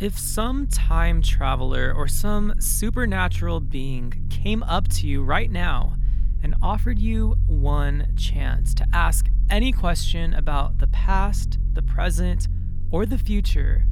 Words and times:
If 0.00 0.18
some 0.18 0.66
time 0.66 1.22
traveler 1.22 1.92
or 1.96 2.08
some 2.08 2.60
supernatural 2.60 3.60
being 3.60 4.12
came 4.28 4.64
up 4.64 4.88
to 4.88 5.06
you 5.06 5.22
right 5.22 5.48
now 5.48 5.94
and 6.42 6.56
offered 6.60 6.98
you 6.98 7.36
one 7.46 8.12
chance 8.16 8.74
to 8.74 8.86
ask 8.92 9.26
any 9.48 9.70
question 9.70 10.34
about 10.34 10.78
the 10.78 10.88
past, 10.88 11.58
the 11.74 11.82
present, 11.82 12.48
or 12.90 13.06
the 13.06 13.18
future, 13.18 13.86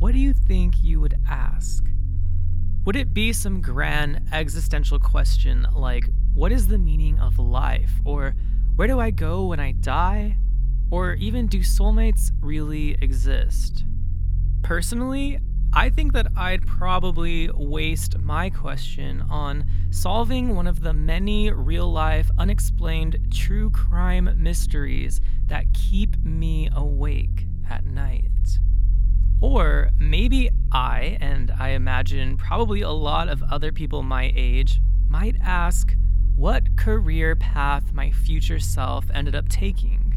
what 0.00 0.14
do 0.14 0.18
you 0.18 0.32
think 0.32 0.82
you 0.82 1.00
would 1.00 1.16
ask? 1.28 1.84
Would 2.84 2.96
it 2.96 3.14
be 3.14 3.32
some 3.32 3.60
grand 3.60 4.22
existential 4.32 4.98
question 4.98 5.64
like, 5.72 6.10
What 6.34 6.50
is 6.50 6.66
the 6.66 6.78
meaning 6.78 7.20
of 7.20 7.38
life? 7.38 7.92
Or 8.04 8.34
Where 8.74 8.88
do 8.88 8.98
I 8.98 9.12
go 9.12 9.46
when 9.46 9.60
I 9.60 9.72
die? 9.72 10.38
Or 10.90 11.14
even, 11.14 11.46
Do 11.46 11.60
soulmates 11.60 12.32
really 12.40 12.94
exist? 13.00 13.84
Personally, 14.62 15.38
I 15.72 15.88
think 15.88 16.12
that 16.14 16.26
I'd 16.36 16.66
probably 16.66 17.48
waste 17.54 18.18
my 18.18 18.50
question 18.50 19.24
on 19.30 19.64
solving 19.90 20.56
one 20.56 20.66
of 20.66 20.80
the 20.80 20.92
many 20.92 21.52
real 21.52 21.90
life, 21.90 22.28
unexplained 22.38 23.28
true 23.32 23.70
crime 23.70 24.34
mysteries 24.36 25.20
that 25.46 25.72
keep 25.72 26.16
me 26.24 26.68
awake 26.74 27.46
at 27.68 27.86
night. 27.86 28.24
Or 29.40 29.90
maybe 29.98 30.50
I, 30.72 31.18
and 31.20 31.52
I 31.58 31.70
imagine 31.70 32.36
probably 32.36 32.82
a 32.82 32.90
lot 32.90 33.28
of 33.28 33.42
other 33.44 33.70
people 33.72 34.02
my 34.02 34.32
age, 34.34 34.80
might 35.08 35.36
ask 35.40 35.94
what 36.34 36.76
career 36.76 37.36
path 37.36 37.92
my 37.92 38.10
future 38.10 38.58
self 38.58 39.06
ended 39.14 39.34
up 39.34 39.48
taking. 39.48 40.09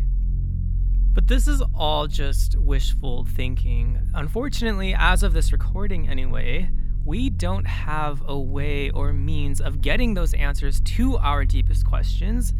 But 1.13 1.27
this 1.27 1.48
is 1.48 1.62
all 1.76 2.08
just 2.08 2.58
wishful 2.58 3.26
thinking. 3.26 3.99
Unfortunately, 4.16 4.96
as 4.98 5.21
of 5.21 5.34
this 5.34 5.51
recording 5.51 6.10
anyway, 6.10 6.71
we 7.05 7.29
don't 7.29 7.65
have 7.65 8.24
a 8.26 8.40
way 8.40 8.90
or 8.90 9.13
means 9.13 9.62
of 9.62 9.82
getting 9.82 10.15
those 10.15 10.34
answers 10.34 10.82
to 10.82 11.18
our 11.18 11.46
deepest 11.46 11.85
questions, 11.85 12.54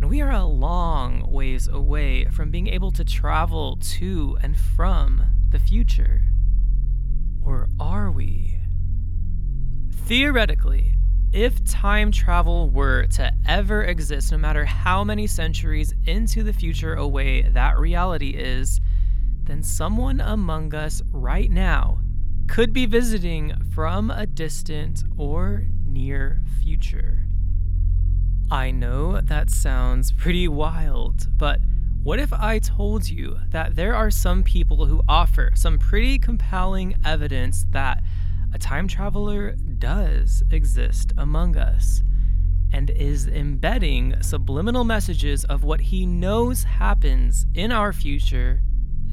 and 0.00 0.08
we 0.08 0.20
are 0.20 0.30
a 0.30 0.44
long 0.44 1.28
ways 1.32 1.66
away 1.66 2.26
from 2.26 2.52
being 2.52 2.68
able 2.68 2.92
to 2.92 3.04
travel 3.04 3.78
to 3.82 4.38
and 4.42 4.56
from 4.56 5.24
the 5.50 5.58
future. 5.58 6.22
Or 7.42 7.68
are 7.80 8.12
we? 8.12 8.58
Theoretically, 9.90 10.94
if 11.32 11.62
time 11.64 12.10
travel 12.10 12.70
were 12.70 13.06
to 13.06 13.32
ever 13.46 13.84
exist, 13.84 14.32
no 14.32 14.38
matter 14.38 14.64
how 14.64 15.04
many 15.04 15.26
centuries 15.26 15.94
into 16.06 16.42
the 16.42 16.52
future 16.52 16.94
away 16.94 17.42
that 17.42 17.78
reality 17.78 18.30
is, 18.30 18.80
then 19.44 19.62
someone 19.62 20.20
among 20.20 20.74
us 20.74 21.02
right 21.12 21.50
now 21.50 22.00
could 22.46 22.72
be 22.72 22.86
visiting 22.86 23.52
from 23.74 24.10
a 24.10 24.26
distant 24.26 25.04
or 25.16 25.64
near 25.84 26.42
future. 26.62 27.24
I 28.50 28.70
know 28.70 29.20
that 29.20 29.50
sounds 29.50 30.12
pretty 30.12 30.48
wild, 30.48 31.26
but 31.36 31.60
what 32.02 32.18
if 32.18 32.32
I 32.32 32.58
told 32.58 33.10
you 33.10 33.38
that 33.50 33.76
there 33.76 33.94
are 33.94 34.10
some 34.10 34.42
people 34.42 34.86
who 34.86 35.02
offer 35.06 35.52
some 35.54 35.78
pretty 35.78 36.18
compelling 36.18 36.94
evidence 37.04 37.66
that 37.70 38.02
a 38.52 38.58
time 38.58 38.88
traveler 38.88 39.52
does 39.78 40.42
exist 40.50 41.12
among 41.16 41.56
us 41.56 42.02
and 42.72 42.90
is 42.90 43.26
embedding 43.26 44.20
subliminal 44.22 44.84
messages 44.84 45.44
of 45.44 45.64
what 45.64 45.80
he 45.80 46.06
knows 46.06 46.64
happens 46.64 47.46
in 47.54 47.72
our 47.72 47.92
future 47.92 48.60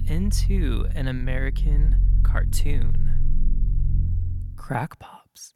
into 0.08 0.88
an 0.94 1.08
American 1.08 2.22
cartoon. 2.24 4.54
Crack 4.56 5.00
Pops, 5.00 5.54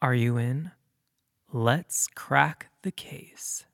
are 0.00 0.14
you 0.14 0.36
in? 0.36 0.70
Let's 1.52 2.06
crack 2.06 2.68
the 2.82 2.92
case. 2.92 3.66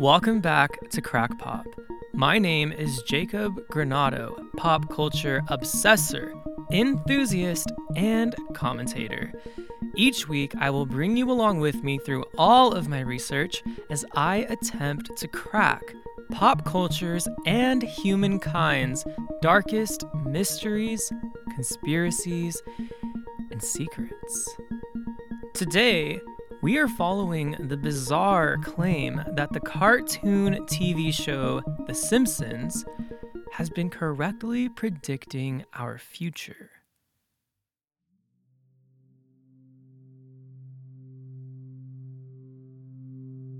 Welcome 0.00 0.40
back 0.40 0.88
to 0.92 1.02
Crack 1.02 1.38
Pop. 1.38 1.66
My 2.14 2.38
name 2.38 2.72
is 2.72 3.02
Jacob 3.02 3.68
Granado, 3.68 4.34
pop 4.56 4.88
culture 4.88 5.42
obsessor, 5.50 6.32
enthusiast, 6.72 7.70
and 7.96 8.34
commentator. 8.54 9.30
Each 9.94 10.26
week, 10.26 10.54
I 10.58 10.70
will 10.70 10.86
bring 10.86 11.18
you 11.18 11.30
along 11.30 11.60
with 11.60 11.84
me 11.84 11.98
through 11.98 12.24
all 12.38 12.72
of 12.72 12.88
my 12.88 13.00
research 13.00 13.62
as 13.90 14.06
I 14.14 14.46
attempt 14.48 15.14
to 15.18 15.28
crack 15.28 15.82
pop 16.30 16.64
culture's 16.64 17.28
and 17.44 17.82
humankind's 17.82 19.04
darkest 19.42 20.06
mysteries, 20.24 21.12
conspiracies, 21.54 22.62
and 23.50 23.62
secrets. 23.62 24.56
Today, 25.52 26.20
we 26.62 26.76
are 26.76 26.88
following 26.88 27.56
the 27.58 27.76
bizarre 27.76 28.58
claim 28.58 29.22
that 29.28 29.50
the 29.52 29.60
cartoon 29.60 30.56
TV 30.66 31.12
show 31.12 31.62
The 31.86 31.94
Simpsons 31.94 32.84
has 33.52 33.70
been 33.70 33.88
correctly 33.88 34.68
predicting 34.68 35.64
our 35.72 35.96
future. 35.96 36.70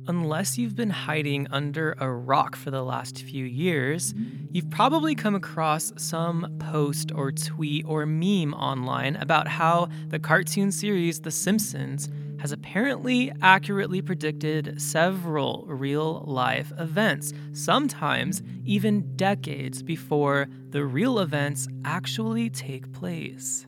Unless 0.07 0.59
you've 0.59 0.77
been 0.77 0.91
hiding 0.91 1.47
under 1.51 1.93
a 2.01 2.11
rock 2.11 2.57
for 2.57 2.71
the 2.71 2.83
last 2.83 3.23
few 3.23 3.45
years, 3.45 4.13
you've 4.51 4.69
probably 4.69 5.15
come 5.15 5.35
across 5.35 5.93
some 5.97 6.57
post 6.59 7.13
or 7.15 7.33
tweet 7.33 7.85
or 7.87 8.05
meme 8.05 8.53
online 8.53 9.17
about 9.17 9.49
how 9.49 9.89
the 10.09 10.19
cartoon 10.19 10.71
series 10.73 11.21
The 11.21 11.31
Simpsons 11.31 12.11
has 12.41 12.53
apparently 12.53 13.31
accurately 13.43 14.01
predicted 14.01 14.81
several 14.81 15.65
real 15.69 16.25
life 16.27 16.73
events, 16.79 17.33
sometimes 17.53 18.43
even 18.65 19.15
decades 19.17 19.83
before 19.83 20.49
the 20.71 20.85
real 20.85 21.19
events 21.19 21.69
actually 21.85 22.49
take 22.49 22.93
place. 22.93 23.67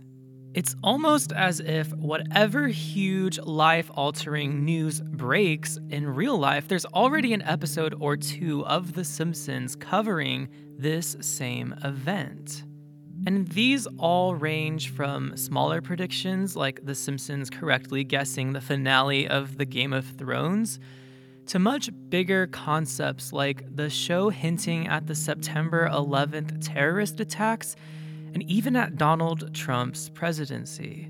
It's 0.54 0.76
almost 0.82 1.32
as 1.32 1.60
if 1.60 1.92
whatever 1.94 2.68
huge 2.68 3.38
life 3.38 3.90
altering 3.94 4.64
news 4.64 5.00
breaks 5.00 5.78
in 5.88 6.06
real 6.06 6.38
life, 6.38 6.68
there's 6.68 6.84
already 6.86 7.32
an 7.32 7.42
episode 7.42 7.94
or 8.00 8.16
two 8.16 8.64
of 8.66 8.92
The 8.92 9.04
Simpsons 9.04 9.76
covering 9.76 10.48
this 10.78 11.16
same 11.20 11.74
event. 11.84 12.64
And 13.24 13.46
these 13.48 13.86
all 13.98 14.34
range 14.34 14.90
from 14.90 15.36
smaller 15.36 15.80
predictions, 15.80 16.56
like 16.56 16.84
The 16.84 16.94
Simpsons 16.94 17.50
correctly 17.50 18.02
guessing 18.02 18.52
the 18.52 18.60
finale 18.60 19.28
of 19.28 19.58
the 19.58 19.64
Game 19.64 19.92
of 19.92 20.04
Thrones, 20.04 20.80
to 21.46 21.58
much 21.58 21.90
bigger 22.08 22.46
concepts 22.48 23.32
like 23.32 23.64
the 23.74 23.90
show 23.90 24.30
hinting 24.30 24.88
at 24.88 25.06
the 25.06 25.14
September 25.14 25.88
11th 25.88 26.64
terrorist 26.66 27.20
attacks 27.20 27.76
and 28.32 28.42
even 28.44 28.74
at 28.74 28.96
Donald 28.96 29.54
Trump's 29.54 30.08
presidency. 30.08 31.08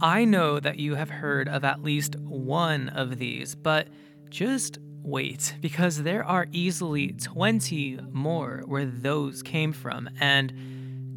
I 0.00 0.24
know 0.24 0.60
that 0.60 0.78
you 0.78 0.94
have 0.94 1.10
heard 1.10 1.48
of 1.48 1.64
at 1.64 1.82
least 1.82 2.16
one 2.20 2.88
of 2.90 3.18
these, 3.18 3.54
but 3.54 3.88
just 4.28 4.78
wait, 5.02 5.54
because 5.60 6.02
there 6.02 6.24
are 6.24 6.46
easily 6.52 7.12
20 7.12 7.98
more 8.12 8.62
where 8.66 8.86
those 8.86 9.42
came 9.42 9.72
from, 9.72 10.08
and 10.20 10.52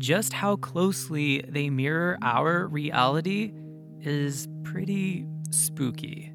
just 0.04 0.34
how 0.34 0.58
closely 0.58 1.42
they 1.48 1.70
mirror 1.70 2.18
our 2.22 2.68
reality 2.68 3.54
is 4.02 4.50
pretty 4.66 5.26
spooky. 5.50 6.34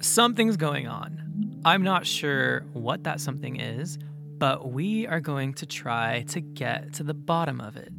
Something's 0.00 0.56
going 0.56 0.88
on. 0.88 1.60
I'm 1.64 1.84
not 1.84 2.08
sure 2.08 2.62
what 2.72 3.04
that 3.04 3.20
something 3.20 3.60
is, 3.60 4.00
but 4.38 4.72
we 4.72 5.06
are 5.06 5.20
going 5.20 5.54
to 5.54 5.66
try 5.66 6.24
to 6.30 6.40
get 6.40 6.92
to 6.94 7.04
the 7.04 7.14
bottom 7.14 7.60
of 7.60 7.76
it. 7.76 7.92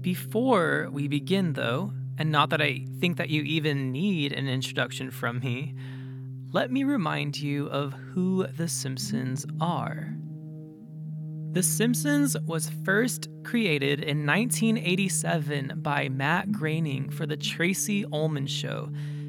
Before 0.00 0.88
we 0.90 1.06
begin, 1.06 1.52
though, 1.52 1.92
and 2.18 2.32
not 2.32 2.50
that 2.50 2.60
I 2.60 2.84
think 2.98 3.18
that 3.18 3.30
you 3.30 3.42
even 3.42 3.92
need 3.92 4.32
an 4.32 4.48
introduction 4.48 5.12
from 5.12 5.38
me, 5.38 5.72
let 6.50 6.68
me 6.72 6.82
remind 6.82 7.38
you 7.38 7.68
of 7.68 7.92
who 7.92 8.44
The 8.48 8.66
Simpsons 8.66 9.46
are. 9.60 10.16
The 11.52 11.62
Simpsons 11.62 12.34
was 12.46 12.70
first 12.82 13.28
created 13.44 14.00
in 14.00 14.24
1987 14.24 15.80
by 15.82 16.08
Matt 16.08 16.50
Groening 16.50 17.10
for 17.10 17.26
The 17.26 17.36
Tracey 17.36 18.06
Ullman 18.10 18.46
Show. 18.46 18.88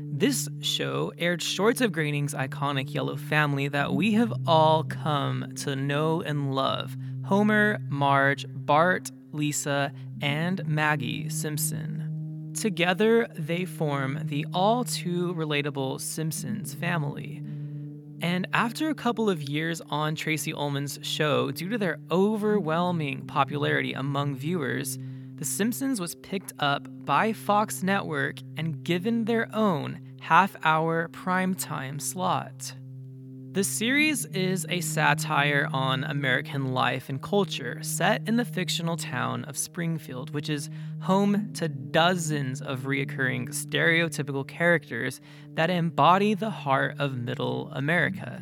This 0.10 0.48
show 0.62 1.12
aired 1.18 1.42
shorts 1.42 1.82
of 1.82 1.92
Groening's 1.92 2.34
iconic 2.34 2.94
yellow 2.94 3.18
family 3.18 3.68
that 3.68 3.94
we 3.94 4.14
have 4.14 4.34
all 4.48 4.86
come 4.86 5.52
to 5.58 5.76
know 5.76 6.22
and 6.22 6.56
love 6.56 6.96
Homer, 7.26 7.80
Marge, 7.90 8.46
Bart, 8.48 9.12
Lisa, 9.34 9.92
and 10.22 10.66
Maggie 10.66 11.28
Simpson. 11.28 12.54
Together, 12.58 13.28
they 13.38 13.66
form 13.66 14.22
the 14.24 14.48
all 14.54 14.86
too 14.86 15.34
relatable 15.34 16.00
Simpsons 16.00 16.74
family. 16.74 17.43
And 18.24 18.48
after 18.54 18.88
a 18.88 18.96
couple 18.96 19.30
of 19.30 19.44
years 19.44 19.82
on 19.90 20.16
Tracey 20.16 20.54
Ullman's 20.54 20.98
show, 21.02 21.52
due 21.52 21.68
to 21.68 21.78
their 21.78 22.00
overwhelming 22.10 23.28
popularity 23.28 23.92
among 23.92 24.36
viewers, 24.36 24.98
The 25.36 25.44
Simpsons 25.44 26.00
was 26.00 26.16
picked 26.16 26.54
up 26.58 26.88
by 27.04 27.34
Fox 27.34 27.84
Network 27.84 28.38
and 28.56 28.82
given 28.82 29.26
their 29.26 29.54
own 29.54 30.00
half 30.22 30.56
hour 30.64 31.10
primetime 31.10 32.02
slot. 32.02 32.76
The 33.54 33.64
series 33.64 34.26
is 34.26 34.66
a 34.68 34.82
satire 34.82 35.70
on 35.72 36.04
American 36.06 36.74
life 36.74 37.08
and 37.08 37.22
culture 37.22 37.78
set 37.84 38.28
in 38.28 38.36
the 38.36 38.46
fictional 38.46 38.98
town 38.98 39.46
of 39.46 39.60
Springfield, 39.60 40.34
which 40.34 40.50
is 40.50 40.72
home 41.02 41.54
to 41.54 41.68
dozens 41.68 42.64
of 42.64 42.86
reoccurring 42.86 43.50
stereotypical 43.50 44.48
characters 44.48 45.22
that 45.54 45.70
embody 45.70 46.34
the 46.34 46.50
heart 46.50 46.96
of 46.98 47.16
middle 47.16 47.70
America. 47.74 48.42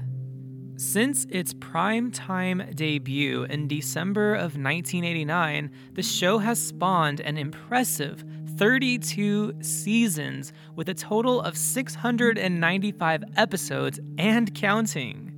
Since 0.78 1.26
its 1.30 1.54
prime-time 1.56 2.72
debut 2.74 3.44
in 3.44 3.68
December 3.68 4.34
of 4.34 4.56
1989, 4.56 5.72
the 5.92 6.04
show 6.04 6.38
has 6.38 6.58
spawned 6.58 7.20
an 7.20 7.38
impressive 7.38 8.24
32 8.62 9.56
seasons 9.64 10.54
with 10.76 10.88
a 10.88 10.94
total 10.94 11.42
of 11.42 11.58
695 11.58 13.24
episodes 13.36 14.00
and 14.20 14.54
counting. 14.54 15.32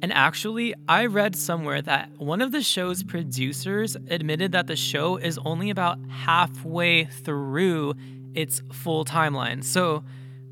And 0.00 0.10
actually, 0.10 0.72
I 0.88 1.04
read 1.04 1.36
somewhere 1.36 1.82
that 1.82 2.08
one 2.16 2.40
of 2.40 2.50
the 2.50 2.62
show's 2.62 3.02
producers 3.02 3.94
admitted 4.08 4.52
that 4.52 4.68
the 4.68 4.76
show 4.76 5.18
is 5.18 5.38
only 5.44 5.68
about 5.68 5.98
halfway 6.08 7.04
through 7.04 7.92
its 8.32 8.62
full 8.72 9.04
timeline. 9.04 9.62
So, 9.62 10.02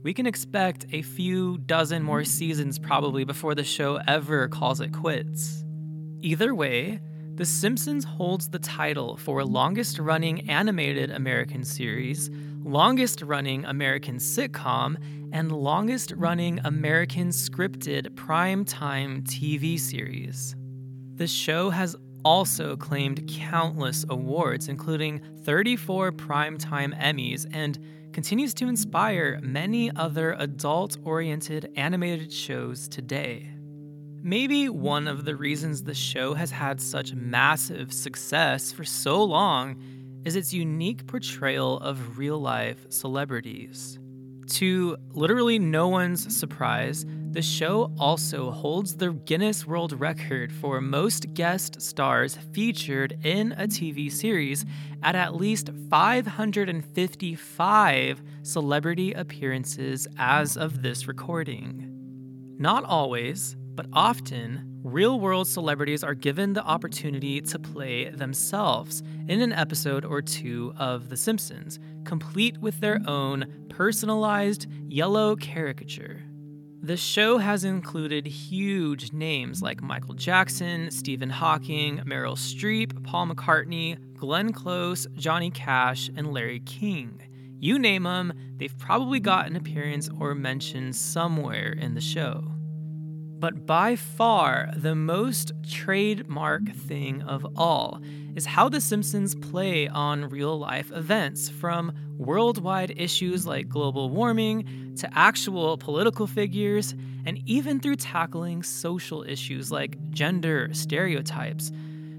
we 0.03 0.13
can 0.13 0.27
expect 0.27 0.85
a 0.93 1.01
few 1.01 1.57
dozen 1.57 2.03
more 2.03 2.25
seasons 2.25 2.79
probably 2.79 3.25
before 3.25 3.55
the 3.55 3.65
show 3.65 3.99
ever 4.07 4.47
calls 4.49 4.83
it 4.83 4.93
quits. 4.93 5.65
Either 6.21 6.55
way, 6.55 7.01
the 7.35 7.45
Simpsons 7.47 8.05
holds 8.05 8.49
the 8.49 8.59
title 8.59 9.17
for 9.17 9.45
longest 9.45 9.99
running 9.99 10.49
animated 10.51 11.11
American 11.11 11.65
series, 11.65 12.31
longest 12.63 13.23
running 13.23 13.65
American 13.65 14.17
sitcom, 14.17 14.97
and 15.33 15.51
longest 15.53 16.13
running 16.17 16.61
American 16.65 17.29
scripted 17.29 18.15
prime-time 18.17 19.23
TV 19.23 19.79
series. 19.79 20.55
The 21.15 21.27
show 21.27 21.71
has 21.71 21.97
also 22.25 22.77
claimed 22.77 23.27
countless 23.29 24.05
awards, 24.09 24.69
including 24.69 25.21
34 25.45 26.13
primetime 26.13 26.99
Emmys, 27.01 27.47
and 27.53 27.79
continues 28.13 28.53
to 28.55 28.69
inspire 28.69 29.39
many 29.43 29.91
other 29.97 30.33
adult 30.39 30.99
oriented 31.05 31.73
animated 31.77 32.33
shows 32.33 32.89
today. 32.89 33.51
Maybe 34.23 34.69
one 34.69 35.09
of 35.09 35.25
the 35.25 35.35
reasons 35.35 35.83
the 35.83 35.95
show 35.95 36.35
has 36.35 36.51
had 36.51 36.79
such 36.79 37.15
massive 37.15 37.91
success 37.91 38.71
for 38.71 38.85
so 38.85 39.25
long 39.25 39.83
is 40.27 40.37
its 40.37 40.53
unique 40.53 41.07
portrayal 41.07 41.79
of 41.79 42.19
real 42.19 42.39
life 42.39 42.85
celebrities. 42.91 43.99
To 44.49 44.99
literally 45.13 45.59
no 45.59 45.89
one's 45.89 46.37
surprise, 46.37 47.07
the 47.31 47.41
show 47.41 47.95
also 47.99 48.51
holds 48.51 48.97
the 48.97 49.13
Guinness 49.13 49.67
World 49.67 49.99
Record 49.99 50.53
for 50.53 50.83
most 50.83 51.33
guest 51.33 51.81
stars 51.81 52.37
featured 52.53 53.17
in 53.25 53.53
a 53.53 53.67
TV 53.67 54.13
series 54.13 54.67
at 55.03 55.15
at 55.15 55.35
least 55.35 55.71
555 55.89 58.23
celebrity 58.43 59.15
appearances 59.15 60.07
as 60.19 60.59
of 60.59 60.83
this 60.83 61.09
recording. 61.09 61.87
Not 62.59 62.85
always, 62.85 63.57
but 63.81 63.89
often, 63.95 64.79
real 64.83 65.19
world 65.19 65.49
celebrities 65.49 66.05
are 66.05 66.13
given 66.13 66.53
the 66.53 66.63
opportunity 66.63 67.41
to 67.41 67.59
play 67.59 68.11
themselves 68.11 69.03
in 69.27 69.41
an 69.41 69.55
episode 69.55 70.05
or 70.05 70.21
two 70.21 70.75
of 70.77 71.09
The 71.09 71.17
Simpsons, 71.17 71.79
complete 72.05 72.59
with 72.59 72.79
their 72.81 73.01
own 73.07 73.65
personalized 73.71 74.67
yellow 74.87 75.35
caricature. 75.35 76.23
The 76.83 76.99
show 76.99 77.39
has 77.39 77.65
included 77.65 78.27
huge 78.27 79.15
names 79.15 79.63
like 79.63 79.81
Michael 79.81 80.13
Jackson, 80.13 80.91
Stephen 80.91 81.31
Hawking, 81.31 82.03
Meryl 82.05 82.37
Streep, 82.37 83.03
Paul 83.03 83.29
McCartney, 83.29 83.97
Glenn 84.13 84.53
Close, 84.53 85.07
Johnny 85.15 85.51
Cash, 85.51 86.11
and 86.15 86.35
Larry 86.35 86.61
King. 86.61 87.23
You 87.59 87.79
name 87.79 88.03
them, 88.03 88.35
they've 88.59 88.77
probably 88.77 89.21
got 89.21 89.47
an 89.47 89.57
appearance 89.57 90.11
or 90.21 90.35
mention 90.35 90.93
somewhere 90.93 91.73
in 91.73 91.95
the 91.95 92.03
show. 92.03 92.60
But 93.41 93.65
by 93.65 93.97
far, 93.97 94.71
the 94.77 94.95
most 94.95 95.53
trademark 95.67 96.69
thing 96.75 97.23
of 97.23 97.47
all 97.57 98.03
is 98.37 98.45
how 98.45 98.69
The 98.69 98.83
Simpsons 98.83 99.35
play 99.35 99.89
on 99.89 100.29
real 100.29 100.59
life 100.59 100.93
events, 100.93 101.49
from 101.49 101.93
worldwide 102.19 102.93
issues 102.99 103.47
like 103.47 103.67
global 103.67 104.11
warming 104.11 104.95
to 104.99 105.09
actual 105.19 105.79
political 105.79 106.27
figures, 106.27 106.95
and 107.25 107.41
even 107.47 107.81
through 107.81 107.97
tackling 107.97 108.63
social 108.63 109.23
issues 109.23 109.73
like 109.73 109.97
gender 110.11 110.69
stereotypes. 110.73 111.73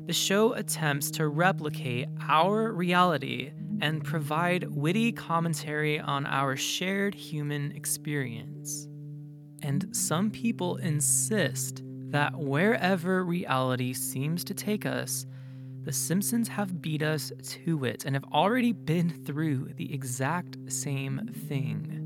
The 0.07 0.13
show 0.13 0.53
attempts 0.53 1.11
to 1.11 1.27
replicate 1.27 2.07
our 2.27 2.71
reality 2.73 3.51
and 3.79 4.03
provide 4.03 4.75
witty 4.75 5.11
commentary 5.11 5.99
on 5.99 6.25
our 6.25 6.55
shared 6.55 7.13
human 7.13 7.73
experience. 7.73 8.87
And 9.61 9.95
some 9.95 10.31
people 10.31 10.77
insist 10.77 11.83
that 12.09 12.37
wherever 12.37 13.23
reality 13.23 13.93
seems 13.93 14.43
to 14.45 14.53
take 14.53 14.85
us, 14.85 15.25
the 15.83 15.91
Simpsons 15.91 16.47
have 16.47 16.81
beat 16.81 17.01
us 17.01 17.31
to 17.41 17.85
it 17.85 18.05
and 18.05 18.15
have 18.15 18.25
already 18.31 18.71
been 18.71 19.09
through 19.25 19.69
the 19.77 19.93
exact 19.93 20.57
same 20.67 21.29
thing. 21.47 21.97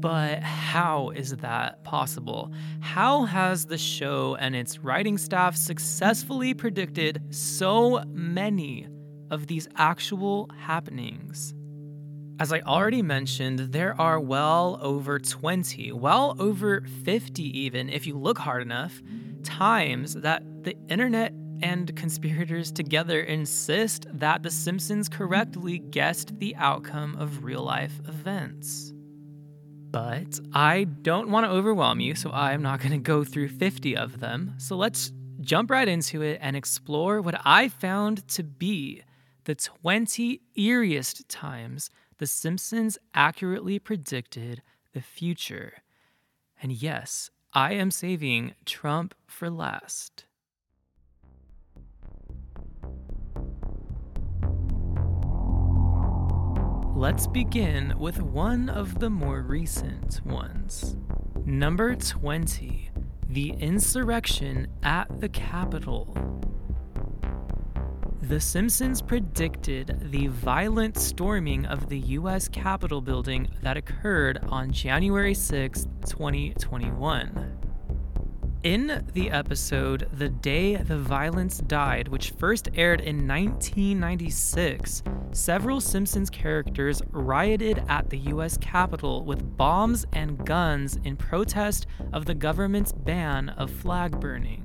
But 0.00 0.42
how 0.42 1.10
is 1.10 1.36
that 1.36 1.82
possible? 1.82 2.52
How 2.80 3.24
has 3.24 3.66
the 3.66 3.76
show 3.76 4.36
and 4.36 4.54
its 4.54 4.78
writing 4.78 5.18
staff 5.18 5.56
successfully 5.56 6.54
predicted 6.54 7.22
so 7.30 8.04
many 8.06 8.86
of 9.30 9.48
these 9.48 9.68
actual 9.76 10.48
happenings? 10.56 11.52
As 12.40 12.52
I 12.52 12.60
already 12.60 13.02
mentioned, 13.02 13.58
there 13.58 14.00
are 14.00 14.20
well 14.20 14.78
over 14.80 15.18
20, 15.18 15.90
well 15.90 16.36
over 16.38 16.82
50 17.04 17.42
even, 17.42 17.88
if 17.88 18.06
you 18.06 18.16
look 18.16 18.38
hard 18.38 18.62
enough, 18.62 19.02
times 19.42 20.14
that 20.14 20.44
the 20.62 20.76
internet 20.88 21.32
and 21.62 21.94
conspirators 21.96 22.70
together 22.70 23.22
insist 23.22 24.06
that 24.12 24.44
The 24.44 24.52
Simpsons 24.52 25.08
correctly 25.08 25.80
guessed 25.80 26.38
the 26.38 26.54
outcome 26.54 27.16
of 27.16 27.42
real 27.42 27.64
life 27.64 27.98
events. 28.06 28.92
But 29.90 30.38
I 30.52 30.84
don't 30.84 31.30
want 31.30 31.44
to 31.44 31.50
overwhelm 31.50 31.98
you, 31.98 32.14
so 32.14 32.30
I'm 32.30 32.62
not 32.62 32.78
going 32.78 32.92
to 32.92 32.98
go 32.98 33.24
through 33.24 33.48
50 33.48 33.96
of 33.96 34.20
them. 34.20 34.54
So 34.58 34.76
let's 34.76 35.10
jump 35.40 35.72
right 35.72 35.88
into 35.88 36.22
it 36.22 36.38
and 36.40 36.54
explore 36.54 37.20
what 37.20 37.40
I 37.44 37.68
found 37.68 38.28
to 38.28 38.44
be 38.44 39.02
the 39.42 39.56
20 39.56 40.40
eeriest 40.56 41.24
times 41.28 41.90
the 42.18 42.26
Simpsons 42.26 42.98
accurately 43.14 43.78
predicted 43.78 44.62
the 44.92 45.00
future. 45.00 45.74
And 46.60 46.72
yes, 46.72 47.30
I 47.52 47.74
am 47.74 47.90
saving 47.90 48.54
Trump 48.66 49.14
for 49.26 49.48
last. 49.48 50.24
Let's 56.96 57.28
begin 57.28 57.94
with 57.96 58.20
one 58.20 58.68
of 58.68 58.98
the 58.98 59.08
more 59.08 59.42
recent 59.42 60.20
ones. 60.26 60.96
Number 61.46 61.94
20 61.94 62.90
The 63.28 63.50
Insurrection 63.60 64.66
at 64.82 65.20
the 65.20 65.28
Capitol. 65.28 66.12
The 68.28 68.40
Simpsons 68.40 69.00
predicted 69.00 70.10
the 70.12 70.26
violent 70.26 70.98
storming 70.98 71.64
of 71.64 71.88
the 71.88 71.98
U.S. 71.98 72.46
Capitol 72.46 73.00
building 73.00 73.48
that 73.62 73.78
occurred 73.78 74.36
on 74.50 74.70
January 74.70 75.32
6, 75.32 75.86
2021. 76.06 77.58
In 78.64 79.06
the 79.14 79.30
episode 79.30 80.10
The 80.12 80.28
Day 80.28 80.76
the 80.76 80.98
Violence 80.98 81.60
Died, 81.60 82.08
which 82.08 82.32
first 82.32 82.68
aired 82.74 83.00
in 83.00 83.26
1996, 83.26 85.02
several 85.32 85.80
Simpsons 85.80 86.28
characters 86.28 87.00
rioted 87.10 87.82
at 87.88 88.10
the 88.10 88.18
US 88.34 88.58
Capitol 88.58 89.24
with 89.24 89.56
bombs 89.56 90.04
and 90.12 90.44
guns 90.44 90.98
in 91.02 91.16
protest 91.16 91.86
of 92.12 92.26
the 92.26 92.34
government's 92.34 92.92
ban 92.92 93.48
of 93.48 93.70
flag 93.70 94.20
burning. 94.20 94.62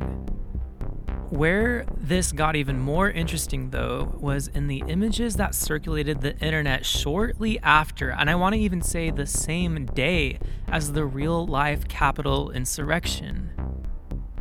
Where 1.33 1.83
this 1.97 2.31
got 2.31 2.55
even 2.55 2.77
more 2.77 3.09
interesting, 3.09 3.71
though, 3.71 4.15
was 4.19 4.49
in 4.49 4.67
the 4.67 4.83
images 4.87 5.35
that 5.37 5.55
circulated 5.55 6.21
the 6.21 6.37
internet 6.37 6.85
shortly 6.85 7.57
after, 7.63 8.11
and 8.11 8.29
I 8.29 8.35
want 8.35 8.53
to 8.53 8.61
even 8.61 8.83
say 8.83 9.09
the 9.09 9.25
same 9.25 9.87
day 9.87 10.37
as 10.67 10.91
the 10.91 11.05
real 11.05 11.47
life 11.47 11.87
Capitol 11.87 12.51
insurrection. 12.51 13.49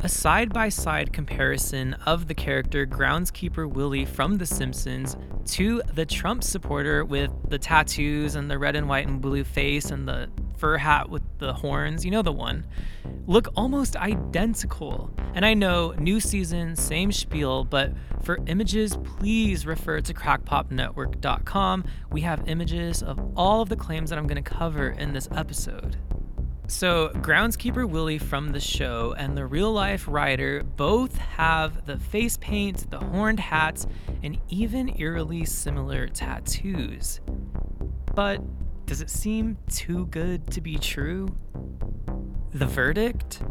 A 0.03 0.07
side 0.07 0.53
by 0.53 0.69
side 0.69 1.11
comparison 1.11 1.95
of 2.05 2.27
the 2.27 2.35
character 2.35 2.85
Groundskeeper 2.85 3.67
Willie 3.67 4.05
from 4.05 4.37
The 4.37 4.45
Simpsons 4.45 5.17
to 5.45 5.81
the 5.95 6.05
Trump 6.05 6.43
supporter 6.43 7.03
with 7.03 7.31
the 7.49 7.57
tattoos 7.57 8.35
and 8.35 8.51
the 8.51 8.59
red 8.59 8.75
and 8.75 8.87
white 8.87 9.07
and 9.07 9.19
blue 9.19 9.43
face 9.43 9.89
and 9.89 10.07
the 10.07 10.29
fur 10.63 10.77
hat 10.77 11.09
with 11.09 11.23
the 11.39 11.51
horns, 11.51 12.05
you 12.05 12.11
know 12.11 12.21
the 12.21 12.31
one, 12.31 12.65
look 13.27 13.49
almost 13.57 13.97
identical. 13.97 15.11
And 15.33 15.45
I 15.45 15.53
know, 15.53 15.91
new 15.97 16.21
season, 16.21 16.77
same 16.77 17.11
spiel, 17.11 17.65
but 17.65 17.91
for 18.21 18.39
images, 18.47 18.95
please 19.03 19.65
refer 19.65 19.99
to 19.99 20.13
crackpopnetwork.com. 20.13 21.83
We 22.11 22.21
have 22.21 22.47
images 22.47 23.03
of 23.03 23.19
all 23.35 23.61
of 23.61 23.67
the 23.67 23.75
claims 23.75 24.09
that 24.09 24.17
I'm 24.17 24.25
going 24.25 24.41
to 24.41 24.49
cover 24.49 24.91
in 24.91 25.11
this 25.11 25.27
episode. 25.35 25.97
So, 26.67 27.09
Groundskeeper 27.15 27.85
Willie 27.85 28.17
from 28.17 28.53
the 28.53 28.61
show 28.61 29.13
and 29.17 29.35
the 29.35 29.45
real 29.45 29.73
life 29.73 30.07
writer 30.07 30.63
both 30.63 31.17
have 31.17 31.85
the 31.85 31.99
face 31.99 32.37
paint, 32.37 32.89
the 32.89 32.99
horned 32.99 33.41
hats, 33.41 33.85
and 34.23 34.37
even 34.47 34.97
eerily 34.97 35.43
similar 35.43 36.07
tattoos. 36.07 37.19
But 38.15 38.41
does 38.85 39.01
it 39.01 39.09
seem 39.09 39.57
too 39.69 40.05
good 40.07 40.49
to 40.51 40.61
be 40.61 40.77
true? 40.77 41.35
The 42.53 42.65
verdict? 42.65 43.41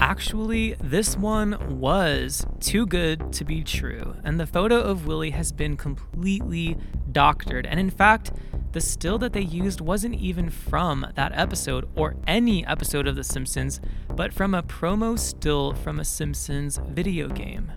Actually, 0.00 0.74
this 0.80 1.16
one 1.16 1.78
was 1.78 2.44
too 2.60 2.86
good 2.86 3.32
to 3.34 3.44
be 3.44 3.62
true, 3.62 4.16
and 4.24 4.40
the 4.40 4.46
photo 4.46 4.80
of 4.80 5.06
Willie 5.06 5.30
has 5.30 5.52
been 5.52 5.76
completely 5.76 6.76
doctored. 7.12 7.66
And 7.66 7.78
in 7.78 7.90
fact, 7.90 8.32
the 8.72 8.80
still 8.80 9.18
that 9.18 9.32
they 9.32 9.42
used 9.42 9.80
wasn't 9.80 10.14
even 10.14 10.50
from 10.50 11.06
that 11.14 11.32
episode 11.34 11.88
or 11.94 12.16
any 12.26 12.66
episode 12.66 13.06
of 13.06 13.16
The 13.16 13.24
Simpsons, 13.24 13.80
but 14.08 14.32
from 14.32 14.54
a 14.54 14.62
promo 14.62 15.18
still 15.18 15.74
from 15.74 16.00
a 16.00 16.04
Simpsons 16.04 16.80
video 16.88 17.28
game. 17.28 17.70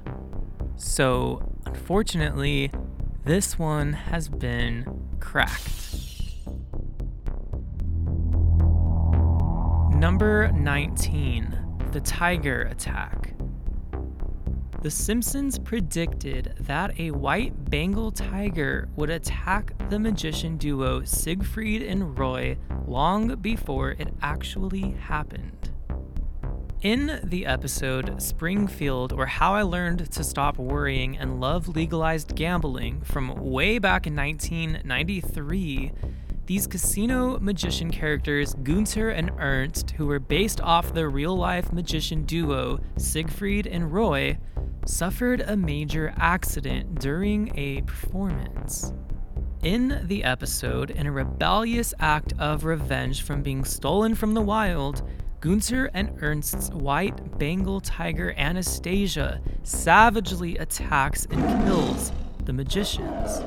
So, 0.77 1.57
unfortunately, 1.65 2.71
this 3.23 3.59
one 3.59 3.93
has 3.93 4.29
been 4.29 5.17
cracked. 5.19 6.14
Number 9.95 10.51
19 10.51 11.87
The 11.93 12.01
Tiger 12.01 12.63
Attack. 12.63 13.33
The 14.81 14.91
Simpsons 14.91 15.57
predicted 15.57 16.53
that 16.59 16.99
a 16.99 17.11
white 17.11 17.69
Bengal 17.69 18.11
tiger 18.11 18.89
would 18.97 19.09
attack 19.09 19.71
the 19.89 19.97
magician 19.97 20.57
duo 20.57 21.05
Siegfried 21.05 21.81
and 21.81 22.19
Roy 22.19 22.57
long 22.85 23.35
before 23.37 23.91
it 23.91 24.13
actually 24.21 24.91
happened. 24.91 25.71
In 26.81 27.21
the 27.23 27.45
episode 27.45 28.21
Springfield, 28.21 29.13
or 29.13 29.25
How 29.25 29.53
I 29.53 29.63
Learned 29.63 30.11
to 30.11 30.23
Stop 30.25 30.57
Worrying 30.57 31.17
and 31.17 31.39
Love 31.39 31.69
Legalized 31.69 32.35
Gambling 32.35 32.99
from 33.01 33.33
way 33.37 33.79
back 33.79 34.05
in 34.05 34.15
1993, 34.15 35.93
these 36.45 36.67
casino 36.67 37.39
magician 37.39 37.89
characters, 37.89 38.53
Gunter 38.63 39.09
and 39.09 39.31
Ernst, 39.39 39.91
who 39.91 40.05
were 40.05 40.19
based 40.19 40.61
off 40.61 40.93
the 40.93 41.07
real 41.07 41.35
life 41.35 41.71
magician 41.73 42.23
duo 42.23 42.79
Siegfried 42.97 43.65
and 43.65 43.91
Roy, 43.91 44.37
suffered 44.85 45.41
a 45.41 45.57
major 45.57 46.13
accident 46.17 46.99
during 46.99 47.51
a 47.57 47.81
performance. 47.81 48.93
In 49.63 50.01
the 50.03 50.23
episode, 50.23 50.91
in 50.91 51.07
a 51.07 51.11
rebellious 51.11 51.93
act 51.99 52.33
of 52.37 52.65
revenge 52.65 53.23
from 53.23 53.41
being 53.41 53.65
stolen 53.65 54.13
from 54.13 54.35
the 54.35 54.41
wild, 54.41 55.01
Gunter 55.39 55.89
and 55.93 56.15
Ernst's 56.21 56.69
white 56.69 57.39
Bengal 57.39 57.81
tiger 57.81 58.33
Anastasia 58.37 59.41
savagely 59.63 60.57
attacks 60.57 61.25
and 61.31 61.65
kills 61.65 62.11
the 62.45 62.53
magicians. 62.53 63.41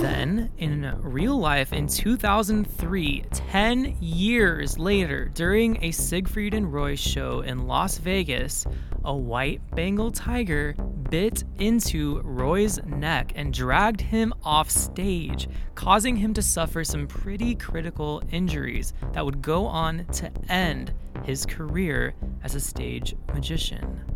Then, 0.00 0.50
in 0.58 0.94
real 1.00 1.38
life, 1.38 1.72
in 1.72 1.86
2003, 1.86 3.24
10 3.32 3.96
years 4.00 4.78
later, 4.78 5.30
during 5.34 5.82
a 5.82 5.90
Siegfried 5.90 6.54
and 6.54 6.72
Roy 6.72 6.94
show 6.94 7.40
in 7.40 7.66
Las 7.66 7.98
Vegas, 7.98 8.66
a 9.04 9.14
white 9.14 9.60
Bengal 9.74 10.10
tiger 10.10 10.74
bit 11.10 11.44
into 11.58 12.20
Roy's 12.22 12.82
neck 12.84 13.32
and 13.36 13.52
dragged 13.52 14.00
him 14.00 14.32
off 14.42 14.70
stage, 14.70 15.48
causing 15.74 16.16
him 16.16 16.34
to 16.34 16.42
suffer 16.42 16.84
some 16.84 17.06
pretty 17.06 17.54
critical 17.54 18.22
injuries 18.30 18.92
that 19.12 19.24
would 19.24 19.40
go 19.40 19.66
on 19.66 20.06
to 20.06 20.30
end 20.48 20.92
his 21.24 21.46
career 21.46 22.14
as 22.42 22.54
a 22.54 22.60
stage 22.60 23.14
magician. 23.32 24.13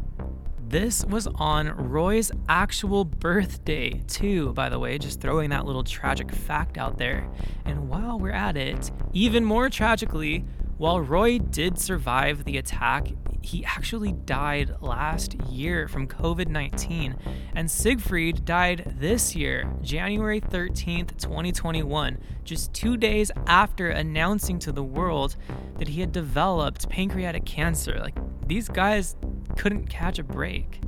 This 0.68 1.02
was 1.02 1.26
on 1.36 1.68
Roy's 1.90 2.30
actual 2.46 3.06
birthday, 3.06 4.02
too, 4.06 4.52
by 4.52 4.68
the 4.68 4.78
way, 4.78 4.98
just 4.98 5.18
throwing 5.18 5.48
that 5.48 5.64
little 5.64 5.82
tragic 5.82 6.30
fact 6.30 6.76
out 6.76 6.98
there. 6.98 7.26
And 7.64 7.88
while 7.88 8.18
we're 8.18 8.32
at 8.32 8.54
it, 8.58 8.90
even 9.14 9.46
more 9.46 9.70
tragically, 9.70 10.44
while 10.78 11.00
Roy 11.00 11.38
did 11.38 11.78
survive 11.78 12.44
the 12.44 12.56
attack, 12.56 13.08
he 13.42 13.64
actually 13.64 14.12
died 14.12 14.76
last 14.80 15.34
year 15.48 15.88
from 15.88 16.06
COVID 16.06 16.48
19, 16.48 17.16
and 17.54 17.70
Siegfried 17.70 18.44
died 18.44 18.94
this 18.98 19.34
year, 19.34 19.68
January 19.82 20.40
13th, 20.40 21.16
2021, 21.18 22.20
just 22.44 22.72
two 22.72 22.96
days 22.96 23.30
after 23.46 23.88
announcing 23.88 24.58
to 24.60 24.72
the 24.72 24.84
world 24.84 25.36
that 25.78 25.88
he 25.88 26.00
had 26.00 26.12
developed 26.12 26.88
pancreatic 26.88 27.44
cancer. 27.44 27.98
Like, 27.98 28.16
these 28.46 28.68
guys 28.68 29.16
couldn't 29.56 29.88
catch 29.88 30.18
a 30.18 30.24
break. 30.24 30.80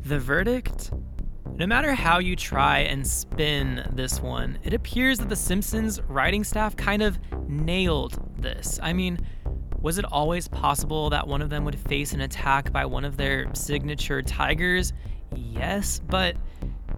The 0.00 0.18
verdict? 0.18 0.90
No 1.56 1.68
matter 1.68 1.94
how 1.94 2.18
you 2.18 2.34
try 2.34 2.80
and 2.80 3.06
spin 3.06 3.88
this 3.92 4.20
one, 4.20 4.58
it 4.64 4.74
appears 4.74 5.18
that 5.18 5.28
The 5.28 5.36
Simpsons 5.36 6.02
writing 6.08 6.42
staff 6.42 6.74
kind 6.74 7.00
of 7.00 7.16
nailed 7.46 8.20
this. 8.36 8.80
I 8.82 8.92
mean, 8.92 9.20
was 9.80 9.96
it 9.98 10.04
always 10.10 10.48
possible 10.48 11.10
that 11.10 11.28
one 11.28 11.40
of 11.40 11.50
them 11.50 11.64
would 11.64 11.78
face 11.78 12.12
an 12.12 12.22
attack 12.22 12.72
by 12.72 12.84
one 12.86 13.04
of 13.04 13.16
their 13.16 13.54
signature 13.54 14.20
tigers? 14.20 14.92
Yes, 15.36 16.00
but 16.00 16.34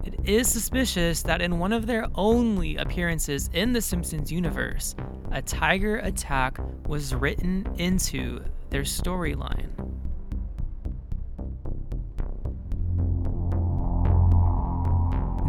it 0.03 0.15
is 0.23 0.47
suspicious 0.47 1.21
that 1.21 1.39
in 1.39 1.59
one 1.59 1.71
of 1.71 1.85
their 1.85 2.07
only 2.15 2.77
appearances 2.77 3.51
in 3.53 3.73
the 3.73 3.81
Simpsons 3.81 4.31
universe, 4.31 4.95
a 5.31 5.41
tiger 5.41 5.97
attack 5.97 6.57
was 6.87 7.13
written 7.13 7.67
into 7.77 8.43
their 8.71 8.81
storyline. 8.81 9.69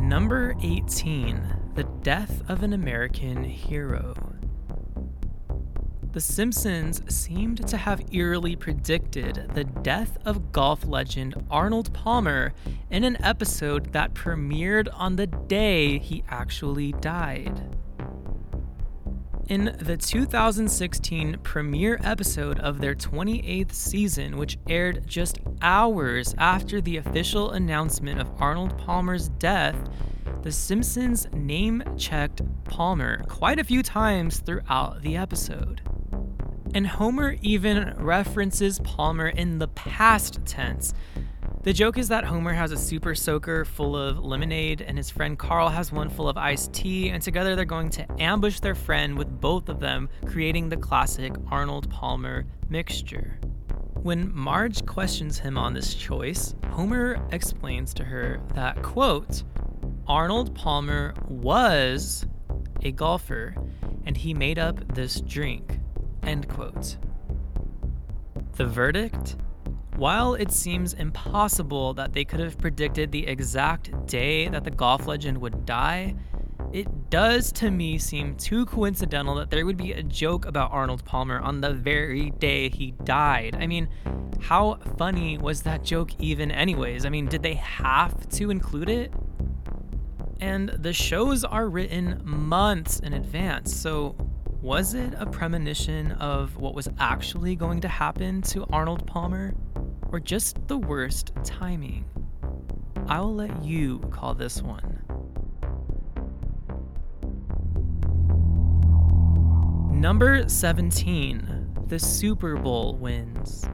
Number 0.08 0.54
18 0.62 1.72
The 1.74 1.84
Death 1.84 2.42
of 2.48 2.62
an 2.62 2.72
American 2.72 3.44
Hero. 3.44 4.14
The 6.12 6.20
Simpsons 6.22 7.02
seemed 7.14 7.68
to 7.68 7.76
have 7.76 8.02
eerily 8.10 8.56
predicted 8.56 9.50
the 9.52 9.64
death 9.64 10.16
of 10.24 10.50
golf 10.50 10.86
legend 10.86 11.34
Arnold 11.50 11.92
Palmer 11.92 12.54
in 12.90 13.04
an 13.04 13.22
episode 13.22 13.92
that 13.92 14.14
premiered 14.14 14.88
on 14.94 15.16
the 15.16 15.26
day 15.26 15.98
he 15.98 16.24
actually 16.30 16.92
died. 16.92 17.76
In 19.48 19.74
the 19.80 19.96
2016 19.96 21.38
premiere 21.42 21.98
episode 22.04 22.58
of 22.58 22.82
their 22.82 22.94
28th 22.94 23.72
season, 23.72 24.36
which 24.36 24.58
aired 24.68 25.06
just 25.06 25.38
hours 25.62 26.34
after 26.36 26.82
the 26.82 26.98
official 26.98 27.52
announcement 27.52 28.20
of 28.20 28.30
Arnold 28.38 28.76
Palmer's 28.76 29.30
death, 29.30 29.74
The 30.42 30.52
Simpsons 30.52 31.28
name 31.32 31.82
checked 31.96 32.42
Palmer 32.64 33.24
quite 33.24 33.58
a 33.58 33.64
few 33.64 33.82
times 33.82 34.40
throughout 34.40 35.00
the 35.00 35.16
episode. 35.16 35.80
And 36.74 36.86
Homer 36.86 37.36
even 37.40 37.94
references 37.96 38.80
Palmer 38.80 39.28
in 39.28 39.60
the 39.60 39.68
past 39.68 40.40
tense. 40.44 40.92
The 41.64 41.72
joke 41.72 41.98
is 41.98 42.08
that 42.08 42.24
Homer 42.24 42.52
has 42.52 42.70
a 42.70 42.76
super 42.76 43.14
soaker 43.14 43.64
full 43.64 43.96
of 43.96 44.18
lemonade, 44.24 44.80
and 44.80 44.96
his 44.96 45.10
friend 45.10 45.38
Carl 45.38 45.68
has 45.68 45.90
one 45.90 46.08
full 46.08 46.28
of 46.28 46.38
iced 46.38 46.72
tea, 46.72 47.10
and 47.10 47.20
together 47.22 47.56
they're 47.56 47.64
going 47.64 47.90
to 47.90 48.06
ambush 48.22 48.60
their 48.60 48.76
friend 48.76 49.18
with 49.18 49.40
both 49.40 49.68
of 49.68 49.80
them, 49.80 50.08
creating 50.24 50.68
the 50.68 50.76
classic 50.76 51.34
Arnold 51.50 51.90
Palmer 51.90 52.46
mixture. 52.68 53.40
When 53.94 54.32
Marge 54.32 54.86
questions 54.86 55.40
him 55.40 55.58
on 55.58 55.74
this 55.74 55.94
choice, 55.94 56.54
Homer 56.70 57.20
explains 57.32 57.92
to 57.94 58.04
her 58.04 58.40
that, 58.54 58.80
quote, 58.82 59.42
Arnold 60.06 60.54
Palmer 60.54 61.12
was 61.26 62.24
a 62.82 62.92
golfer 62.92 63.54
and 64.06 64.16
he 64.16 64.32
made 64.32 64.58
up 64.58 64.94
this 64.94 65.20
drink, 65.20 65.80
end 66.22 66.48
quote. 66.48 66.96
The 68.56 68.64
verdict? 68.64 69.36
While 69.98 70.34
it 70.34 70.52
seems 70.52 70.92
impossible 70.92 71.92
that 71.94 72.12
they 72.12 72.24
could 72.24 72.38
have 72.38 72.56
predicted 72.56 73.10
the 73.10 73.26
exact 73.26 74.06
day 74.06 74.46
that 74.46 74.62
the 74.62 74.70
golf 74.70 75.08
legend 75.08 75.38
would 75.38 75.66
die, 75.66 76.14
it 76.72 77.10
does 77.10 77.50
to 77.54 77.72
me 77.72 77.98
seem 77.98 78.36
too 78.36 78.64
coincidental 78.66 79.34
that 79.34 79.50
there 79.50 79.66
would 79.66 79.76
be 79.76 79.90
a 79.90 80.04
joke 80.04 80.46
about 80.46 80.70
Arnold 80.70 81.04
Palmer 81.04 81.40
on 81.40 81.60
the 81.60 81.72
very 81.72 82.30
day 82.30 82.68
he 82.68 82.92
died. 83.02 83.56
I 83.58 83.66
mean, 83.66 83.88
how 84.40 84.78
funny 84.98 85.36
was 85.36 85.62
that 85.62 85.82
joke 85.82 86.12
even, 86.20 86.52
anyways? 86.52 87.04
I 87.04 87.08
mean, 87.08 87.26
did 87.26 87.42
they 87.42 87.54
have 87.54 88.28
to 88.28 88.52
include 88.52 88.88
it? 88.88 89.12
And 90.40 90.68
the 90.68 90.92
shows 90.92 91.42
are 91.42 91.68
written 91.68 92.22
months 92.24 93.00
in 93.00 93.14
advance, 93.14 93.74
so 93.74 94.14
was 94.60 94.94
it 94.94 95.14
a 95.16 95.26
premonition 95.26 96.12
of 96.12 96.56
what 96.56 96.74
was 96.74 96.88
actually 96.98 97.54
going 97.54 97.80
to 97.80 97.88
happen 97.88 98.42
to 98.42 98.66
Arnold 98.72 99.06
Palmer? 99.06 99.54
Or 100.10 100.18
just 100.18 100.66
the 100.66 100.78
worst 100.78 101.32
timing? 101.44 102.04
I'll 103.06 103.34
let 103.34 103.62
you 103.62 104.00
call 104.10 104.34
this 104.34 104.60
one. 104.60 105.02
Number 109.92 110.48
17, 110.48 111.84
the 111.86 111.98
Super 111.98 112.56
Bowl 112.56 112.94
wins. 112.96 113.64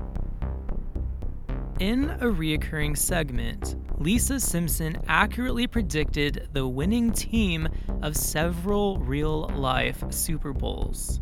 In 1.85 2.09
a 2.09 2.25
reoccurring 2.25 2.97
segment, 2.97 3.77
Lisa 3.99 4.41
Simpson 4.41 4.97
accurately 5.07 5.67
predicted 5.67 6.49
the 6.55 6.67
winning 6.67 7.13
team 7.13 7.69
of 8.01 8.17
several 8.17 8.97
real 9.01 9.49
life 9.49 10.03
Super 10.09 10.55
Bowls. 10.55 11.21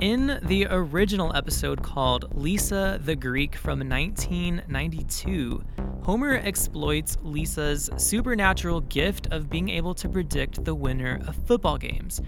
In 0.00 0.38
the 0.44 0.68
original 0.70 1.34
episode 1.34 1.82
called 1.82 2.36
Lisa 2.36 3.00
the 3.02 3.16
Greek 3.16 3.56
from 3.56 3.80
1992, 3.80 5.64
Homer 6.04 6.36
exploits 6.36 7.18
Lisa's 7.22 7.90
supernatural 7.96 8.82
gift 8.82 9.26
of 9.32 9.50
being 9.50 9.70
able 9.70 9.94
to 9.94 10.08
predict 10.08 10.64
the 10.64 10.74
winner 10.76 11.20
of 11.26 11.34
football 11.48 11.78
games. 11.78 12.20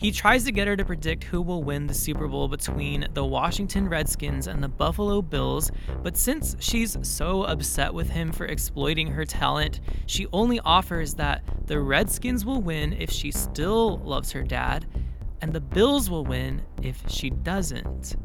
He 0.00 0.12
tries 0.12 0.44
to 0.44 0.52
get 0.52 0.66
her 0.66 0.76
to 0.76 0.84
predict 0.86 1.24
who 1.24 1.42
will 1.42 1.62
win 1.62 1.86
the 1.86 1.92
Super 1.92 2.26
Bowl 2.26 2.48
between 2.48 3.06
the 3.12 3.22
Washington 3.22 3.86
Redskins 3.86 4.46
and 4.46 4.64
the 4.64 4.68
Buffalo 4.68 5.20
Bills, 5.20 5.70
but 6.02 6.16
since 6.16 6.56
she's 6.58 6.96
so 7.02 7.42
upset 7.42 7.92
with 7.92 8.08
him 8.08 8.32
for 8.32 8.46
exploiting 8.46 9.08
her 9.08 9.26
talent, 9.26 9.80
she 10.06 10.26
only 10.32 10.58
offers 10.60 11.12
that 11.16 11.42
the 11.66 11.78
Redskins 11.80 12.46
will 12.46 12.62
win 12.62 12.94
if 12.94 13.10
she 13.10 13.30
still 13.30 13.98
loves 13.98 14.32
her 14.32 14.42
dad, 14.42 14.86
and 15.42 15.52
the 15.52 15.60
Bills 15.60 16.08
will 16.08 16.24
win 16.24 16.62
if 16.80 17.02
she 17.06 17.28
doesn't. 17.28 18.16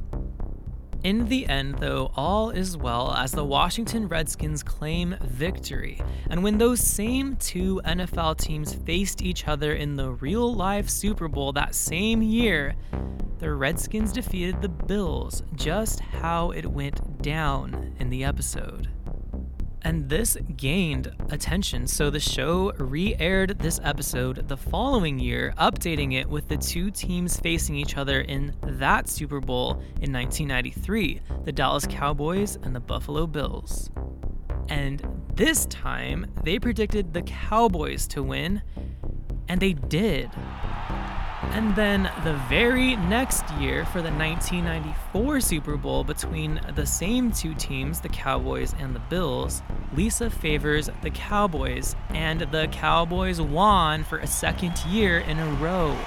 In 1.06 1.28
the 1.28 1.46
end, 1.46 1.76
though, 1.78 2.12
all 2.16 2.50
is 2.50 2.76
well 2.76 3.14
as 3.14 3.32
the 3.32 3.46
Washington 3.46 4.08
Redskins 4.08 4.64
claim 4.64 5.16
victory. 5.22 6.02
And 6.32 6.44
when 6.44 6.58
those 6.58 6.80
same 6.80 7.36
two 7.36 7.80
NFL 7.86 8.40
teams 8.40 8.74
faced 8.74 9.22
each 9.22 9.48
other 9.48 9.74
in 9.74 9.98
the 9.98 10.10
real 10.10 10.52
life 10.52 10.90
Super 10.90 11.28
Bowl 11.28 11.52
that 11.52 11.76
same 11.76 12.24
year, 12.24 12.74
the 13.38 13.54
Redskins 13.54 14.14
defeated 14.14 14.64
the 14.64 14.70
Bills 14.70 15.44
just 15.54 16.00
how 16.00 16.50
it 16.50 16.66
went 16.66 17.22
down 17.22 17.94
in 18.00 18.10
the 18.10 18.24
episode 18.24 18.90
and 19.86 20.10
this 20.10 20.36
gained 20.58 21.16
attention. 21.30 21.88
So 21.88 22.10
the 22.10 22.20
show 22.20 22.74
re 22.78 23.16
aired 23.20 23.60
this 23.60 23.80
episode 23.84 24.50
the 24.50 24.58
following 24.58 25.20
year, 25.20 25.54
updating 25.60 26.20
it 26.20 26.28
with 26.28 26.48
the 26.48 26.58
two 26.58 26.90
teams 26.90 27.40
facing 27.40 27.76
each 27.76 27.96
other 27.96 28.22
in 28.22 28.54
that 28.64 29.08
Super 29.08 29.40
Bowl 29.40 29.74
in 30.02 30.12
1993 30.12 31.22
the 31.46 31.52
Dallas 31.52 31.86
Cowboys 31.88 32.58
and 32.64 32.76
the 32.76 32.80
Buffalo 32.80 33.28
Bills. 33.28 33.92
And 34.68 35.06
this 35.36 35.68
time, 35.68 36.26
they 36.44 36.58
predicted 36.58 37.14
the 37.14 37.22
Cowboys 37.22 38.08
to 38.08 38.24
win, 38.24 38.64
and 39.48 39.62
they 39.62 39.74
did. 39.74 40.32
And 41.54 41.76
then 41.76 42.12
the 42.24 42.34
very 42.50 42.96
next 42.96 43.50
year, 43.60 43.86
for 43.86 44.02
the 44.02 44.12
1994 44.12 45.42
Super 45.42 45.78
Bowl 45.78 46.04
between 46.04 46.60
the 46.76 46.86
same 46.86 47.32
two 47.32 47.54
teams, 47.56 48.02
the 48.02 48.10
Cowboys 48.10 48.74
and 48.80 48.96
the 48.96 49.00
Bills, 49.00 49.62
Lisa 49.94 50.30
favors 50.30 50.90
the 51.02 51.10
Cowboys, 51.12 51.96
and 52.10 52.42
the 52.42 52.68
Cowboys 52.72 53.40
won 53.40 54.04
for 54.04 54.20
a 54.20 54.28
second 54.28 54.78
year 54.90 55.20
in 55.20 55.40
a 55.40 55.48
row, 55.54 55.98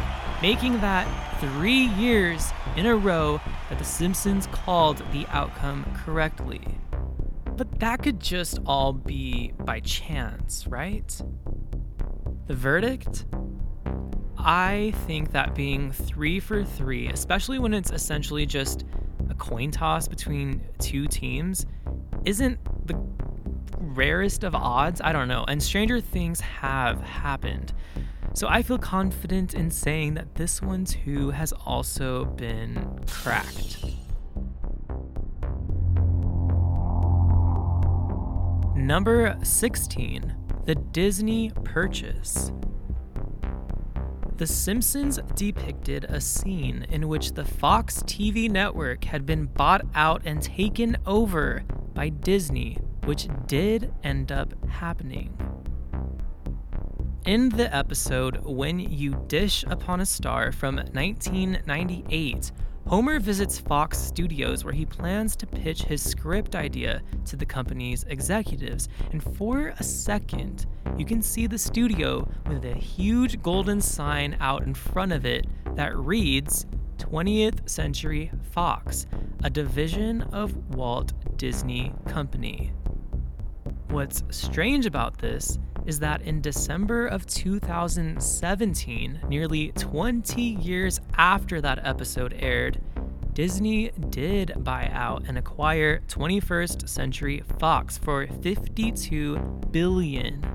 making 0.43 0.81
that 0.81 1.07
three 1.41 1.87
years 1.87 2.53
in 2.77 2.87
a 2.87 2.97
row 2.97 3.41
that 3.69 3.79
The 3.79 3.85
Simpsons 3.85 4.47
called 4.49 5.03
the 5.13 5.27
outcome 5.29 5.85
correctly. 6.05 6.61
But 7.57 7.81
that 7.81 8.03
could 8.03 8.21
just 8.21 8.59
all 8.67 8.93
be 8.93 9.53
by 9.59 9.81
chance, 9.81 10.67
right? 10.67 11.21
The 12.47 12.55
verdict? 12.55 13.27
I 14.39 14.93
think 15.07 15.33
that 15.33 15.55
being 15.55 15.91
three 15.91 16.39
for 16.39 16.65
three, 16.65 17.09
especially 17.09 17.59
when 17.59 17.75
it's 17.75 17.91
essentially 17.91 18.47
just 18.47 18.85
a 19.29 19.35
coin 19.35 19.71
toss 19.71 20.07
between 20.07 20.63
two 20.79 21.07
teams, 21.09 21.67
isn't 22.25 22.59
the 22.87 22.95
rarest 23.79 24.45
of 24.45 24.55
odds. 24.55 25.01
I 25.03 25.13
don't 25.13 25.29
know. 25.29 25.45
And 25.49 25.63
stranger 25.63 26.01
things 26.01 26.41
have 26.41 27.01
happened. 27.01 27.73
So 28.35 28.47
I 28.47 28.63
feel 28.63 28.79
confident 28.79 29.55
in 29.55 29.71
saying 29.71 30.15
that 30.15 30.37
this 30.37 30.63
one 30.63 30.85
too 30.85 31.31
has 31.31 31.53
also 31.67 32.25
been 32.25 33.01
cracked. 33.09 33.85
Number 38.77 39.37
16, 39.43 40.37
the 40.65 40.77
Disney 40.77 41.51
purchase. 41.65 42.53
The 44.39 44.47
Simpsons 44.47 45.19
depicted 45.35 46.05
a 46.05 46.21
scene 46.21 46.87
in 46.91 47.09
which 47.09 47.33
the 47.33 47.45
Fox 47.45 48.05
TV 48.05 48.49
network 48.49 49.03
had 49.03 49.27
been 49.27 49.47
bought 49.47 49.85
out 49.97 50.23
and 50.25 50.41
taken 50.41 50.97
over 51.07 51.65
by 51.93 52.11
Disney, 52.11 52.79
which 53.03 53.27
did 53.49 53.93
end 54.05 54.31
up 54.31 54.55
happening. 54.69 55.37
In 57.27 57.49
the 57.49 57.75
episode 57.75 58.39
When 58.45 58.79
You 58.79 59.21
Dish 59.27 59.65
Upon 59.67 60.01
a 60.01 60.07
Star 60.07 60.53
from 60.53 60.77
1998, 60.77 62.53
Homer 62.89 63.21
visits 63.21 63.59
Fox 63.59 63.99
Studios 63.99 64.65
where 64.65 64.73
he 64.73 64.87
plans 64.87 65.37
to 65.37 65.47
pitch 65.47 65.83
his 65.83 66.03
script 66.03 66.57
idea 66.57 67.03
to 67.27 67.37
the 67.37 67.45
company's 67.45 68.05
executives. 68.05 68.89
And 69.13 69.23
for 69.37 69.75
a 69.79 69.83
second, 69.83 70.65
you 70.97 71.05
can 71.05 71.21
see 71.21 71.47
the 71.47 71.59
studio 71.59 72.27
with 72.47 72.65
a 72.65 72.73
huge 72.73 73.43
golden 73.43 73.83
sign 73.83 74.39
out 74.41 74.63
in 74.63 74.73
front 74.73 75.13
of 75.13 75.27
it 75.27 75.47
that 75.75 75.95
reads 75.99 76.65
20th 76.97 77.69
Century 77.69 78.31
Fox, 78.53 79.07
a 79.45 79.51
division 79.51 80.23
of 80.33 80.57
Walt 80.75 81.13
Disney 81.37 81.93
Company. 82.07 82.73
What's 83.89 84.23
strange 84.31 84.87
about 84.87 85.19
this 85.19 85.59
is 85.89 85.99
that 86.01 86.21
in 86.21 86.43
December 86.43 87.07
of 87.07 87.25
2017, 87.25 89.21
nearly 89.27 89.73
20 89.73 90.43
years 90.43 91.01
after 91.17 91.63
that 91.63 91.81
episode 91.85 92.37
aired, 92.39 92.79
Disney 93.33 93.91
did 94.11 94.53
buy 94.63 94.91
out 94.93 95.25
and 95.27 95.39
acquire 95.39 96.01
21st 96.09 96.87
Century 96.87 97.43
Fox 97.59 97.97
for 97.97 98.27
$52 98.27 99.73
billion. 99.73 100.47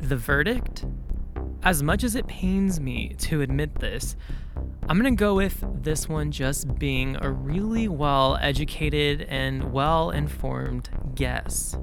The 0.00 0.16
verdict? 0.16 0.84
As 1.62 1.82
much 1.82 2.04
as 2.04 2.14
it 2.14 2.26
pains 2.26 2.78
me 2.78 3.14
to 3.20 3.40
admit 3.40 3.76
this, 3.76 4.16
I'm 4.86 4.98
gonna 4.98 5.12
go 5.12 5.34
with 5.34 5.64
this 5.82 6.10
one 6.10 6.30
just 6.30 6.78
being 6.78 7.16
a 7.22 7.30
really 7.30 7.88
well 7.88 8.36
educated 8.38 9.22
and 9.30 9.72
well 9.72 10.10
informed 10.10 10.90
guess. 11.14 11.74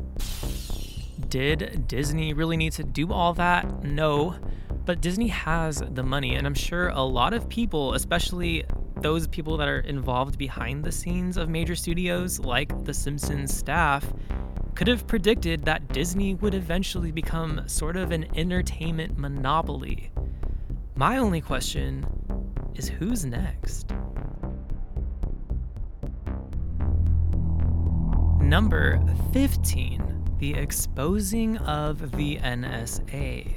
Did 1.29 1.87
Disney 1.87 2.33
really 2.33 2.57
need 2.57 2.73
to 2.73 2.83
do 2.83 3.11
all 3.11 3.33
that? 3.33 3.83
No. 3.83 4.35
But 4.85 5.01
Disney 5.01 5.27
has 5.29 5.83
the 5.91 6.03
money, 6.03 6.35
and 6.35 6.45
I'm 6.45 6.53
sure 6.53 6.89
a 6.89 7.01
lot 7.01 7.33
of 7.33 7.49
people, 7.49 7.93
especially 7.93 8.63
those 9.01 9.27
people 9.27 9.57
that 9.57 9.67
are 9.67 9.79
involved 9.79 10.37
behind 10.37 10.83
the 10.83 10.91
scenes 10.91 11.37
of 11.37 11.49
major 11.49 11.75
studios 11.75 12.39
like 12.39 12.85
the 12.85 12.93
Simpsons 12.93 13.55
staff, 13.55 14.05
could 14.75 14.87
have 14.87 15.07
predicted 15.07 15.63
that 15.65 15.87
Disney 15.89 16.35
would 16.35 16.53
eventually 16.53 17.11
become 17.11 17.67
sort 17.67 17.97
of 17.97 18.11
an 18.11 18.25
entertainment 18.37 19.17
monopoly. 19.17 20.11
My 20.95 21.17
only 21.17 21.41
question 21.41 22.05
is 22.75 22.87
who's 22.89 23.25
next? 23.25 23.93
Number 28.39 29.01
15 29.33 30.14
The 30.37 30.53
Exposing 30.53 31.57
of 31.59 32.11
the 32.11 32.35
NSA. 32.37 33.53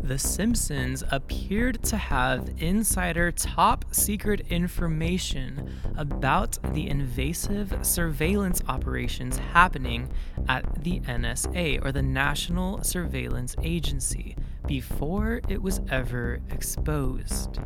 The 0.00 0.18
Simpsons 0.20 1.02
appeared 1.10 1.82
to 1.82 1.96
have 1.96 2.48
insider 2.58 3.32
top 3.32 3.86
secret 3.90 4.42
information 4.50 5.68
about 5.96 6.58
the 6.74 6.88
invasive 6.88 7.76
surveillance 7.82 8.62
operations 8.68 9.38
happening 9.38 10.08
at 10.48 10.84
the 10.84 11.00
NSA, 11.00 11.84
or 11.84 11.90
the 11.90 12.02
National 12.02 12.84
Surveillance 12.84 13.56
Agency, 13.64 14.36
before 14.64 15.40
it 15.48 15.60
was 15.60 15.80
ever 15.90 16.38
exposed. 16.50 17.58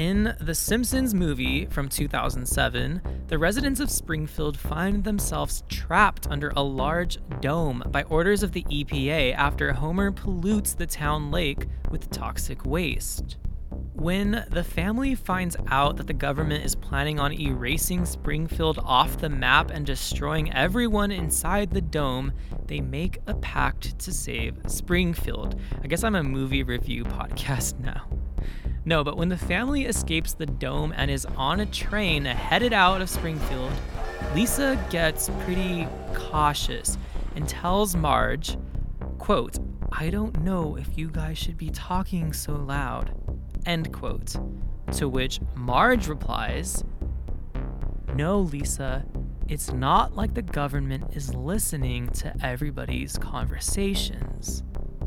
In 0.00 0.34
The 0.40 0.54
Simpsons 0.54 1.12
movie 1.12 1.66
from 1.66 1.90
2007, 1.90 3.02
the 3.28 3.38
residents 3.38 3.80
of 3.80 3.90
Springfield 3.90 4.56
find 4.56 5.04
themselves 5.04 5.62
trapped 5.68 6.26
under 6.30 6.54
a 6.56 6.62
large 6.62 7.18
dome 7.42 7.82
by 7.88 8.04
orders 8.04 8.42
of 8.42 8.52
the 8.52 8.62
EPA 8.62 9.34
after 9.34 9.74
Homer 9.74 10.10
pollutes 10.10 10.72
the 10.72 10.86
town 10.86 11.30
lake 11.30 11.66
with 11.90 12.10
toxic 12.10 12.64
waste. 12.64 13.36
When 13.92 14.46
the 14.50 14.64
family 14.64 15.14
finds 15.14 15.58
out 15.66 15.98
that 15.98 16.06
the 16.06 16.14
government 16.14 16.64
is 16.64 16.74
planning 16.74 17.20
on 17.20 17.38
erasing 17.38 18.06
Springfield 18.06 18.78
off 18.82 19.18
the 19.18 19.28
map 19.28 19.70
and 19.70 19.84
destroying 19.84 20.50
everyone 20.54 21.10
inside 21.10 21.72
the 21.72 21.82
dome, 21.82 22.32
they 22.68 22.80
make 22.80 23.18
a 23.26 23.34
pact 23.34 23.98
to 23.98 24.14
save 24.14 24.56
Springfield. 24.66 25.60
I 25.84 25.88
guess 25.88 26.04
I'm 26.04 26.14
a 26.14 26.22
movie 26.22 26.62
review 26.62 27.04
podcast 27.18 27.78
now. 27.80 28.08
No, 28.90 29.04
but 29.04 29.16
when 29.16 29.28
the 29.28 29.38
family 29.38 29.84
escapes 29.84 30.32
the 30.32 30.46
dome 30.46 30.92
and 30.96 31.12
is 31.12 31.24
on 31.36 31.60
a 31.60 31.66
train 31.66 32.24
headed 32.24 32.72
out 32.72 33.00
of 33.00 33.08
Springfield, 33.08 33.70
Lisa 34.34 34.84
gets 34.90 35.30
pretty 35.44 35.86
cautious 36.12 36.98
and 37.36 37.48
tells 37.48 37.94
Marge, 37.94 38.58
quote, 39.18 39.60
I 39.92 40.10
don't 40.10 40.42
know 40.42 40.74
if 40.74 40.98
you 40.98 41.08
guys 41.08 41.38
should 41.38 41.56
be 41.56 41.70
talking 41.70 42.32
so 42.32 42.54
loud, 42.54 43.14
end 43.64 43.92
quote. 43.92 44.34
To 44.94 45.08
which 45.08 45.38
Marge 45.54 46.08
replies, 46.08 46.82
No, 48.16 48.40
Lisa, 48.40 49.06
it's 49.46 49.72
not 49.72 50.16
like 50.16 50.34
the 50.34 50.42
government 50.42 51.14
is 51.14 51.32
listening 51.32 52.08
to 52.08 52.34
everybody's 52.42 53.16
conversations. 53.18 54.64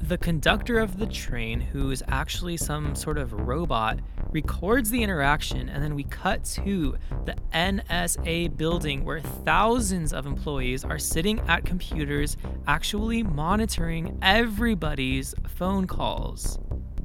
The 0.07 0.17
conductor 0.17 0.79
of 0.79 0.99
the 0.99 1.05
train, 1.05 1.61
who 1.61 1.89
is 1.89 2.03
actually 2.09 2.57
some 2.57 2.93
sort 2.93 3.17
of 3.17 3.31
robot, 3.31 3.99
records 4.31 4.89
the 4.89 5.01
interaction, 5.01 5.69
and 5.69 5.81
then 5.81 5.95
we 5.95 6.03
cut 6.03 6.43
to 6.55 6.97
the 7.23 7.35
NSA 7.53 8.57
building 8.57 9.05
where 9.05 9.21
thousands 9.21 10.11
of 10.11 10.25
employees 10.25 10.83
are 10.83 10.99
sitting 10.99 11.39
at 11.47 11.63
computers 11.63 12.35
actually 12.67 13.23
monitoring 13.23 14.19
everybody's 14.21 15.33
phone 15.47 15.87
calls. 15.87 16.59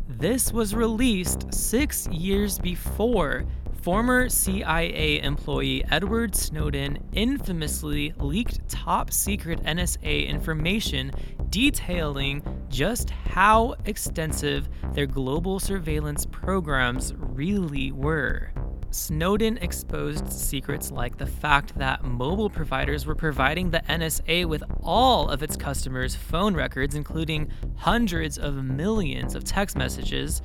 This 0.09 0.53
was 0.53 0.75
released 0.75 1.55
six 1.55 2.09
years 2.09 2.59
before 2.59 3.45
Former 3.83 4.29
CIA 4.29 5.23
employee 5.23 5.85
Edward 5.91 6.35
Snowden 6.35 6.99
infamously 7.13 8.13
leaked 8.19 8.69
top 8.69 9.13
secret 9.13 9.63
NSA 9.63 10.27
information 10.27 11.13
detailing 11.51 12.43
just 12.69 13.11
how 13.11 13.75
extensive 13.87 14.69
their 14.93 15.07
global 15.07 15.59
surveillance 15.59 16.27
programs 16.27 17.15
really 17.17 17.93
were. 17.93 18.51
Snowden 18.91 19.59
exposed 19.59 20.33
secrets 20.33 20.91
like 20.91 21.19
the 21.19 21.27
fact 21.27 21.77
that 21.77 22.05
mobile 22.05 22.49
providers 22.49 23.05
were 23.05 23.15
providing 23.15 23.71
the 23.71 23.81
NSA 23.81 24.47
with 24.47 24.63
all 24.83 25.29
of 25.29 25.43
its 25.43 25.57
customers' 25.57 26.15
phone 26.15 26.55
records, 26.55 26.95
including 26.95 27.51
hundreds 27.77 28.39
of 28.39 28.65
millions 28.65 29.35
of 29.35 29.45
text 29.45 29.77
messages, 29.77 30.41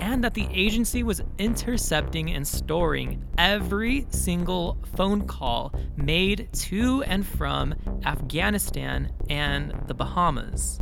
and 0.00 0.24
that 0.24 0.32
the 0.32 0.48
agency 0.50 1.02
was 1.02 1.20
intercepting 1.36 2.30
and 2.30 2.48
storing 2.48 3.22
every 3.36 4.06
single 4.08 4.78
phone 4.96 5.26
call 5.26 5.74
made 5.96 6.48
to 6.52 7.02
and 7.02 7.26
from 7.26 7.74
Afghanistan 8.06 9.12
and 9.28 9.74
the 9.86 9.94
Bahamas. 9.94 10.78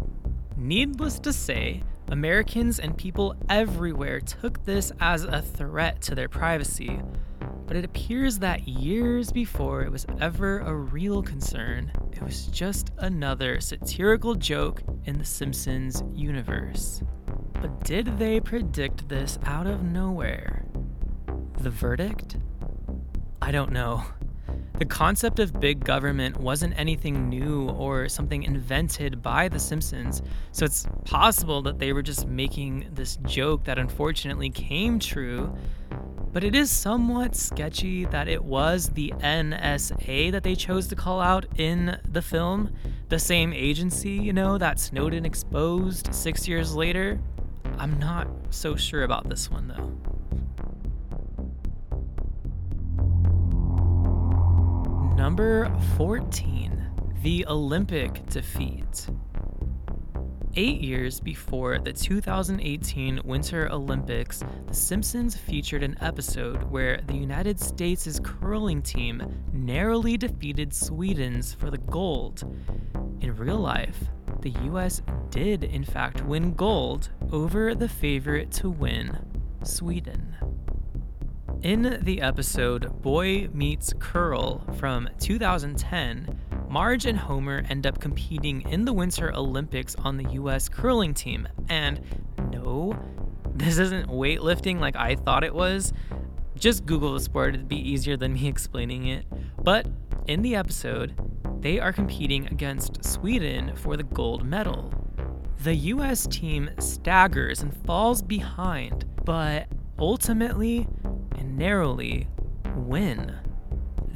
Needless 0.57 1.19
to 1.21 1.33
say, 1.33 1.83
Americans 2.11 2.81
and 2.81 2.97
people 2.97 3.35
everywhere 3.49 4.21
took 4.21 4.65
this 4.65 4.93
as 5.01 5.25
a 5.25 5.41
threat 5.41 6.03
to 6.03 6.15
their 6.15 6.29
privacy, 6.29 7.01
but 7.67 7.77
it 7.77 7.85
appears 7.85 8.41
that 8.41 8.67
years 8.67 9.31
before 9.31 9.83
it 9.83 9.93
was 9.93 10.05
ever 10.21 10.59
a 10.61 10.75
real 10.75 11.23
concern, 11.23 11.93
it 12.13 12.21
was 12.21 12.47
just 12.47 12.91
another 12.99 13.61
satirical 13.61 14.35
joke 14.35 14.83
in 15.05 15.19
the 15.19 15.25
Simpsons 15.25 16.03
universe. 16.13 17.01
But 17.61 17.85
did 17.85 18.19
they 18.19 18.41
predict 18.41 19.09
this 19.09 19.39
out 19.45 19.69
of 19.69 19.85
nowhere? 19.85 20.65
The 21.59 21.71
verdict? 21.71 22.39
I 23.41 23.53
don't 23.53 23.71
know. 23.71 24.05
The 24.79 24.87
concept 24.87 25.39
of 25.39 25.61
big 25.61 25.85
government 25.85 26.39
wasn't 26.39 26.79
anything 26.79 27.29
new 27.29 27.69
or 27.69 28.09
something 28.09 28.43
invented 28.45 29.21
by 29.21 29.49
The 29.49 29.59
Simpsons, 29.59 30.23
so 30.53 30.65
it's 30.65 30.87
possible 31.05 31.61
that 31.63 31.79
they 31.79 31.93
were 31.93 32.03
just 32.03 32.27
making 32.27 32.89
this 32.93 33.17
joke 33.27 33.65
that 33.65 33.79
unfortunately 33.79 34.49
came 34.49 34.99
true. 34.99 35.55
But 36.33 36.45
it 36.45 36.55
is 36.55 36.71
somewhat 36.71 37.35
sketchy 37.35 38.05
that 38.07 38.29
it 38.29 38.43
was 38.43 38.89
the 38.91 39.13
NSA 39.19 40.31
that 40.33 40.45
they 40.45 40.55
chose 40.55 40.87
to 40.89 40.97
call 40.97 41.21
out 41.21 41.45
in 41.59 41.99
the 42.09 42.23
film, 42.23 42.73
the 43.09 43.19
same 43.19 43.53
agency, 43.53 44.13
you 44.13 44.33
know, 44.33 44.57
that 44.57 44.79
Snowden 44.79 45.27
exposed 45.27 46.15
six 46.15 46.47
years 46.47 46.75
later. 46.75 47.21
I'm 47.79 47.99
not 47.99 48.29
so 48.51 48.77
sure 48.77 49.03
about 49.03 49.29
this 49.29 49.51
one 49.51 49.69
though. 49.69 50.20
Number 55.21 55.71
14 55.99 57.13
The 57.23 57.45
Olympic 57.47 58.25
Defeat. 58.31 59.07
Eight 60.57 60.81
years 60.81 61.21
before 61.21 61.79
the 61.79 61.93
2018 61.93 63.21
Winter 63.25 63.71
Olympics, 63.71 64.43
The 64.67 64.73
Simpsons 64.73 65.37
featured 65.37 65.83
an 65.83 65.99
episode 66.01 66.63
where 66.63 67.03
the 67.07 67.17
United 67.17 67.61
States' 67.61 68.19
curling 68.23 68.81
team 68.81 69.23
narrowly 69.53 70.17
defeated 70.17 70.73
Sweden's 70.73 71.53
for 71.53 71.71
the 71.71 71.77
gold. 71.77 72.43
In 73.21 73.37
real 73.37 73.59
life, 73.59 74.03
the 74.41 74.53
US 74.71 75.03
did 75.29 75.65
in 75.65 75.85
fact 75.85 76.25
win 76.25 76.55
gold 76.55 77.11
over 77.31 77.75
the 77.75 77.91
favorite 77.91 78.51
to 78.53 78.71
win, 78.71 79.19
Sweden. 79.65 80.35
In 81.63 81.99
the 82.01 82.23
episode 82.23 83.03
Boy 83.03 83.51
Meets 83.53 83.93
Curl 83.99 84.65
from 84.79 85.11
2010, 85.19 86.41
Marge 86.71 87.05
and 87.05 87.19
Homer 87.19 87.63
end 87.69 87.87
up 87.87 88.01
competing 88.01 88.63
in 88.63 88.87
the 88.87 88.95
Winter 88.95 89.31
Olympics 89.35 89.95
on 89.97 90.17
the 90.17 90.25
US 90.33 90.71
curling 90.71 91.13
team. 91.13 91.47
And 91.69 92.01
no, 92.51 92.99
this 93.55 93.77
isn't 93.77 94.09
weightlifting 94.09 94.81
like 94.81 94.97
I 94.97 95.17
thought 95.17 95.45
it 95.45 95.55
was. 95.55 95.93
Just 96.57 96.87
Google 96.87 97.13
the 97.13 97.21
sport, 97.21 97.55
it'd 97.55 97.69
be 97.69 97.77
easier 97.77 98.17
than 98.17 98.33
me 98.33 98.49
explaining 98.49 99.09
it. 99.09 99.27
But 99.63 99.87
in 100.29 100.41
the 100.41 100.57
episode, 100.57 101.15
they 101.61 101.79
are 101.79 101.93
competing 101.93 102.47
against 102.47 103.05
Sweden 103.05 103.77
for 103.77 103.99
the 103.99 104.05
gold 104.05 104.47
medal. 104.47 104.95
The 105.63 105.75
US 105.75 106.27
team 106.27 106.71
staggers 106.79 107.61
and 107.61 107.77
falls 107.85 108.23
behind, 108.23 109.05
but 109.27 109.67
ultimately 109.99 110.89
and 111.41 111.59
narrowly 111.59 112.29
win. 112.77 113.35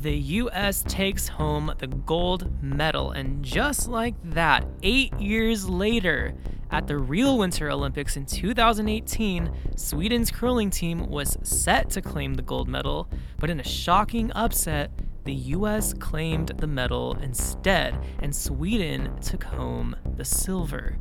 The 0.00 0.16
US 0.16 0.84
takes 0.86 1.26
home 1.26 1.72
the 1.78 1.86
gold 1.86 2.62
medal, 2.62 3.12
and 3.12 3.42
just 3.42 3.88
like 3.88 4.14
that, 4.32 4.66
eight 4.82 5.18
years 5.18 5.68
later, 5.68 6.34
at 6.70 6.86
the 6.86 6.98
real 6.98 7.38
Winter 7.38 7.70
Olympics 7.70 8.16
in 8.16 8.26
2018, 8.26 9.50
Sweden's 9.76 10.30
curling 10.30 10.70
team 10.70 11.08
was 11.08 11.38
set 11.42 11.88
to 11.90 12.02
claim 12.02 12.34
the 12.34 12.42
gold 12.42 12.68
medal, 12.68 13.08
but 13.38 13.48
in 13.48 13.60
a 13.60 13.64
shocking 13.64 14.30
upset, 14.32 14.90
the 15.24 15.32
US 15.32 15.94
claimed 15.94 16.48
the 16.58 16.66
medal 16.66 17.16
instead, 17.22 17.98
and 18.18 18.34
Sweden 18.34 19.10
took 19.22 19.44
home 19.44 19.96
the 20.16 20.24
silver. 20.24 20.98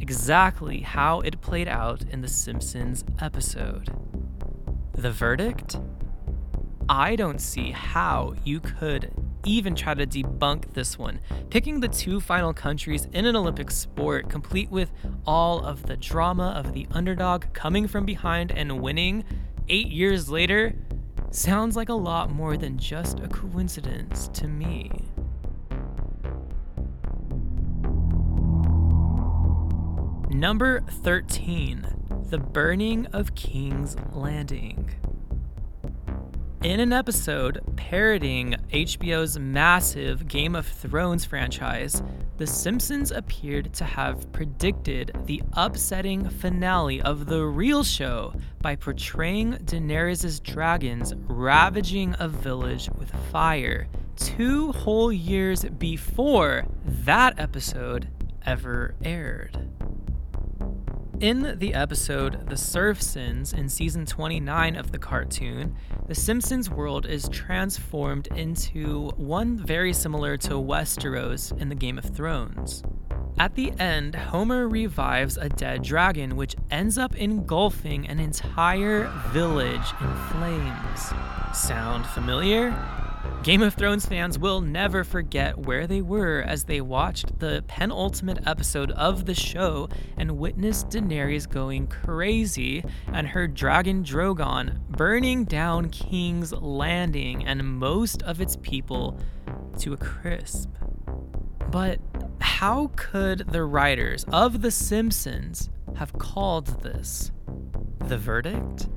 Exactly 0.00 0.80
how 0.80 1.20
it 1.20 1.40
played 1.40 1.68
out 1.68 2.02
in 2.10 2.22
the 2.22 2.28
Simpsons 2.28 3.04
episode. 3.20 3.88
The 4.96 5.10
verdict? 5.10 5.78
I 6.88 7.16
don't 7.16 7.38
see 7.38 7.70
how 7.70 8.34
you 8.44 8.60
could 8.60 9.12
even 9.44 9.74
try 9.74 9.92
to 9.92 10.06
debunk 10.06 10.72
this 10.72 10.98
one. 10.98 11.20
Picking 11.50 11.80
the 11.80 11.88
two 11.88 12.18
final 12.18 12.54
countries 12.54 13.06
in 13.12 13.26
an 13.26 13.36
Olympic 13.36 13.70
sport, 13.70 14.30
complete 14.30 14.70
with 14.70 14.90
all 15.26 15.62
of 15.64 15.82
the 15.82 15.98
drama 15.98 16.54
of 16.56 16.72
the 16.72 16.86
underdog 16.92 17.44
coming 17.52 17.86
from 17.86 18.06
behind 18.06 18.50
and 18.52 18.80
winning 18.80 19.24
eight 19.68 19.88
years 19.88 20.30
later, 20.30 20.74
sounds 21.30 21.76
like 21.76 21.90
a 21.90 21.94
lot 21.94 22.30
more 22.30 22.56
than 22.56 22.78
just 22.78 23.20
a 23.20 23.28
coincidence 23.28 24.28
to 24.28 24.48
me. 24.48 24.90
Number 30.30 30.80
13 30.80 31.95
The 32.28 32.38
Burning 32.38 33.06
of 33.12 33.36
King's 33.36 33.94
Landing. 34.12 34.90
In 36.64 36.80
an 36.80 36.92
episode 36.92 37.60
parodying 37.76 38.56
HBO's 38.72 39.38
massive 39.38 40.26
Game 40.26 40.56
of 40.56 40.66
Thrones 40.66 41.24
franchise, 41.24 42.02
The 42.38 42.46
Simpsons 42.48 43.12
appeared 43.12 43.72
to 43.74 43.84
have 43.84 44.32
predicted 44.32 45.16
the 45.26 45.40
upsetting 45.52 46.28
finale 46.28 47.00
of 47.00 47.26
the 47.26 47.44
real 47.44 47.84
show 47.84 48.34
by 48.60 48.74
portraying 48.74 49.52
Daenerys' 49.58 50.42
dragons 50.42 51.14
ravaging 51.28 52.16
a 52.18 52.26
village 52.26 52.90
with 52.98 53.12
fire 53.30 53.86
two 54.16 54.72
whole 54.72 55.12
years 55.12 55.64
before 55.64 56.64
that 56.84 57.38
episode 57.38 58.08
ever 58.44 58.96
aired. 59.04 59.75
In 61.20 61.58
the 61.58 61.72
episode 61.72 62.46
The 62.46 62.56
Serfsons 62.56 63.54
in 63.54 63.70
season 63.70 64.04
29 64.04 64.76
of 64.76 64.92
the 64.92 64.98
cartoon, 64.98 65.74
the 66.06 66.14
Simpsons 66.14 66.68
world 66.68 67.06
is 67.06 67.26
transformed 67.30 68.26
into 68.36 69.08
one 69.16 69.56
very 69.56 69.94
similar 69.94 70.36
to 70.36 70.50
Westeros 70.50 71.58
in 71.58 71.70
the 71.70 71.74
Game 71.74 71.96
of 71.96 72.04
Thrones. 72.04 72.82
At 73.38 73.54
the 73.54 73.72
end, 73.78 74.14
Homer 74.14 74.68
revives 74.68 75.38
a 75.38 75.48
dead 75.48 75.82
dragon, 75.82 76.36
which 76.36 76.54
ends 76.70 76.98
up 76.98 77.16
engulfing 77.16 78.06
an 78.08 78.20
entire 78.20 79.10
village 79.28 79.94
in 80.02 80.14
flames. 80.32 81.12
Sound 81.54 82.04
familiar? 82.04 83.05
Game 83.46 83.62
of 83.62 83.74
Thrones 83.74 84.04
fans 84.04 84.40
will 84.40 84.60
never 84.60 85.04
forget 85.04 85.56
where 85.56 85.86
they 85.86 86.00
were 86.00 86.42
as 86.44 86.64
they 86.64 86.80
watched 86.80 87.38
the 87.38 87.62
penultimate 87.68 88.44
episode 88.44 88.90
of 88.90 89.24
the 89.24 89.36
show 89.36 89.88
and 90.16 90.36
witnessed 90.36 90.88
Daenerys 90.88 91.48
going 91.48 91.86
crazy 91.86 92.84
and 93.06 93.28
her 93.28 93.46
dragon 93.46 94.02
Drogon 94.02 94.80
burning 94.88 95.44
down 95.44 95.90
King's 95.90 96.52
Landing 96.54 97.46
and 97.46 97.64
most 97.64 98.20
of 98.24 98.40
its 98.40 98.56
people 98.62 99.16
to 99.78 99.92
a 99.92 99.96
crisp. 99.96 100.70
But 101.70 102.00
how 102.40 102.90
could 102.96 103.46
the 103.46 103.62
writers 103.62 104.24
of 104.32 104.60
The 104.60 104.72
Simpsons 104.72 105.70
have 105.94 106.12
called 106.14 106.82
this? 106.82 107.30
The 108.00 108.18
verdict? 108.18 108.88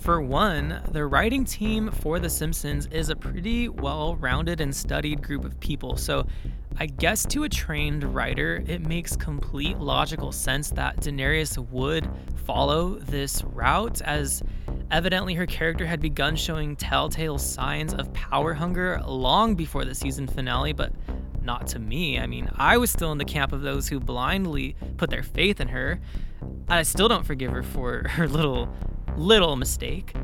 For 0.00 0.22
one, 0.22 0.80
the 0.92 1.04
writing 1.04 1.44
team 1.44 1.90
for 1.90 2.18
The 2.18 2.30
Simpsons 2.30 2.86
is 2.86 3.10
a 3.10 3.16
pretty 3.16 3.68
well 3.68 4.16
rounded 4.16 4.62
and 4.62 4.74
studied 4.74 5.22
group 5.22 5.44
of 5.44 5.60
people, 5.60 5.94
so 5.98 6.26
I 6.78 6.86
guess 6.86 7.26
to 7.26 7.44
a 7.44 7.50
trained 7.50 8.14
writer, 8.14 8.64
it 8.66 8.80
makes 8.80 9.14
complete 9.14 9.78
logical 9.78 10.32
sense 10.32 10.70
that 10.70 11.00
Daenerys 11.00 11.58
would 11.68 12.08
follow 12.46 12.94
this 13.00 13.44
route, 13.44 14.00
as 14.00 14.42
evidently 14.90 15.34
her 15.34 15.44
character 15.44 15.84
had 15.84 16.00
begun 16.00 16.34
showing 16.34 16.76
telltale 16.76 17.36
signs 17.36 17.92
of 17.92 18.10
power 18.14 18.54
hunger 18.54 19.02
long 19.04 19.54
before 19.54 19.84
the 19.84 19.94
season 19.94 20.26
finale, 20.26 20.72
but 20.72 20.94
not 21.42 21.66
to 21.68 21.78
me. 21.78 22.18
I 22.18 22.26
mean, 22.26 22.50
I 22.56 22.78
was 22.78 22.90
still 22.90 23.12
in 23.12 23.18
the 23.18 23.26
camp 23.26 23.52
of 23.52 23.60
those 23.60 23.88
who 23.88 24.00
blindly 24.00 24.76
put 24.96 25.10
their 25.10 25.22
faith 25.22 25.60
in 25.60 25.68
her. 25.68 26.00
I 26.68 26.84
still 26.84 27.08
don't 27.08 27.26
forgive 27.26 27.52
her 27.52 27.62
for 27.62 28.08
her 28.08 28.26
little 28.26 28.74
little 29.16 29.56
mistake. 29.56 30.14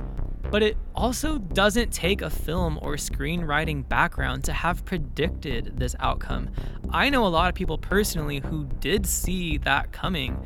But 0.51 0.63
it 0.63 0.77
also 0.95 1.39
doesn't 1.39 1.93
take 1.93 2.23
a 2.23 2.31
film 2.31 2.79
or 2.81 2.95
screenwriting 2.95 3.89
background 3.89 4.45
to 4.45 4.53
have 4.53 4.85
predicted 4.85 5.77
this 5.77 5.97
outcome. 5.99 6.51
I 6.91 7.11
know 7.11 7.27
a 7.27 7.29
lot 7.29 7.49
of 7.49 7.55
people 7.55 7.79
personally 7.79 8.39
who 8.39 8.65
did 8.81 9.07
see 9.07 9.59
that 9.59 9.91
coming, 9.91 10.39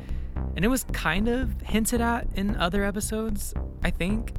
and 0.55 0.65
it 0.65 0.69
was 0.69 0.85
kind 0.91 1.27
of 1.27 1.61
hinted 1.61 2.01
at 2.01 2.27
in 2.35 2.55
other 2.57 2.83
episodes, 2.83 3.53
I 3.83 3.91
think. 3.91 4.33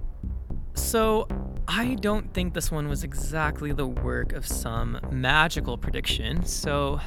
So, 0.75 1.29
I 1.69 1.95
don't 2.01 2.35
think 2.35 2.55
this 2.55 2.73
one 2.73 2.89
was 2.89 3.05
exactly 3.05 3.73
the 3.73 3.87
work 3.87 4.33
of 4.33 4.47
some 4.47 4.99
magical 5.11 5.79
prediction, 5.79 6.45
so 6.45 7.01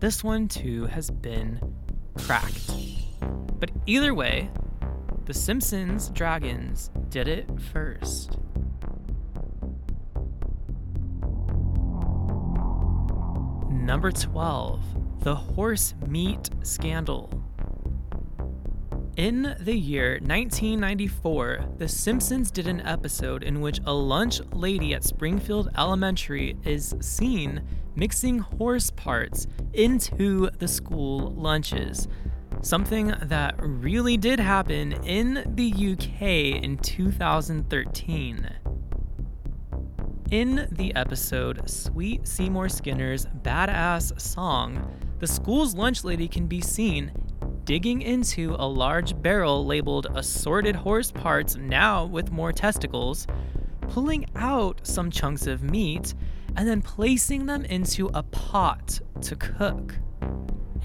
this 0.00 0.24
one 0.24 0.48
too 0.48 0.86
has 0.86 1.10
been 1.10 1.60
cracked. 2.14 2.72
But 3.60 3.70
either 3.86 4.14
way, 4.14 4.50
the 5.24 5.32
Simpsons 5.32 6.10
Dragons 6.10 6.90
did 7.08 7.28
it 7.28 7.48
first. 7.72 8.36
Number 13.70 14.10
12, 14.12 14.82
the 15.20 15.34
horse 15.34 15.94
meat 16.06 16.50
scandal. 16.62 17.30
In 19.16 19.56
the 19.60 19.76
year 19.76 20.14
1994, 20.14 21.66
The 21.78 21.88
Simpsons 21.88 22.50
did 22.50 22.66
an 22.66 22.80
episode 22.80 23.44
in 23.44 23.60
which 23.60 23.80
a 23.86 23.92
lunch 23.94 24.40
lady 24.52 24.92
at 24.92 25.04
Springfield 25.04 25.70
Elementary 25.78 26.56
is 26.64 26.94
seen 27.00 27.62
mixing 27.94 28.40
horse 28.40 28.90
parts 28.90 29.46
into 29.72 30.50
the 30.58 30.66
school 30.66 31.32
lunches 31.34 32.08
something 32.64 33.12
that 33.22 33.54
really 33.58 34.16
did 34.16 34.40
happen 34.40 34.92
in 35.04 35.44
the 35.54 35.70
UK 35.70 36.62
in 36.62 36.78
2013. 36.78 38.50
In 40.30 40.68
the 40.72 40.94
episode 40.96 41.68
Sweet 41.68 42.26
Seymour 42.26 42.70
Skinner's 42.70 43.26
Badass 43.26 44.18
Song, 44.18 44.90
the 45.18 45.26
school's 45.26 45.74
lunch 45.74 46.04
lady 46.04 46.26
can 46.26 46.46
be 46.46 46.62
seen 46.62 47.12
digging 47.64 48.00
into 48.02 48.56
a 48.58 48.66
large 48.66 49.20
barrel 49.20 49.64
labeled 49.66 50.06
assorted 50.14 50.74
horse 50.74 51.10
parts, 51.10 51.56
now 51.56 52.06
with 52.06 52.32
more 52.32 52.52
testicles, 52.52 53.26
pulling 53.88 54.24
out 54.36 54.80
some 54.82 55.10
chunks 55.10 55.46
of 55.46 55.62
meat, 55.62 56.14
and 56.56 56.66
then 56.66 56.80
placing 56.80 57.44
them 57.46 57.64
into 57.66 58.10
a 58.14 58.22
pot 58.22 59.00
to 59.20 59.36
cook. 59.36 59.94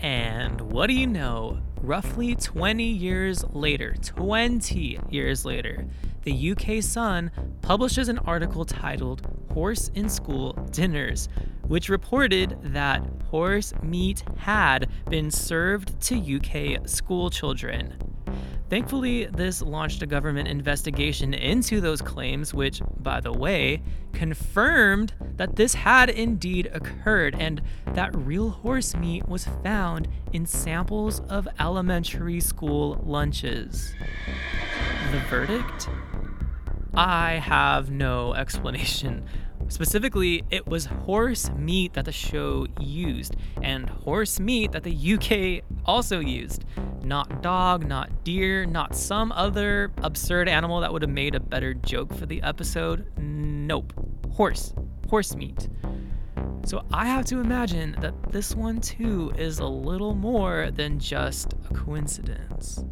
And 0.01 0.61
what 0.61 0.87
do 0.87 0.93
you 0.93 1.07
know? 1.07 1.59
Roughly 1.81 2.35
20 2.35 2.83
years 2.83 3.43
later, 3.51 3.95
20 4.01 4.99
years 5.09 5.45
later, 5.45 5.85
the 6.23 6.51
UK 6.51 6.83
Sun 6.83 7.31
publishes 7.61 8.09
an 8.09 8.19
article 8.19 8.65
titled 8.65 9.25
Horse 9.53 9.89
in 9.95 10.09
School 10.09 10.53
Dinners, 10.71 11.29
which 11.67 11.89
reported 11.89 12.57
that 12.61 13.01
horse 13.29 13.73
meat 13.81 14.23
had 14.37 14.89
been 15.09 15.31
served 15.31 15.99
to 16.01 16.15
UK 16.37 16.87
school 16.87 17.29
children. 17.29 17.95
Thankfully, 18.69 19.25
this 19.25 19.63
launched 19.63 20.03
a 20.03 20.05
government 20.05 20.47
investigation 20.47 21.33
into 21.33 21.81
those 21.81 22.03
claims, 22.03 22.53
which, 22.53 22.81
by 22.99 23.19
the 23.19 23.33
way, 23.33 23.81
confirmed 24.13 25.13
that 25.37 25.55
this 25.55 25.73
had 25.73 26.11
indeed 26.11 26.69
occurred 26.71 27.35
and 27.39 27.63
that 27.93 28.15
real 28.15 28.49
horse 28.49 28.95
meat 28.95 29.27
was 29.27 29.47
found 29.63 30.07
in 30.33 30.45
samples 30.45 31.21
of 31.21 31.47
elementary 31.59 32.39
school 32.39 33.01
lunches. 33.03 33.95
The 35.11 35.19
verdict? 35.21 35.89
I 36.93 37.33
have 37.33 37.89
no 37.89 38.33
explanation. 38.35 39.25
Specifically, 39.69 40.43
it 40.49 40.67
was 40.67 40.85
horse 40.85 41.49
meat 41.51 41.93
that 41.93 42.05
the 42.05 42.11
show 42.11 42.65
used, 42.79 43.35
and 43.61 43.87
horse 43.87 44.39
meat 44.39 44.71
that 44.71 44.83
the 44.83 45.13
UK 45.13 45.63
also 45.85 46.19
used. 46.19 46.65
Not 47.03 47.43
dog, 47.43 47.87
not 47.87 48.23
deer, 48.23 48.65
not 48.65 48.95
some 48.95 49.31
other 49.31 49.91
absurd 49.99 50.49
animal 50.49 50.81
that 50.81 50.91
would 50.91 51.03
have 51.03 51.11
made 51.11 51.35
a 51.35 51.39
better 51.39 51.75
joke 51.75 52.13
for 52.13 52.25
the 52.25 52.41
episode. 52.41 53.05
Nope. 53.17 53.93
Horse. 54.31 54.73
Horse 55.07 55.35
meat. 55.35 55.69
So 56.65 56.83
I 56.91 57.05
have 57.05 57.25
to 57.25 57.39
imagine 57.39 57.95
that 57.99 58.31
this 58.31 58.55
one 58.55 58.81
too 58.81 59.31
is 59.37 59.59
a 59.59 59.65
little 59.67 60.15
more 60.15 60.71
than 60.71 60.99
just 60.99 61.53
a 61.69 61.73
coincidence. 61.73 62.83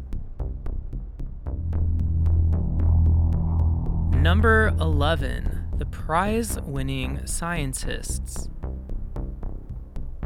Number 4.12 4.68
11 4.80 5.67
the 5.78 5.86
prize 5.86 6.60
winning 6.62 7.24
scientists. 7.24 8.48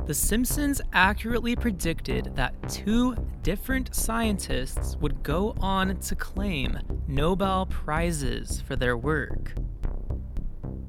The 0.07 0.15
Simpsons 0.15 0.81
accurately 0.93 1.55
predicted 1.55 2.35
that 2.37 2.55
two 2.69 3.15
different 3.43 3.95
scientists 3.95 4.97
would 4.97 5.23
go 5.23 5.55
on 5.61 5.97
to 5.99 6.17
claim 6.17 6.79
Nobel 7.07 7.67
Prizes 7.67 8.63
for 8.63 8.77
their 8.77 8.97
work. 8.97 9.53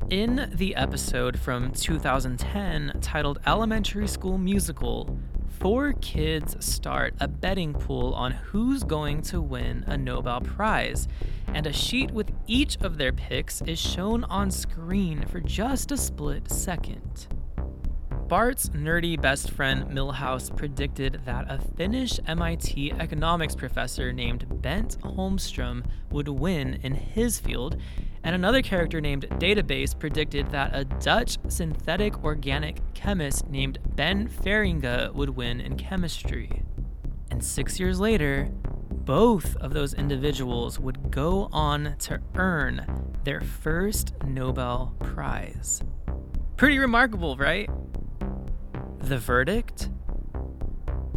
In 0.10 0.50
the 0.54 0.76
episode 0.76 1.38
from 1.38 1.72
2010 1.72 3.00
titled 3.02 3.40
Elementary 3.46 4.08
School 4.08 4.38
Musical, 4.38 5.18
four 5.64 5.94
kids 6.02 6.58
start 6.60 7.14
a 7.22 7.28
betting 7.30 7.74
pool 7.74 8.14
on 8.16 8.34
who's 8.34 8.84
going 8.84 9.22
to 9.22 9.40
win 9.40 9.82
a 9.88 9.98
Nobel 9.98 10.42
Prize, 10.42 11.08
and 11.48 11.66
a 11.66 11.72
sheet 11.72 12.12
with 12.12 12.34
each 12.48 12.76
of 12.82 12.98
their 12.98 13.14
picks 13.14 13.62
is 13.62 13.80
shown 13.80 14.26
on 14.26 14.52
screen 14.52 15.26
for 15.26 15.40
just 15.40 15.94
a 15.94 15.96
split 15.96 16.52
second. 16.52 17.28
Bart's 18.28 18.70
nerdy 18.72 19.20
best 19.20 19.52
friend 19.52 19.86
Milhouse 19.86 20.54
predicted 20.54 21.22
that 21.24 21.50
a 21.50 21.62
Finnish 21.78 22.20
MIT 22.28 22.92
economics 23.00 23.56
professor 23.56 24.12
named 24.12 24.46
Bengt 24.62 24.98
Holmström 24.98 25.86
would 26.12 26.28
win 26.28 26.78
in 26.84 26.94
his 26.94 27.40
field, 27.40 27.78
and 28.24 28.36
another 28.36 28.62
character 28.62 29.02
named 29.02 29.28
Database 29.32 29.98
predicted 29.98 30.50
that 30.52 30.72
a 30.74 30.86
Dutch 30.86 31.38
synthetic 31.48 32.24
organic 32.24 32.80
chemist 32.94 33.48
named 33.50 33.80
Ben 33.96 34.28
Feringa 34.28 35.14
would 35.14 35.32
win 35.32 35.60
in 35.60 35.76
chemistry. 35.76 36.64
And 37.30 37.44
six 37.44 37.80
years 37.80 38.00
later, 38.00 38.50
both 38.92 39.58
of 39.58 39.74
those 39.74 39.94
individuals 39.94 40.80
would 40.80 41.12
go 41.12 41.50
on 41.52 41.96
to 42.00 42.22
earn 42.36 42.86
their 43.24 43.42
first 43.42 44.14
Nobel 44.26 44.96
Prize. 45.00 45.82
Pretty 46.56 46.80
remarkable, 46.80 47.36
right? 47.36 47.70
The 49.00 49.18
verdict? 49.18 49.90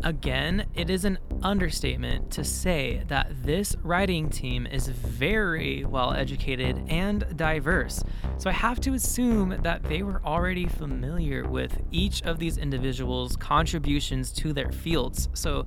Again, 0.05 0.67
it 0.75 0.91
is 0.91 1.05
an 1.05 1.19
understatement 1.43 2.31
to 2.33 2.45
say 2.45 3.03
that 3.09 3.43
this 3.43 3.75
writing 3.83 4.29
team 4.29 4.67
is 4.67 4.89
very 4.89 5.85
well 5.85 6.13
educated 6.13 6.85
and 6.89 7.27
diverse. 7.37 8.05
So 8.37 8.51
I 8.51 8.53
have 8.53 8.79
to 8.81 8.95
assume 8.95 9.59
that 9.63 9.83
they 9.85 10.03
were 10.03 10.21
already 10.25 10.67
familiar 10.67 11.49
with 11.49 11.81
each 11.91 12.23
of 12.23 12.39
these 12.39 12.59
individuals' 12.59 13.37
contributions 13.37 14.33
to 14.33 14.53
their 14.53 14.71
fields. 14.71 15.29
So 15.35 15.63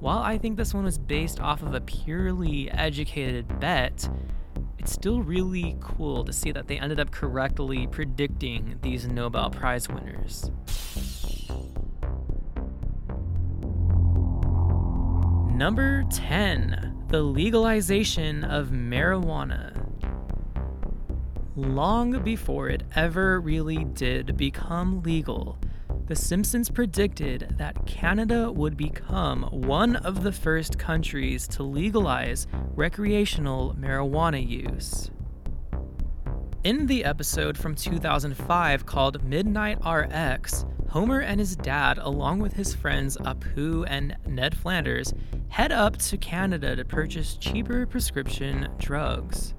while 0.00 0.18
I 0.18 0.38
think 0.38 0.56
this 0.56 0.74
one 0.74 0.84
was 0.84 0.98
based 0.98 1.40
off 1.40 1.62
of 1.62 1.74
a 1.74 1.80
purely 1.80 2.70
educated 2.70 3.60
bet, 3.60 4.08
it's 4.78 4.92
still 4.92 5.22
really 5.22 5.76
cool 5.80 6.24
to 6.24 6.32
see 6.32 6.52
that 6.52 6.66
they 6.66 6.78
ended 6.78 7.00
up 7.00 7.10
correctly 7.10 7.86
predicting 7.86 8.78
these 8.82 9.06
Nobel 9.06 9.50
Prize 9.50 9.88
winners. 9.88 10.50
Number 15.58 16.04
10, 16.12 17.06
the 17.08 17.20
legalization 17.20 18.44
of 18.44 18.68
marijuana. 18.68 19.74
Long 21.56 22.22
before 22.22 22.68
it 22.68 22.84
ever 22.94 23.40
really 23.40 23.82
did 23.82 24.36
become 24.36 25.02
legal, 25.02 25.58
The 26.06 26.14
Simpsons 26.14 26.70
predicted 26.70 27.56
that 27.58 27.86
Canada 27.86 28.52
would 28.52 28.76
become 28.76 29.42
one 29.50 29.96
of 29.96 30.22
the 30.22 30.30
first 30.30 30.78
countries 30.78 31.48
to 31.48 31.64
legalize 31.64 32.46
recreational 32.76 33.74
marijuana 33.78 34.40
use. 34.48 35.10
In 36.64 36.88
the 36.88 37.04
episode 37.04 37.56
from 37.56 37.76
2005 37.76 38.84
called 38.84 39.22
Midnight 39.22 39.78
RX, 39.86 40.66
Homer 40.88 41.20
and 41.20 41.38
his 41.38 41.54
dad, 41.54 41.98
along 41.98 42.40
with 42.40 42.54
his 42.54 42.74
friends 42.74 43.16
Apu 43.18 43.84
and 43.86 44.16
Ned 44.26 44.56
Flanders, 44.56 45.14
head 45.50 45.70
up 45.70 45.98
to 45.98 46.16
Canada 46.16 46.74
to 46.74 46.84
purchase 46.84 47.36
cheaper 47.36 47.86
prescription 47.86 48.66
drugs. 48.78 49.54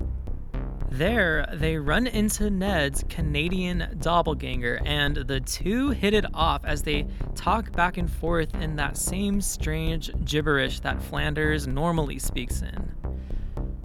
There, 0.90 1.48
they 1.54 1.78
run 1.78 2.06
into 2.06 2.50
Ned's 2.50 3.06
Canadian 3.08 3.98
doppelganger, 4.02 4.82
and 4.86 5.16
the 5.16 5.40
two 5.40 5.92
hit 5.92 6.14
it 6.14 6.26
off 6.34 6.66
as 6.66 6.82
they 6.82 7.08
talk 7.34 7.72
back 7.72 7.96
and 7.96 8.12
forth 8.12 8.54
in 8.56 8.76
that 8.76 8.98
same 8.98 9.40
strange 9.40 10.12
gibberish 10.26 10.82
that 10.82 11.02
Flanders 11.02 11.66
normally 11.66 12.20
speaks 12.20 12.62
in. 12.62 13.09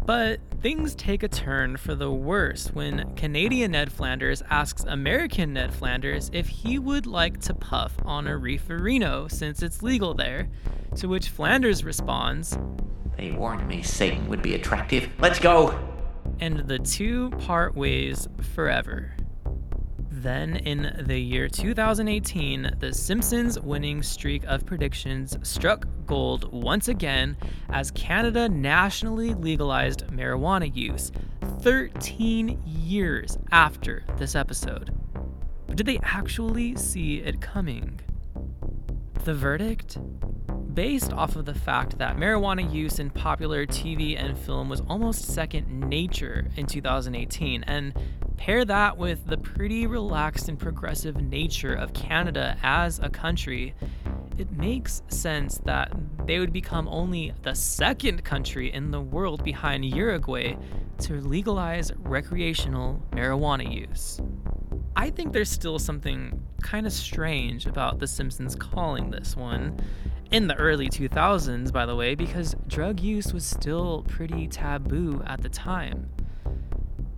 But 0.07 0.41
things 0.61 0.95
take 0.95 1.23
a 1.23 1.29
turn 1.29 1.77
for 1.77 1.95
the 1.95 2.11
worse 2.11 2.69
when 2.69 3.15
Canadian 3.15 3.73
Ned 3.73 3.91
Flanders 3.91 4.43
asks 4.51 4.85
American 4.85 5.55
Ned 5.55 5.75
Flanders 5.75 6.31
if 6.33 6.47
he 6.47 6.79
would 6.79 7.07
like 7.07 7.41
to 7.43 7.55
puff 7.55 7.95
on 8.05 8.27
a 8.27 8.33
reeferino 8.33 9.31
since 9.31 9.63
it's 9.63 9.83
legal 9.83 10.15
there, 10.15 10.49
to 10.97 11.09
which 11.09 11.31
Flanders 11.31 11.85
responds, 11.85 12.59
They 13.17 13.33
warned 13.33 13.67
me 13.67 13.83
Satan 13.83 14.29
would 14.29 14.43
be 14.43 14.55
attractive. 14.55 15.09
Let's 15.19 15.39
go! 15.39 15.79
and 16.41 16.59
the 16.69 16.79
two 16.79 17.31
part 17.31 17.75
ways 17.75 18.29
forever. 18.55 19.13
Then, 20.25 20.57
in 20.57 21.05
the 21.07 21.19
year 21.19 21.49
2018, 21.49 22.77
The 22.79 22.95
Simpsons' 22.95 23.61
winning 23.61 24.03
streak 24.03 24.43
of 24.45 24.65
predictions 24.65 25.37
struck 25.43 25.87
gold 26.07 26.51
once 26.51 26.89
again 26.89 27.37
as 27.69 27.91
Canada 27.91 28.49
nationally 28.49 29.35
legalized 29.35 30.07
marijuana 30.07 30.75
use 30.75 31.13
13 31.61 32.59
years 32.65 33.37
after 33.53 34.03
this 34.17 34.35
episode. 34.35 34.99
But 35.67 35.77
did 35.77 35.85
they 35.85 36.01
actually 36.03 36.75
see 36.77 37.17
it 37.17 37.43
coming? 37.43 38.01
The 39.25 39.35
verdict? 39.35 39.99
Based 40.75 41.13
off 41.13 41.37
of 41.37 41.45
the 41.45 41.55
fact 41.55 41.99
that 41.99 42.17
marijuana 42.17 42.73
use 42.73 42.99
in 42.99 43.09
popular 43.09 43.65
TV 43.65 44.19
and 44.19 44.37
film 44.37 44.69
was 44.69 44.81
almost 44.89 45.27
second 45.27 45.69
nature 45.89 46.51
in 46.57 46.67
2018, 46.67 47.63
and 47.63 47.95
pair 48.37 48.65
that 48.65 48.99
with 48.99 49.25
the 49.27 49.39
pretty 49.39 49.87
relaxed 49.87 50.49
and 50.49 50.59
progressive 50.59 51.23
nature 51.23 51.75
of 51.75 51.93
Canada 51.93 52.57
as 52.65 52.99
a 52.99 53.09
country, 53.09 53.73
it 54.37 54.51
makes 54.51 55.03
sense 55.07 55.59
that 55.59 55.93
they 56.27 56.41
would 56.41 56.53
become 56.53 56.89
only 56.89 57.33
the 57.43 57.55
second 57.55 58.25
country 58.25 58.73
in 58.73 58.91
the 58.91 59.01
world 59.01 59.45
behind 59.45 59.85
Uruguay 59.85 60.57
to 60.99 61.21
legalize 61.21 61.93
recreational 61.99 63.01
marijuana 63.13 63.73
use. 63.73 64.21
I 64.97 65.11
think 65.11 65.33
there's 65.33 65.51
still 65.51 65.79
something 65.79 66.43
kind 66.63 66.85
of 66.85 66.93
strange 66.93 67.67
about 67.67 68.01
The 68.01 68.09
Simpsons 68.09 68.57
calling 68.57 69.11
this 69.11 69.37
one. 69.37 69.79
In 70.35 70.49
the 70.49 70.57
early 70.57 70.89
2000s, 70.89 71.73
by 71.73 71.87
the 71.87 71.95
way, 71.95 72.17
because 72.17 72.57
drug 72.67 72.99
use 72.99 73.33
was 73.33 73.47
still 73.47 74.05
pretty 74.09 74.49
taboo 74.49 75.23
at 75.25 75.43
the 75.43 75.49
time. 75.49 76.11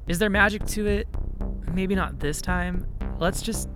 Is 0.07 0.19
there 0.19 0.29
magic 0.29 0.67
to 0.67 0.87
it? 0.87 1.09
Maybe 1.73 1.95
not 1.95 2.21
this 2.21 2.43
time. 2.43 2.87
Let's 3.19 3.41
just 3.41 3.71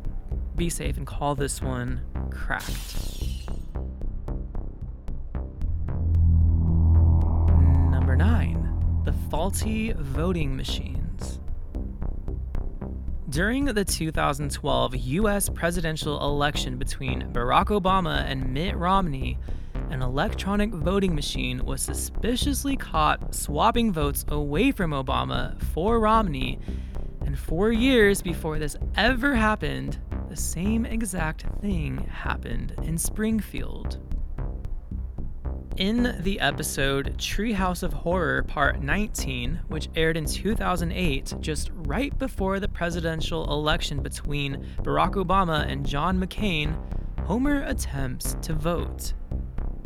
be 0.57 0.69
safe 0.69 0.99
and 0.99 1.07
call 1.07 1.37
this 1.37 1.63
one 1.63 2.03
cracked. 2.31 2.97
Number 7.91 8.17
9. 8.17 9.03
The 9.07 9.15
faulty 9.31 9.95
voting 9.97 10.55
machines. 10.55 11.00
During 13.31 13.67
the 13.67 13.85
2012 13.85 14.97
US 14.97 15.49
presidential 15.49 16.21
election 16.21 16.77
between 16.79 17.33
Barack 17.33 17.67
Obama 17.67 18.25
and 18.25 18.53
Mitt 18.53 18.77
Romney, 18.77 19.39
an 19.91 20.03
electronic 20.03 20.71
voting 20.71 21.15
machine 21.15 21.65
was 21.65 21.81
suspiciously 21.81 22.77
caught 22.77 23.33
swapping 23.33 23.93
votes 23.93 24.25
away 24.27 24.73
from 24.73 24.91
Obama 24.91 25.63
for 25.63 26.01
Romney. 26.01 26.59
And 27.25 27.39
four 27.39 27.71
years 27.71 28.21
before 28.21 28.59
this 28.59 28.75
ever 28.97 29.37
happened, 29.37 29.99
the 30.29 30.35
same 30.35 30.85
exact 30.85 31.45
thing 31.61 31.99
happened 32.09 32.75
in 32.83 32.99
Springfield. 32.99 34.01
In 35.81 36.15
the 36.21 36.39
episode 36.41 37.17
Treehouse 37.17 37.83
of 37.83 37.95
Horror 37.95 38.43
Part 38.43 38.83
19, 38.83 39.61
which 39.69 39.89
aired 39.97 40.19
in 40.19 40.27
2008, 40.27 41.33
just 41.41 41.71
right 41.73 42.17
before 42.19 42.61
the 42.61 42.69
presidential 42.69 43.51
election 43.51 44.03
between 44.03 44.63
Barack 44.83 45.13
Obama 45.13 45.67
and 45.67 45.87
John 45.87 46.21
McCain, 46.21 46.77
Homer 47.21 47.63
attempts 47.63 48.37
to 48.43 48.53
vote. 48.53 49.15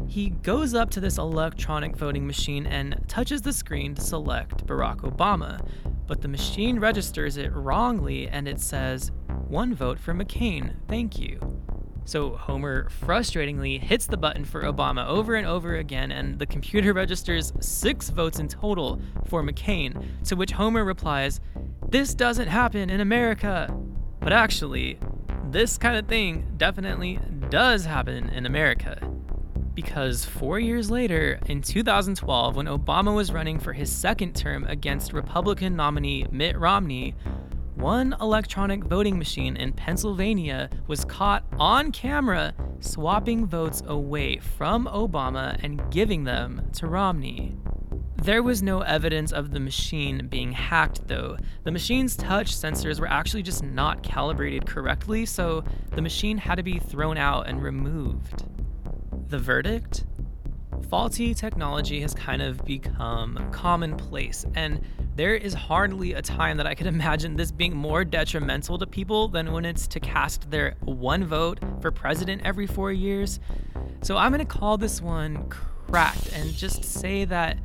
He 0.08 0.30
goes 0.30 0.74
up 0.74 0.90
to 0.90 1.00
this 1.00 1.16
electronic 1.16 1.94
voting 1.94 2.26
machine 2.26 2.66
and 2.66 3.00
touches 3.06 3.42
the 3.42 3.52
screen 3.52 3.94
to 3.94 4.02
select 4.02 4.66
Barack 4.66 5.02
Obama, 5.02 5.64
but 6.08 6.22
the 6.22 6.28
machine 6.28 6.80
registers 6.80 7.36
it 7.36 7.52
wrongly 7.52 8.26
and 8.26 8.48
it 8.48 8.58
says, 8.58 9.12
One 9.46 9.72
vote 9.72 10.00
for 10.00 10.12
McCain, 10.12 10.74
thank 10.88 11.20
you. 11.20 11.38
So 12.06 12.36
Homer 12.36 12.88
frustratingly 12.90 13.80
hits 13.80 14.06
the 14.06 14.16
button 14.16 14.44
for 14.44 14.62
Obama 14.62 15.06
over 15.06 15.34
and 15.34 15.46
over 15.46 15.76
again, 15.76 16.12
and 16.12 16.38
the 16.38 16.46
computer 16.46 16.92
registers 16.92 17.52
six 17.60 18.10
votes 18.10 18.38
in 18.38 18.48
total 18.48 19.00
for 19.26 19.42
McCain, 19.42 20.06
to 20.24 20.36
which 20.36 20.52
Homer 20.52 20.84
replies, 20.84 21.40
This 21.88 22.14
doesn't 22.14 22.48
happen 22.48 22.90
in 22.90 23.00
America. 23.00 23.74
But 24.20 24.32
actually, 24.32 24.98
this 25.50 25.78
kind 25.78 25.96
of 25.96 26.06
thing 26.06 26.52
definitely 26.56 27.18
does 27.48 27.84
happen 27.84 28.28
in 28.30 28.46
America. 28.46 28.98
Because 29.74 30.24
four 30.24 30.58
years 30.60 30.90
later, 30.90 31.40
in 31.46 31.60
2012, 31.60 32.54
when 32.54 32.66
Obama 32.66 33.14
was 33.14 33.32
running 33.32 33.58
for 33.58 33.72
his 33.72 33.90
second 33.90 34.36
term 34.36 34.64
against 34.66 35.12
Republican 35.12 35.74
nominee 35.74 36.26
Mitt 36.30 36.56
Romney, 36.56 37.14
one 37.74 38.14
electronic 38.20 38.84
voting 38.84 39.18
machine 39.18 39.56
in 39.56 39.72
Pennsylvania 39.72 40.70
was 40.86 41.04
caught 41.04 41.44
on 41.58 41.92
camera 41.92 42.54
swapping 42.80 43.46
votes 43.46 43.82
away 43.86 44.38
from 44.38 44.86
Obama 44.86 45.58
and 45.62 45.82
giving 45.90 46.24
them 46.24 46.68
to 46.74 46.86
Romney. 46.86 47.56
There 48.16 48.42
was 48.42 48.62
no 48.62 48.80
evidence 48.80 49.32
of 49.32 49.50
the 49.50 49.60
machine 49.60 50.28
being 50.28 50.52
hacked, 50.52 51.08
though. 51.08 51.36
The 51.64 51.72
machine's 51.72 52.16
touch 52.16 52.54
sensors 52.54 52.98
were 52.98 53.08
actually 53.08 53.42
just 53.42 53.62
not 53.62 54.02
calibrated 54.02 54.66
correctly, 54.66 55.26
so 55.26 55.62
the 55.90 56.00
machine 56.00 56.38
had 56.38 56.54
to 56.54 56.62
be 56.62 56.78
thrown 56.78 57.18
out 57.18 57.48
and 57.48 57.62
removed. 57.62 58.44
The 59.28 59.38
verdict? 59.38 60.04
Faulty 60.88 61.34
technology 61.34 62.00
has 62.00 62.14
kind 62.14 62.42
of 62.42 62.64
become 62.64 63.50
commonplace, 63.52 64.44
and 64.54 64.80
there 65.16 65.34
is 65.34 65.54
hardly 65.54 66.12
a 66.12 66.22
time 66.22 66.56
that 66.56 66.66
I 66.66 66.74
could 66.74 66.86
imagine 66.94 67.36
this 67.36 67.52
being 67.52 67.76
more 67.76 68.04
detrimental 68.04 68.78
to 68.78 68.86
people 68.86 69.28
than 69.28 69.52
when 69.52 69.64
it's 69.64 69.86
to 69.88 70.00
cast 70.00 70.50
their 70.50 70.74
one 70.80 71.24
vote 71.24 71.58
for 71.80 71.90
president 71.90 72.42
every 72.44 72.66
four 72.66 72.92
years. 72.92 73.40
So 74.02 74.16
I'm 74.16 74.32
gonna 74.32 74.44
call 74.44 74.76
this 74.76 75.00
one 75.00 75.48
cracked 75.48 76.32
and 76.32 76.52
just 76.52 76.84
say 76.84 77.24
that 77.24 77.58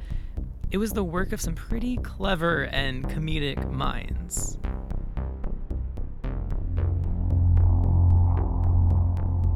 it 0.71 0.77
was 0.77 0.91
the 0.91 1.03
work 1.03 1.31
of 1.33 1.41
some 1.41 1.55
pretty 1.55 1.97
clever 1.97 2.63
and 2.65 3.07
comedic 3.09 3.71
minds. 3.71 4.57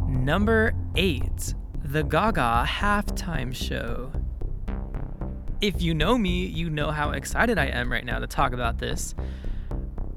Number 0.08 0.74
8 0.96 1.54
The 1.94 2.02
Gaga 2.02 2.66
Halftime 2.68 3.54
Show. 3.54 4.12
If 5.62 5.80
you 5.80 5.94
know 5.94 6.18
me, 6.18 6.48
you 6.48 6.72
know 6.72 6.90
how 6.90 7.12
excited 7.12 7.60
I 7.60 7.68
am 7.68 7.92
right 7.92 8.04
now 8.04 8.18
to 8.18 8.26
talk 8.26 8.52
about 8.52 8.80
this. 8.80 9.14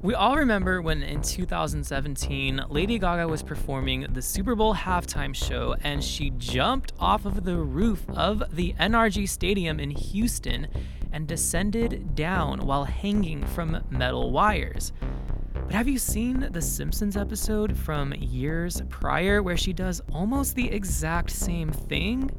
We 0.01 0.15
all 0.15 0.37
remember 0.37 0.81
when 0.81 1.03
in 1.03 1.21
2017, 1.21 2.65
Lady 2.69 2.97
Gaga 2.97 3.27
was 3.27 3.43
performing 3.43 4.07
the 4.11 4.23
Super 4.23 4.55
Bowl 4.55 4.73
halftime 4.73 5.35
show 5.35 5.75
and 5.83 6.03
she 6.03 6.31
jumped 6.31 6.93
off 6.99 7.25
of 7.25 7.43
the 7.43 7.57
roof 7.57 8.09
of 8.09 8.41
the 8.51 8.73
NRG 8.79 9.29
Stadium 9.29 9.79
in 9.79 9.91
Houston 9.91 10.69
and 11.11 11.27
descended 11.27 12.15
down 12.15 12.65
while 12.65 12.85
hanging 12.85 13.45
from 13.45 13.83
metal 13.91 14.31
wires. 14.31 14.93
But 15.67 15.75
have 15.75 15.89
you 15.89 15.99
seen 15.99 16.47
the 16.53 16.61
Simpsons 16.61 17.17
episode 17.17 17.77
from 17.77 18.13
years 18.13 18.81
prior 18.87 19.43
where 19.43 19.57
she 19.57 19.73
does 19.73 20.01
almost 20.13 20.55
the 20.55 20.71
exact 20.71 21.29
same 21.29 21.73
thing? 21.73 22.31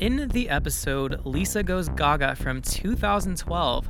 In 0.00 0.26
the 0.30 0.48
episode 0.48 1.24
Lisa 1.24 1.62
Goes 1.62 1.88
Gaga 1.88 2.34
from 2.34 2.62
2012, 2.62 3.88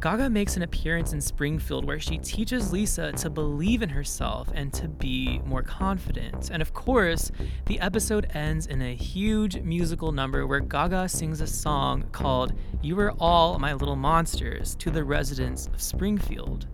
Gaga 0.00 0.30
makes 0.30 0.56
an 0.56 0.62
appearance 0.62 1.12
in 1.12 1.20
Springfield 1.20 1.84
where 1.84 1.98
she 1.98 2.18
teaches 2.18 2.72
Lisa 2.72 3.10
to 3.10 3.28
believe 3.28 3.82
in 3.82 3.88
herself 3.88 4.48
and 4.54 4.72
to 4.72 4.86
be 4.86 5.40
more 5.44 5.64
confident. 5.64 6.50
And 6.50 6.62
of 6.62 6.72
course, 6.72 7.32
the 7.66 7.80
episode 7.80 8.30
ends 8.32 8.68
in 8.68 8.80
a 8.80 8.94
huge 8.94 9.58
musical 9.62 10.12
number 10.12 10.46
where 10.46 10.60
Gaga 10.60 11.08
sings 11.08 11.40
a 11.40 11.48
song 11.48 12.04
called 12.12 12.52
You 12.80 12.96
Are 13.00 13.12
All 13.18 13.58
My 13.58 13.72
Little 13.72 13.96
Monsters 13.96 14.76
to 14.76 14.92
the 14.92 15.02
residents 15.02 15.66
of 15.66 15.82
Springfield. 15.82 16.68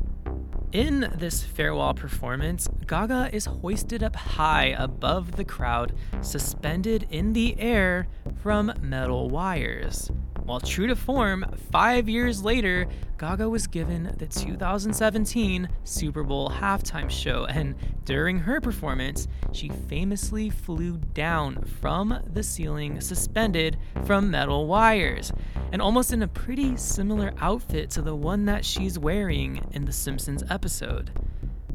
In 0.72 1.10
this 1.16 1.42
farewell 1.42 1.94
performance, 1.94 2.68
Gaga 2.86 3.30
is 3.32 3.46
hoisted 3.46 4.02
up 4.02 4.14
high 4.14 4.66
above 4.66 5.36
the 5.36 5.44
crowd, 5.44 5.94
suspended 6.20 7.06
in 7.10 7.32
the 7.32 7.58
air 7.58 8.06
from 8.42 8.74
metal 8.82 9.30
wires. 9.30 10.10
While 10.48 10.60
true 10.60 10.86
to 10.86 10.96
form, 10.96 11.44
five 11.70 12.08
years 12.08 12.42
later, 12.42 12.86
Gaga 13.18 13.50
was 13.50 13.66
given 13.66 14.14
the 14.16 14.26
2017 14.26 15.68
Super 15.84 16.22
Bowl 16.22 16.48
halftime 16.48 17.10
show, 17.10 17.44
and 17.44 17.74
during 18.06 18.38
her 18.38 18.58
performance, 18.58 19.28
she 19.52 19.68
famously 19.68 20.48
flew 20.48 20.96
down 21.12 21.62
from 21.82 22.22
the 22.32 22.42
ceiling, 22.42 22.98
suspended 23.02 23.76
from 24.06 24.30
metal 24.30 24.66
wires, 24.66 25.34
and 25.70 25.82
almost 25.82 26.14
in 26.14 26.22
a 26.22 26.28
pretty 26.28 26.78
similar 26.78 27.34
outfit 27.40 27.90
to 27.90 28.00
the 28.00 28.16
one 28.16 28.46
that 28.46 28.64
she's 28.64 28.98
wearing 28.98 29.62
in 29.72 29.84
the 29.84 29.92
Simpsons 29.92 30.42
episode. 30.48 31.10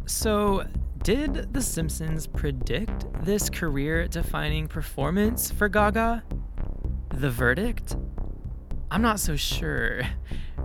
So, 0.08 0.66
did 1.04 1.54
The 1.54 1.62
Simpsons 1.62 2.26
predict 2.26 3.06
this 3.24 3.52
career 3.52 4.08
defining 4.08 4.68
performance 4.68 5.52
for 5.52 5.70
Gaga? 5.70 6.24
The 7.14 7.30
verdict? 7.30 7.96
I'm 8.94 9.02
not 9.02 9.20
so 9.20 9.36
sure. 9.36 10.02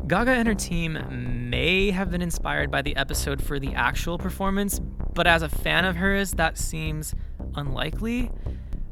Gaga 0.06 0.32
and 0.32 0.46
her 0.46 0.54
team 0.54 1.48
may 1.48 1.90
have 1.90 2.10
been 2.10 2.20
inspired 2.20 2.70
by 2.70 2.82
the 2.82 2.94
episode 2.94 3.42
for 3.42 3.58
the 3.58 3.72
actual 3.72 4.18
performance, 4.18 4.80
but 5.14 5.26
as 5.26 5.40
a 5.40 5.48
fan 5.48 5.86
of 5.86 5.96
hers, 5.96 6.32
that 6.32 6.58
seems 6.58 7.14
unlikely. 7.54 8.30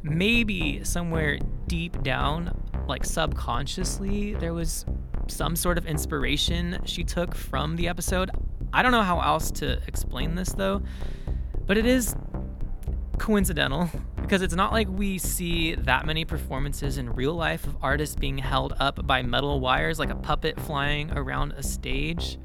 Maybe 0.03 0.83
somewhere 0.85 1.39
deep 1.67 2.03
down, 2.03 2.59
like 2.89 3.05
subconsciously, 3.05 4.33
there 4.37 4.55
was 4.55 4.87
some 5.29 5.55
sort 5.55 5.77
of 5.77 5.85
inspiration 5.85 6.79
she 6.87 7.05
took 7.05 7.35
from 7.35 7.77
the 7.77 7.89
episode. 7.89 8.31
I 8.73 8.81
don't 8.81 8.93
know 8.93 9.03
how 9.03 9.21
else 9.21 9.51
to 9.51 9.83
explain 9.87 10.35
this 10.35 10.49
though, 10.55 10.81
but 11.67 11.77
it 11.77 11.85
is 11.85 12.17
coincidental 13.19 13.91
because 14.27 14.43
it's 14.43 14.57
not 14.57 14.73
like 14.73 14.89
we 14.89 15.19
see 15.19 15.77
that 15.77 16.05
many 16.05 16.25
performances 16.25 16.99
in 16.99 17.15
real 17.15 17.33
life 17.33 17.65
of 17.65 17.77
artists 17.81 18.17
being 18.17 18.39
held 18.39 18.75
up 18.81 19.07
by 19.07 19.23
metal 19.23 19.61
wires 19.61 20.01
like 20.01 20.11
a 20.11 20.17
puppet 20.17 20.59
flying 20.59 21.13
around 21.13 21.53
a 21.53 21.63
stage. 21.63 22.37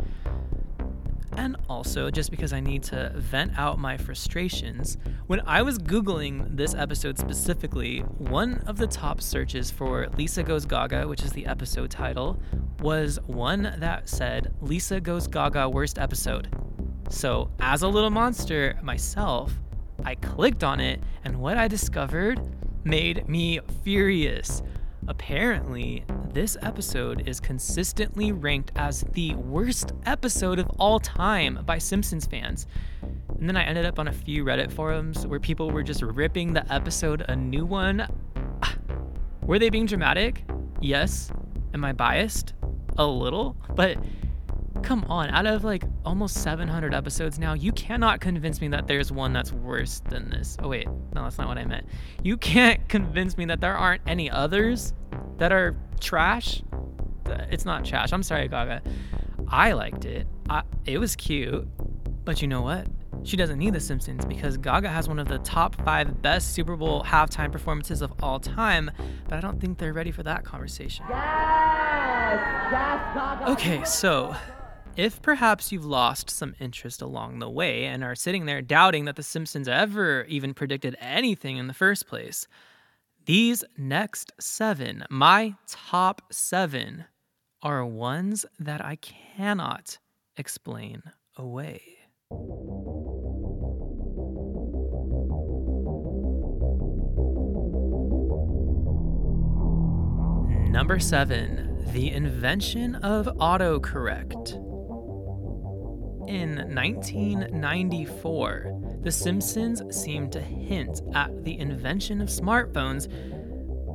And 1.37 1.57
also, 1.67 2.11
just 2.11 2.29
because 2.29 2.53
I 2.53 2.59
need 2.59 2.83
to 2.83 3.11
vent 3.15 3.57
out 3.57 3.79
my 3.79 3.97
frustrations, 3.97 4.97
when 5.25 5.41
I 5.47 5.63
was 5.63 5.79
Googling 5.79 6.55
this 6.55 6.75
episode 6.75 7.17
specifically, 7.17 8.01
one 8.01 8.59
of 8.67 8.77
the 8.77 8.85
top 8.85 9.19
searches 9.19 9.71
for 9.71 10.07
Lisa 10.15 10.43
Goes 10.43 10.65
Gaga, 10.65 11.07
which 11.07 11.23
is 11.23 11.31
the 11.31 11.47
episode 11.47 11.89
title, 11.89 12.39
was 12.79 13.17
one 13.25 13.73
that 13.79 14.07
said 14.07 14.53
Lisa 14.61 15.01
Goes 15.01 15.25
Gaga 15.25 15.67
Worst 15.67 15.97
Episode. 15.97 16.55
So, 17.09 17.49
as 17.59 17.81
a 17.81 17.87
little 17.87 18.11
monster 18.11 18.77
myself, 18.83 19.51
I 20.05 20.15
clicked 20.15 20.63
on 20.63 20.79
it, 20.79 21.01
and 21.23 21.39
what 21.39 21.57
I 21.57 21.67
discovered 21.67 22.39
made 22.83 23.27
me 23.27 23.59
furious. 23.83 24.63
Apparently, 25.07 26.03
this 26.31 26.57
episode 26.61 27.27
is 27.27 27.39
consistently 27.39 28.31
ranked 28.31 28.71
as 28.75 29.03
the 29.13 29.33
worst 29.35 29.93
episode 30.05 30.59
of 30.59 30.69
all 30.79 30.99
time 30.99 31.59
by 31.65 31.77
Simpsons 31.77 32.25
fans. 32.25 32.67
And 33.01 33.49
then 33.49 33.57
I 33.57 33.63
ended 33.63 33.85
up 33.85 33.99
on 33.99 34.07
a 34.07 34.13
few 34.13 34.45
Reddit 34.45 34.71
forums 34.71 35.25
where 35.25 35.39
people 35.39 35.71
were 35.71 35.83
just 35.83 36.01
ripping 36.01 36.53
the 36.53 36.71
episode 36.71 37.25
a 37.27 37.35
new 37.35 37.65
one. 37.65 38.07
Were 39.41 39.57
they 39.57 39.69
being 39.69 39.87
dramatic? 39.87 40.43
Yes. 40.79 41.31
Am 41.73 41.83
I 41.83 41.93
biased? 41.93 42.53
A 42.97 43.05
little. 43.05 43.55
But 43.75 43.97
come 44.81 45.03
on, 45.05 45.29
out 45.29 45.45
of 45.45 45.63
like 45.63 45.83
almost 46.05 46.41
700 46.43 46.93
episodes 46.93 47.39
now, 47.39 47.53
you 47.53 47.71
cannot 47.71 48.21
convince 48.21 48.61
me 48.61 48.67
that 48.69 48.87
there's 48.87 49.11
one 49.11 49.33
that's 49.33 49.51
worse 49.51 50.01
than 50.09 50.29
this. 50.29 50.57
Oh, 50.59 50.67
wait, 50.69 50.87
no, 51.13 51.23
that's 51.23 51.37
not 51.37 51.47
what 51.47 51.57
I 51.57 51.65
meant. 51.65 51.85
You 52.23 52.37
can't 52.37 52.87
convince 52.89 53.37
me 53.37 53.45
that 53.45 53.61
there 53.61 53.75
aren't 53.75 54.01
any 54.07 54.29
others 54.29 54.93
that 55.37 55.51
are 55.51 55.75
trash. 55.99 56.61
It's 57.49 57.65
not 57.65 57.85
trash. 57.85 58.11
I'm 58.11 58.23
sorry, 58.23 58.47
Gaga. 58.47 58.81
I 59.47 59.73
liked 59.73 60.05
it. 60.05 60.27
I, 60.49 60.63
it 60.85 60.97
was 60.97 61.15
cute. 61.15 61.67
But 62.23 62.41
you 62.41 62.47
know 62.47 62.61
what? 62.61 62.87
She 63.23 63.37
doesn't 63.37 63.59
need 63.59 63.73
The 63.73 63.79
Simpsons 63.79 64.25
because 64.25 64.57
Gaga 64.57 64.89
has 64.89 65.07
one 65.07 65.19
of 65.19 65.27
the 65.27 65.37
top 65.39 65.75
five 65.83 66.21
best 66.21 66.53
Super 66.53 66.75
Bowl 66.75 67.03
halftime 67.03 67.51
performances 67.51 68.01
of 68.01 68.13
all 68.21 68.39
time, 68.39 68.89
but 69.27 69.35
I 69.37 69.41
don't 69.41 69.59
think 69.59 69.77
they're 69.77 69.93
ready 69.93 70.11
for 70.11 70.23
that 70.23 70.43
conversation. 70.43 71.05
Yes! 71.09 71.19
Yes, 72.71 73.13
Gaga! 73.15 73.51
Okay, 73.51 73.83
so 73.83 74.35
if 74.97 75.21
perhaps 75.21 75.71
you've 75.71 75.85
lost 75.85 76.29
some 76.29 76.55
interest 76.59 77.01
along 77.01 77.39
the 77.39 77.49
way 77.49 77.85
and 77.85 78.03
are 78.03 78.15
sitting 78.15 78.45
there 78.45 78.61
doubting 78.61 79.05
that 79.05 79.15
The 79.15 79.23
Simpsons 79.23 79.67
ever 79.67 80.23
even 80.23 80.53
predicted 80.53 80.95
anything 80.99 81.57
in 81.57 81.67
the 81.67 81.73
first 81.73 82.07
place, 82.07 82.47
these 83.25 83.63
next 83.77 84.31
seven, 84.39 85.05
my 85.09 85.55
top 85.67 86.21
seven, 86.31 87.05
are 87.61 87.85
ones 87.85 88.45
that 88.59 88.83
I 88.83 88.97
cannot 88.97 89.99
explain 90.35 91.03
away. 91.37 91.81
Number 100.71 100.99
seven, 100.99 101.85
the 101.93 102.09
invention 102.09 102.95
of 102.95 103.27
autocorrect. 103.37 104.70
In 106.31 106.55
1994, 106.73 108.99
The 109.03 109.11
Simpsons 109.11 109.81
seemed 109.93 110.31
to 110.31 110.39
hint 110.39 111.01
at 111.13 111.43
the 111.43 111.59
invention 111.59 112.21
of 112.21 112.29
smartphones, 112.29 113.11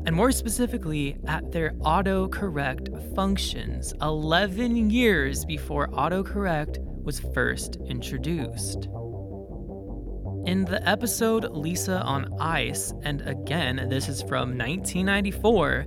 and 0.05 0.15
more 0.15 0.31
specifically, 0.33 1.17
at 1.27 1.51
their 1.51 1.71
autocorrect 1.81 3.15
functions, 3.15 3.95
11 4.03 4.91
years 4.91 5.47
before 5.47 5.89
autocorrect 5.89 6.77
was 7.03 7.21
first 7.21 7.77
introduced. 7.87 8.85
In 10.45 10.67
the 10.67 10.87
episode 10.87 11.51
Lisa 11.53 12.03
on 12.03 12.39
Ice, 12.39 12.93
and 13.03 13.23
again, 13.23 13.87
this 13.89 14.11
is 14.11 14.21
from 14.21 14.59
1994, 14.59 15.87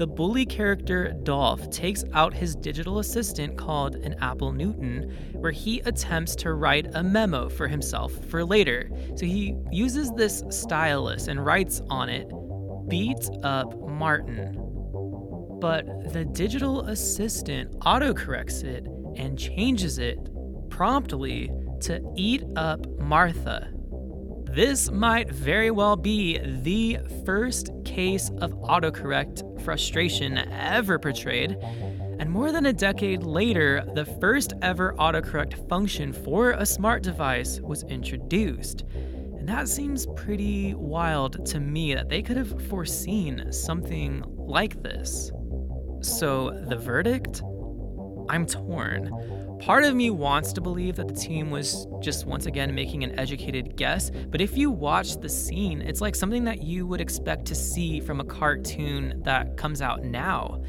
the 0.00 0.06
bully 0.06 0.46
character 0.46 1.12
Dolph 1.24 1.68
takes 1.68 2.04
out 2.14 2.32
his 2.32 2.56
digital 2.56 3.00
assistant 3.00 3.58
called 3.58 3.96
an 3.96 4.14
Apple 4.14 4.50
Newton, 4.50 5.14
where 5.34 5.52
he 5.52 5.80
attempts 5.80 6.34
to 6.36 6.54
write 6.54 6.86
a 6.94 7.02
memo 7.02 7.50
for 7.50 7.68
himself 7.68 8.10
for 8.30 8.42
later. 8.42 8.90
So 9.16 9.26
he 9.26 9.58
uses 9.70 10.10
this 10.12 10.42
stylus 10.48 11.28
and 11.28 11.44
writes 11.44 11.82
on 11.90 12.08
it, 12.08 12.32
Beat 12.88 13.28
up 13.42 13.78
Martin. 13.78 14.54
But 15.60 16.14
the 16.14 16.24
digital 16.24 16.80
assistant 16.86 17.78
autocorrects 17.80 18.64
it 18.64 18.86
and 19.16 19.38
changes 19.38 19.98
it 19.98 20.18
promptly 20.70 21.52
to 21.80 22.00
Eat 22.16 22.42
Up 22.56 22.86
Martha. 22.98 23.70
This 24.52 24.90
might 24.90 25.30
very 25.30 25.70
well 25.70 25.94
be 25.94 26.38
the 26.38 26.98
first 27.24 27.70
case 27.84 28.30
of 28.40 28.50
autocorrect 28.62 29.62
frustration 29.62 30.38
ever 30.38 30.98
portrayed, 30.98 31.56
and 32.18 32.28
more 32.28 32.50
than 32.50 32.66
a 32.66 32.72
decade 32.72 33.22
later, 33.22 33.84
the 33.94 34.04
first 34.04 34.54
ever 34.60 34.92
autocorrect 34.98 35.68
function 35.68 36.12
for 36.12 36.50
a 36.50 36.66
smart 36.66 37.04
device 37.04 37.60
was 37.60 37.84
introduced. 37.84 38.82
And 39.38 39.48
that 39.48 39.68
seems 39.68 40.06
pretty 40.16 40.74
wild 40.74 41.46
to 41.46 41.60
me 41.60 41.94
that 41.94 42.08
they 42.08 42.20
could 42.20 42.36
have 42.36 42.66
foreseen 42.68 43.52
something 43.52 44.24
like 44.36 44.82
this. 44.82 45.30
So, 46.00 46.50
the 46.66 46.76
verdict? 46.76 47.40
I'm 48.28 48.46
torn. 48.46 49.12
Part 49.60 49.84
of 49.84 49.94
me 49.94 50.08
wants 50.08 50.54
to 50.54 50.60
believe 50.62 50.96
that 50.96 51.06
the 51.06 51.14
team 51.14 51.50
was 51.50 51.86
just 52.00 52.24
once 52.24 52.46
again 52.46 52.74
making 52.74 53.04
an 53.04 53.18
educated 53.18 53.76
guess, 53.76 54.10
but 54.10 54.40
if 54.40 54.56
you 54.56 54.70
watch 54.70 55.20
the 55.20 55.28
scene, 55.28 55.82
it's 55.82 56.00
like 56.00 56.14
something 56.14 56.44
that 56.44 56.62
you 56.62 56.86
would 56.86 57.00
expect 57.00 57.44
to 57.46 57.54
see 57.54 58.00
from 58.00 58.20
a 58.20 58.24
cartoon 58.24 59.20
that 59.22 59.58
comes 59.58 59.82
out 59.82 60.02
now. 60.02 60.62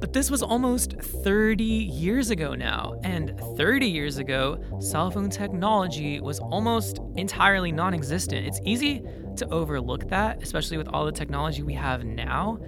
But 0.00 0.12
this 0.12 0.32
was 0.32 0.42
almost 0.42 0.94
30 1.00 1.64
years 1.64 2.30
ago 2.30 2.56
now, 2.56 3.00
and 3.04 3.38
30 3.56 3.86
years 3.86 4.18
ago, 4.18 4.60
cell 4.80 5.12
phone 5.12 5.30
technology 5.30 6.20
was 6.20 6.40
almost 6.40 6.98
entirely 7.16 7.70
non 7.70 7.94
existent. 7.94 8.46
It's 8.48 8.60
easy 8.64 9.04
to 9.36 9.48
overlook 9.50 10.08
that, 10.08 10.42
especially 10.42 10.76
with 10.76 10.88
all 10.88 11.06
the 11.06 11.12
technology 11.12 11.62
we 11.62 11.74
have 11.74 12.04
now. 12.04 12.58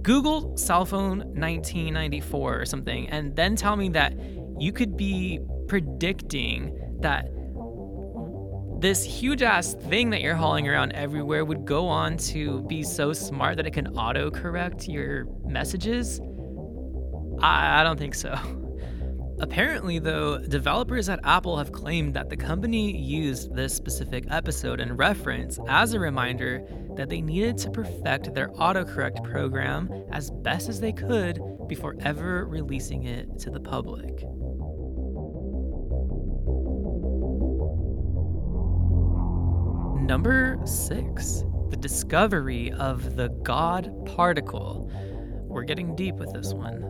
Google 0.00 0.56
cell 0.56 0.84
phone 0.84 1.18
1994 1.18 2.60
or 2.60 2.66
something, 2.66 3.08
and 3.08 3.36
then 3.36 3.54
tell 3.54 3.76
me 3.76 3.88
that 3.90 4.12
you 4.58 4.72
could 4.72 4.96
be 4.96 5.40
predicting 5.68 6.98
that 7.00 7.28
this 8.80 9.02
huge 9.02 9.42
ass 9.42 9.74
thing 9.74 10.10
that 10.10 10.20
you're 10.20 10.34
hauling 10.34 10.68
around 10.68 10.92
everywhere 10.92 11.44
would 11.44 11.64
go 11.64 11.86
on 11.86 12.16
to 12.18 12.60
be 12.62 12.82
so 12.82 13.12
smart 13.12 13.56
that 13.56 13.66
it 13.66 13.72
can 13.72 13.88
auto 13.96 14.30
correct 14.30 14.86
your 14.86 15.26
messages? 15.44 16.20
I, 17.40 17.80
I 17.80 17.84
don't 17.84 17.98
think 17.98 18.14
so. 18.14 18.34
Apparently, 19.40 19.98
though, 19.98 20.38
developers 20.38 21.08
at 21.08 21.18
Apple 21.24 21.56
have 21.56 21.72
claimed 21.72 22.14
that 22.14 22.30
the 22.30 22.36
company 22.36 22.96
used 22.96 23.54
this 23.54 23.74
specific 23.74 24.24
episode 24.30 24.80
and 24.80 24.96
reference 24.96 25.58
as 25.66 25.92
a 25.92 25.98
reminder 25.98 26.64
that 26.96 27.08
they 27.08 27.20
needed 27.20 27.58
to 27.58 27.70
perfect 27.70 28.32
their 28.32 28.48
autocorrect 28.50 29.24
program 29.24 29.90
as 30.12 30.30
best 30.30 30.68
as 30.68 30.80
they 30.80 30.92
could 30.92 31.40
before 31.68 31.96
ever 32.00 32.46
releasing 32.46 33.04
it 33.04 33.38
to 33.40 33.50
the 33.50 33.60
public. 33.60 34.24
Number 39.94 40.58
six, 40.64 41.44
the 41.70 41.76
discovery 41.76 42.72
of 42.72 43.16
the 43.16 43.28
God 43.42 43.90
particle. 44.06 44.90
We're 45.44 45.62
getting 45.62 45.96
deep 45.96 46.16
with 46.16 46.32
this 46.32 46.52
one. 46.52 46.82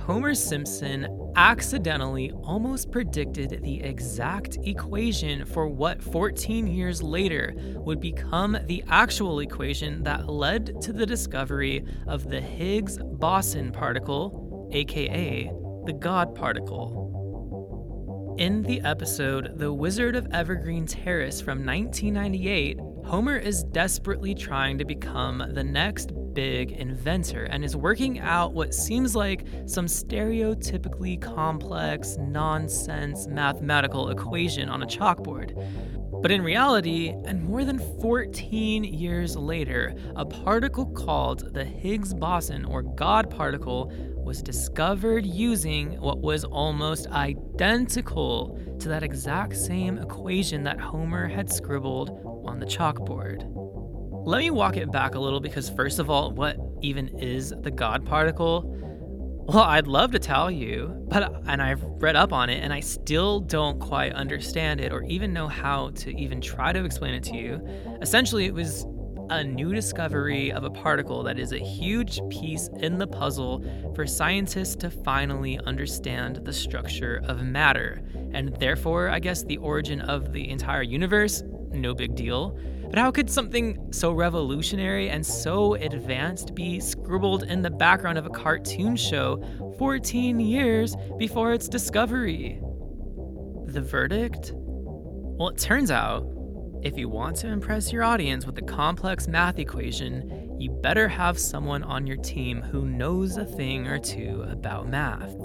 Homer 0.00 0.34
Simpson 0.34 1.32
accidentally 1.36 2.32
almost 2.32 2.90
predicted 2.90 3.62
the 3.62 3.80
exact 3.82 4.58
equation 4.64 5.44
for 5.44 5.68
what 5.68 6.02
14 6.02 6.66
years 6.66 7.02
later 7.02 7.54
would 7.76 8.00
become 8.00 8.58
the 8.66 8.82
actual 8.88 9.38
equation 9.38 10.02
that 10.02 10.28
led 10.28 10.80
to 10.82 10.92
the 10.92 11.06
discovery 11.06 11.84
of 12.08 12.28
the 12.28 12.40
Higgs 12.40 12.98
boson 12.98 13.70
particle, 13.70 14.68
aka 14.72 15.52
the 15.84 15.92
God 15.92 16.34
particle. 16.34 17.11
In 18.38 18.62
the 18.62 18.80
episode 18.80 19.58
The 19.58 19.72
Wizard 19.72 20.16
of 20.16 20.26
Evergreen 20.32 20.86
Terrace 20.86 21.40
from 21.40 21.66
1998, 21.66 22.78
Homer 23.04 23.36
is 23.36 23.62
desperately 23.62 24.34
trying 24.34 24.78
to 24.78 24.86
become 24.86 25.44
the 25.52 25.62
next 25.62 26.12
big 26.32 26.72
inventor 26.72 27.44
and 27.44 27.62
is 27.62 27.76
working 27.76 28.20
out 28.20 28.54
what 28.54 28.72
seems 28.72 29.14
like 29.14 29.46
some 29.66 29.84
stereotypically 29.84 31.20
complex, 31.20 32.16
nonsense 32.18 33.26
mathematical 33.26 34.08
equation 34.08 34.70
on 34.70 34.82
a 34.82 34.86
chalkboard. 34.86 35.52
But 36.22 36.30
in 36.30 36.40
reality, 36.42 37.08
and 37.26 37.42
more 37.42 37.64
than 37.64 37.80
14 38.00 38.84
years 38.84 39.36
later, 39.36 39.94
a 40.16 40.24
particle 40.24 40.86
called 40.86 41.52
the 41.52 41.64
Higgs 41.64 42.14
boson 42.14 42.64
or 42.64 42.82
God 42.82 43.28
particle 43.28 43.92
was 44.22 44.42
discovered 44.42 45.26
using 45.26 46.00
what 46.00 46.20
was 46.20 46.44
almost 46.44 47.06
identical 47.08 48.58
to 48.78 48.88
that 48.88 49.02
exact 49.02 49.56
same 49.56 49.98
equation 49.98 50.62
that 50.64 50.80
Homer 50.80 51.26
had 51.28 51.52
scribbled 51.52 52.10
on 52.46 52.58
the 52.58 52.66
chalkboard. 52.66 53.44
Let 54.24 54.38
me 54.38 54.50
walk 54.50 54.76
it 54.76 54.92
back 54.92 55.16
a 55.16 55.20
little 55.20 55.40
because, 55.40 55.68
first 55.70 55.98
of 55.98 56.08
all, 56.08 56.30
what 56.30 56.56
even 56.80 57.08
is 57.18 57.52
the 57.62 57.70
God 57.70 58.06
particle? 58.06 58.62
Well, 59.48 59.64
I'd 59.64 59.88
love 59.88 60.12
to 60.12 60.20
tell 60.20 60.48
you, 60.50 61.04
but 61.08 61.42
and 61.48 61.60
I've 61.60 61.82
read 61.82 62.14
up 62.14 62.32
on 62.32 62.48
it 62.48 62.62
and 62.62 62.72
I 62.72 62.78
still 62.78 63.40
don't 63.40 63.80
quite 63.80 64.12
understand 64.12 64.80
it 64.80 64.92
or 64.92 65.02
even 65.02 65.32
know 65.32 65.48
how 65.48 65.90
to 65.96 66.16
even 66.16 66.40
try 66.40 66.72
to 66.72 66.84
explain 66.84 67.14
it 67.14 67.24
to 67.24 67.36
you. 67.36 67.60
Essentially, 68.00 68.46
it 68.46 68.54
was 68.54 68.86
a 69.30 69.44
new 69.44 69.72
discovery 69.74 70.52
of 70.52 70.64
a 70.64 70.70
particle 70.70 71.22
that 71.22 71.38
is 71.38 71.52
a 71.52 71.58
huge 71.58 72.20
piece 72.28 72.68
in 72.80 72.98
the 72.98 73.06
puzzle 73.06 73.64
for 73.94 74.06
scientists 74.06 74.76
to 74.76 74.90
finally 74.90 75.58
understand 75.66 76.36
the 76.44 76.52
structure 76.52 77.22
of 77.24 77.42
matter, 77.42 78.02
and 78.32 78.54
therefore, 78.56 79.08
I 79.08 79.18
guess, 79.18 79.42
the 79.42 79.58
origin 79.58 80.00
of 80.00 80.32
the 80.32 80.48
entire 80.50 80.82
universe. 80.82 81.42
No 81.70 81.94
big 81.94 82.14
deal. 82.14 82.58
But 82.90 82.98
how 82.98 83.10
could 83.10 83.30
something 83.30 83.90
so 83.90 84.12
revolutionary 84.12 85.08
and 85.08 85.24
so 85.24 85.74
advanced 85.74 86.54
be 86.54 86.78
scribbled 86.78 87.44
in 87.44 87.62
the 87.62 87.70
background 87.70 88.18
of 88.18 88.26
a 88.26 88.30
cartoon 88.30 88.96
show 88.96 89.42
14 89.78 90.38
years 90.40 90.94
before 91.16 91.54
its 91.54 91.68
discovery? 91.68 92.60
The 93.64 93.80
verdict? 93.80 94.52
Well, 94.54 95.48
it 95.48 95.56
turns 95.56 95.90
out 95.90 96.26
if 96.82 96.98
you 96.98 97.08
want 97.08 97.36
to 97.36 97.48
impress 97.48 97.92
your 97.92 98.02
audience 98.02 98.44
with 98.44 98.58
a 98.58 98.62
complex 98.62 99.28
math 99.28 99.60
equation, 99.60 100.56
you 100.58 100.68
better 100.68 101.06
have 101.06 101.38
someone 101.38 101.84
on 101.84 102.08
your 102.08 102.16
team 102.16 102.60
who 102.60 102.86
knows 102.86 103.36
a 103.36 103.44
thing 103.44 103.86
or 103.86 104.00
two 104.00 104.44
about 104.48 104.88
math. 104.88 105.36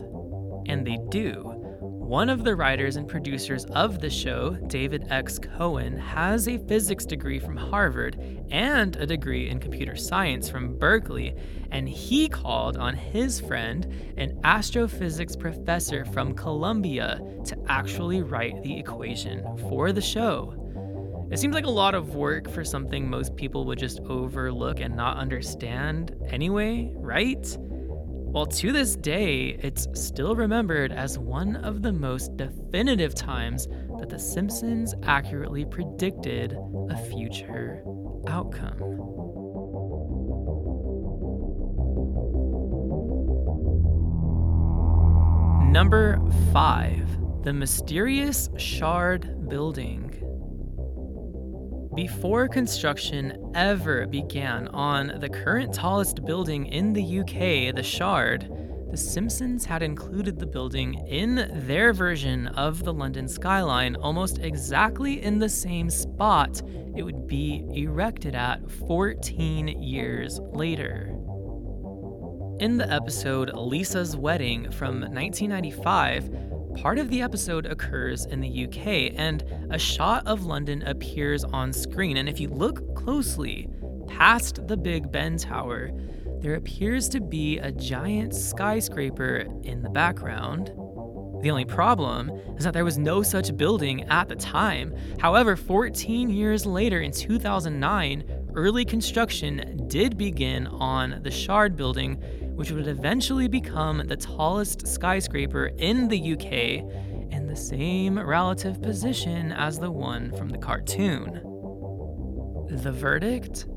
And 0.65 0.85
they 0.85 0.97
do. 1.09 1.53
One 1.79 2.29
of 2.29 2.43
the 2.43 2.55
writers 2.55 2.95
and 2.95 3.07
producers 3.07 3.65
of 3.65 3.99
the 3.99 4.09
show, 4.09 4.55
David 4.67 5.05
X. 5.11 5.37
Cohen, 5.37 5.95
has 5.97 6.47
a 6.47 6.57
physics 6.57 7.05
degree 7.05 7.37
from 7.37 7.55
Harvard 7.55 8.17
and 8.49 8.95
a 8.95 9.05
degree 9.05 9.49
in 9.49 9.59
computer 9.59 9.95
science 9.95 10.49
from 10.49 10.77
Berkeley, 10.77 11.35
and 11.69 11.87
he 11.87 12.29
called 12.29 12.77
on 12.77 12.95
his 12.95 13.39
friend, 13.39 13.93
an 14.17 14.39
astrophysics 14.43 15.35
professor 15.35 16.03
from 16.05 16.33
Columbia, 16.33 17.19
to 17.45 17.57
actually 17.67 18.23
write 18.23 18.63
the 18.63 18.79
equation 18.79 19.45
for 19.69 19.91
the 19.91 20.01
show. 20.01 20.66
It 21.29 21.39
seems 21.39 21.53
like 21.53 21.65
a 21.65 21.69
lot 21.69 21.93
of 21.93 22.15
work 22.15 22.49
for 22.49 22.63
something 22.63 23.09
most 23.09 23.35
people 23.35 23.65
would 23.65 23.77
just 23.77 23.99
overlook 24.01 24.79
and 24.79 24.95
not 24.95 25.17
understand 25.17 26.15
anyway, 26.29 26.93
right? 26.95 27.45
Well, 27.59 28.45
to 28.45 28.71
this 28.71 28.95
day, 28.95 29.57
it's 29.61 29.87
still 29.93 30.35
remembered 30.35 30.93
as 30.93 31.19
one 31.19 31.57
of 31.57 31.81
the 31.81 31.91
most 31.91 32.37
definitive 32.37 33.13
times 33.13 33.67
that 33.99 34.07
The 34.09 34.17
Simpsons 34.17 34.95
accurately 35.03 35.65
predicted 35.65 36.57
a 36.89 36.97
future 37.09 37.83
outcome. 38.27 38.79
Number 45.71 46.21
5 46.53 47.43
The 47.43 47.53
Mysterious 47.53 48.49
Shard 48.57 49.49
Building. 49.49 50.26
Before 51.97 52.47
construction 52.47 53.51
ever 53.55 54.05
began 54.05 54.67
on 54.67 55.17
the 55.19 55.27
current 55.27 55.73
tallest 55.73 56.23
building 56.23 56.67
in 56.67 56.93
the 56.93 57.21
UK, 57.21 57.75
the 57.75 57.81
Shard, 57.81 58.47
The 58.91 58.97
Simpsons 58.97 59.65
had 59.65 59.81
included 59.81 60.37
the 60.37 60.45
building 60.45 60.93
in 61.07 61.65
their 61.65 61.93
version 61.93 62.49
of 62.49 62.83
the 62.83 62.93
London 62.93 63.27
skyline 63.27 63.95
almost 63.95 64.37
exactly 64.37 65.23
in 65.23 65.39
the 65.39 65.49
same 65.49 65.89
spot 65.89 66.61
it 66.95 67.01
would 67.01 67.25
be 67.25 67.65
erected 67.73 68.35
at 68.35 68.69
14 68.87 69.67
years 69.67 70.39
later. 70.53 71.15
In 72.59 72.77
the 72.77 72.91
episode 72.93 73.49
Lisa's 73.55 74.15
Wedding 74.15 74.69
from 74.69 75.01
1995, 75.01 76.46
part 76.81 76.99
of 76.99 77.09
the 77.09 77.23
episode 77.23 77.65
occurs 77.65 78.25
in 78.25 78.39
the 78.39 78.65
UK 78.65 79.13
and 79.19 79.43
a 79.71 79.79
shot 79.79 80.25
of 80.27 80.45
London 80.45 80.83
appears 80.83 81.43
on 81.43 81.73
screen. 81.73 82.17
And 82.17 82.29
if 82.29 82.39
you 82.39 82.49
look 82.49 82.95
closely 82.95 83.67
past 84.07 84.67
the 84.67 84.77
Big 84.77 85.11
Ben 85.11 85.37
Tower, 85.37 85.89
there 86.39 86.53
appears 86.53 87.09
to 87.09 87.19
be 87.19 87.57
a 87.57 87.71
giant 87.71 88.35
skyscraper 88.35 89.47
in 89.63 89.81
the 89.81 89.89
background. 89.89 90.67
The 91.41 91.49
only 91.49 91.65
problem 91.65 92.29
is 92.57 92.63
that 92.63 92.73
there 92.73 92.85
was 92.85 92.99
no 92.99 93.23
such 93.23 93.57
building 93.57 94.03
at 94.03 94.29
the 94.29 94.35
time. 94.35 94.95
However, 95.19 95.55
14 95.55 96.29
years 96.29 96.65
later, 96.65 97.01
in 97.01 97.11
2009, 97.11 98.49
early 98.53 98.85
construction 98.85 99.83
did 99.87 100.15
begin 100.15 100.67
on 100.67 101.21
the 101.23 101.31
Shard 101.31 101.75
building, 101.75 102.21
which 102.57 102.71
would 102.71 102.87
eventually 102.87 103.47
become 103.47 104.01
the 104.07 104.17
tallest 104.17 104.87
skyscraper 104.87 105.67
in 105.77 106.07
the 106.07 106.33
UK 106.33 106.51
in 107.31 107.45
the 107.45 107.55
same 107.55 108.17
relative 108.17 108.81
position 108.81 109.51
as 109.51 109.77
the 109.77 109.91
one 109.91 110.35
from 110.35 110.49
the 110.49 110.57
cartoon. 110.57 111.39
The 112.69 112.91
verdict? 112.91 113.67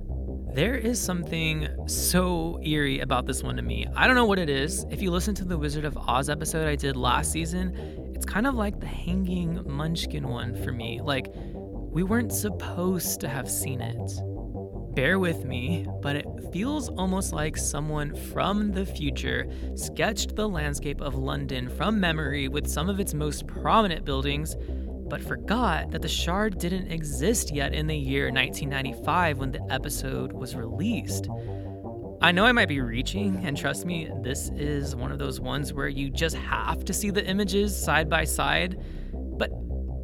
There 0.55 0.77
is 0.77 0.99
something 0.99 1.69
so 1.87 2.59
eerie 2.63 3.01
about 3.01 3.27
this 3.27 3.43
one 3.43 3.57
to 3.57 3.63
me. 3.63 3.87
I 3.95 4.07
don't 4.07 4.17
know 4.17 4.25
what 4.25 4.39
it 4.39 4.49
is. 4.49 4.87
If 4.91 5.03
you 5.03 5.11
listen 5.11 5.35
to 5.35 5.45
the 5.45 5.59
Wizard 5.59 5.85
of 5.85 5.99
Oz 5.99 6.31
episode 6.31 6.67
I 6.67 6.75
did 6.75 6.97
last 6.97 7.33
season, 7.33 7.77
it's 8.15 8.25
kind 8.25 8.47
of 8.47 8.55
like 8.55 8.81
the 8.81 8.87
hanging 8.87 9.63
munchkin 9.71 10.27
one 10.27 10.55
for 10.65 10.73
me. 10.73 11.03
Like, 11.03 11.27
we 11.35 12.03
weren't 12.03 12.33
supposed 12.33 13.21
to 13.21 13.29
have 13.29 13.51
seen 13.51 13.83
it. 13.83 14.11
Bear 14.95 15.21
with 15.21 15.45
me, 15.45 15.87
but 16.03 16.17
it 16.17 16.27
feels 16.53 16.89
almost 16.89 17.33
like 17.33 17.57
someone 17.57 18.15
from 18.33 18.73
the 18.73 18.85
future 18.85 19.49
sketched 19.77 20.35
the 20.35 20.49
landscape 20.49 21.01
of 21.01 21.15
London 21.15 21.69
from 21.69 22.01
memory 22.01 22.49
with 22.49 22.69
some 22.69 22.89
of 22.89 22.99
its 22.99 23.15
most 23.15 23.47
prominent 23.47 24.05
buildings 24.05 24.57
but 25.09 25.21
forgot 25.21 25.91
that 25.91 26.03
the 26.03 26.09
shard 26.09 26.59
didn't 26.59 26.91
exist 26.91 27.53
yet 27.53 27.75
in 27.75 27.89
the 27.89 27.97
year 27.97 28.27
1995 28.27 29.39
when 29.39 29.51
the 29.51 29.61
episode 29.69 30.33
was 30.33 30.55
released. 30.55 31.29
I 32.23 32.33
know 32.33 32.45
I 32.45 32.53
might 32.53 32.69
be 32.69 32.81
reaching, 32.81 33.45
and 33.45 33.57
trust 33.57 33.85
me, 33.85 34.09
this 34.23 34.51
is 34.51 34.95
one 34.95 35.11
of 35.11 35.19
those 35.19 35.41
ones 35.41 35.73
where 35.73 35.89
you 35.89 36.11
just 36.11 36.37
have 36.37 36.85
to 36.85 36.93
see 36.93 37.11
the 37.11 37.27
images 37.27 37.77
side 37.77 38.09
by 38.09 38.25
side. 38.25 38.77
But 39.13 39.51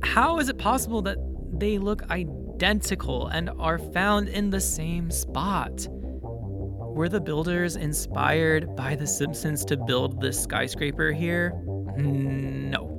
how 0.03 0.39
is 0.39 0.49
it 0.49 0.59
possible 0.59 1.03
that 1.03 1.19
they 1.53 1.79
look 1.79 2.03
identical 2.11 2.46
and 2.59 3.51
are 3.59 3.79
found 3.79 4.29
in 4.29 4.51
the 4.51 4.61
same 4.61 5.11
spot? 5.11 5.87
Were 5.91 7.09
the 7.09 7.21
builders 7.21 7.77
inspired 7.77 8.75
by 8.75 8.97
The 8.97 9.07
Simpsons 9.07 9.65
to 9.67 9.77
build 9.77 10.21
this 10.21 10.43
skyscraper 10.43 11.13
here? 11.13 11.53
No. 11.97 12.97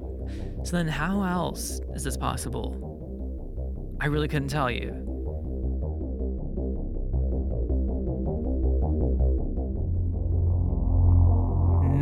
So 0.64 0.78
then, 0.78 0.88
how 0.88 1.24
else 1.24 1.82
is 1.95 2.03
this 2.03 2.18
possible? 2.18 3.97
I 3.99 4.05
really 4.08 4.28
couldn't 4.28 4.49
tell 4.49 4.70
you. 4.70 4.91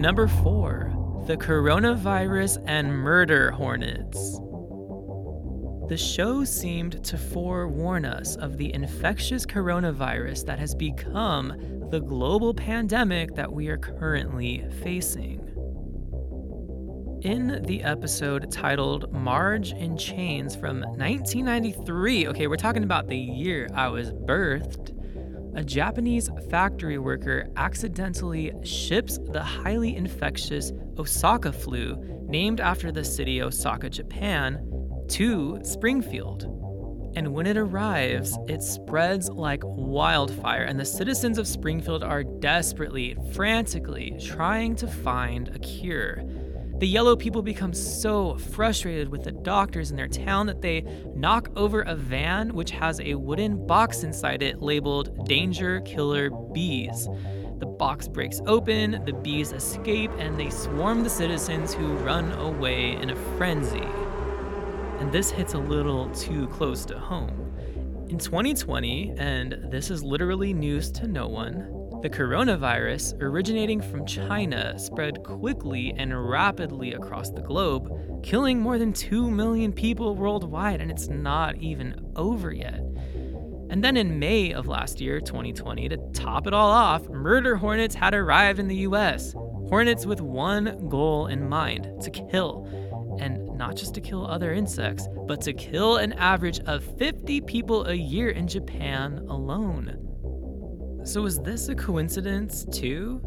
Number 0.01 0.27
four, 0.27 0.91
the 1.25 1.37
coronavirus 1.37 2.61
and 2.67 2.91
murder 2.91 3.51
hornets. 3.51 4.39
The 5.87 5.97
show 5.97 6.43
seemed 6.43 7.03
to 7.05 7.15
forewarn 7.15 8.05
us 8.05 8.35
of 8.37 8.57
the 8.57 8.73
infectious 8.73 9.45
coronavirus 9.45 10.43
that 10.47 10.57
has 10.57 10.73
become 10.73 11.53
the 11.91 11.99
global 11.99 12.55
pandemic 12.55 13.35
that 13.35 13.53
we 13.53 13.67
are 13.67 13.77
currently 13.77 14.65
facing. 14.81 15.41
In 17.21 17.61
the 17.67 17.83
episode 17.83 18.51
titled 18.51 19.11
Marge 19.13 19.73
in 19.73 19.95
Chains 19.95 20.55
from 20.55 20.81
1993, 20.81 22.29
okay, 22.29 22.47
we're 22.47 22.55
talking 22.55 22.83
about 22.83 23.07
the 23.07 23.17
year 23.17 23.69
I 23.75 23.87
was 23.87 24.11
birthed, 24.11 24.91
a 25.55 25.63
Japanese 25.63 26.31
factory 26.49 26.97
worker 26.97 27.47
accidentally 27.57 28.51
ships 28.63 29.19
the 29.19 29.43
highly 29.43 29.95
infectious 29.95 30.71
Osaka 30.97 31.51
flu, 31.51 31.95
named 32.27 32.59
after 32.59 32.91
the 32.91 33.03
city 33.03 33.43
Osaka, 33.43 33.89
Japan, 33.89 34.59
to 35.09 35.59
Springfield. 35.63 36.43
And 37.15 37.33
when 37.33 37.47
it 37.47 37.55
arrives, 37.55 38.37
it 38.47 38.61
spreads 38.61 39.29
like 39.29 39.61
wildfire, 39.63 40.63
and 40.63 40.77
the 40.77 40.85
citizens 40.85 41.37
of 41.37 41.47
Springfield 41.47 42.03
are 42.03 42.23
desperately, 42.23 43.15
frantically 43.33 44.17
trying 44.19 44.75
to 44.75 44.87
find 44.87 45.47
a 45.49 45.59
cure. 45.59 46.23
The 46.79 46.87
yellow 46.87 47.15
people 47.15 47.41
become 47.41 47.73
so 47.73 48.35
frustrated 48.37 49.07
with 49.07 49.23
the 49.23 49.31
doctors 49.31 49.91
in 49.91 49.95
their 49.95 50.09
town 50.09 50.47
that 50.47 50.61
they 50.61 50.81
knock 51.15 51.47
over 51.55 51.83
a 51.83 51.95
van 51.95 52.53
which 52.53 52.71
has 52.71 52.99
a 52.99 53.15
wooden 53.15 53.65
box 53.65 54.03
inside 54.03 54.43
it 54.43 54.61
labeled 54.61 55.25
Danger 55.25 55.79
Killer 55.81 56.29
Bees. 56.29 57.07
The 57.59 57.65
box 57.65 58.09
breaks 58.09 58.41
open, 58.45 59.01
the 59.05 59.13
bees 59.13 59.53
escape, 59.53 60.11
and 60.17 60.37
they 60.37 60.49
swarm 60.49 61.03
the 61.03 61.09
citizens 61.09 61.73
who 61.73 61.93
run 61.93 62.33
away 62.33 62.97
in 62.97 63.09
a 63.09 63.15
frenzy. 63.37 63.87
And 64.99 65.11
this 65.11 65.29
hits 65.29 65.53
a 65.53 65.59
little 65.59 66.09
too 66.11 66.47
close 66.47 66.85
to 66.85 66.97
home. 66.97 67.53
In 68.09 68.17
2020, 68.17 69.15
and 69.17 69.57
this 69.69 69.89
is 69.89 70.03
literally 70.03 70.53
news 70.53 70.91
to 70.91 71.07
no 71.07 71.27
one, 71.27 71.71
the 72.01 72.09
coronavirus, 72.09 73.19
originating 73.19 73.81
from 73.81 74.05
China, 74.05 74.77
spread 74.77 75.23
quickly 75.23 75.93
and 75.97 76.29
rapidly 76.29 76.93
across 76.93 77.31
the 77.31 77.41
globe, 77.41 78.21
killing 78.23 78.59
more 78.59 78.77
than 78.77 78.93
2 78.93 79.31
million 79.31 79.73
people 79.73 80.15
worldwide, 80.15 80.81
and 80.81 80.91
it's 80.91 81.07
not 81.07 81.55
even 81.57 81.99
over 82.15 82.51
yet. 82.51 82.79
And 83.71 83.83
then 83.83 83.97
in 83.97 84.19
May 84.19 84.53
of 84.53 84.67
last 84.67 85.01
year, 85.01 85.19
2020, 85.19 85.89
to 85.89 85.97
top 86.13 86.45
it 86.45 86.53
all 86.53 86.69
off, 86.69 87.09
murder 87.09 87.55
hornets 87.55 87.95
had 87.95 88.13
arrived 88.13 88.59
in 88.59 88.67
the 88.67 88.77
US. 88.87 89.33
Hornets 89.33 90.05
with 90.05 90.21
one 90.21 90.87
goal 90.87 91.25
in 91.27 91.49
mind 91.49 91.89
to 92.01 92.11
kill. 92.11 92.67
And 93.19 93.44
not 93.55 93.75
just 93.75 93.93
to 93.95 94.01
kill 94.01 94.25
other 94.25 94.53
insects, 94.53 95.07
but 95.27 95.41
to 95.41 95.53
kill 95.53 95.97
an 95.97 96.13
average 96.13 96.59
of 96.61 96.83
50 96.97 97.41
people 97.41 97.85
a 97.85 97.93
year 97.93 98.29
in 98.29 98.47
Japan 98.47 99.25
alone. 99.29 100.01
So, 101.03 101.25
is 101.25 101.39
this 101.39 101.69
a 101.69 101.75
coincidence 101.75 102.65
too? 102.71 103.21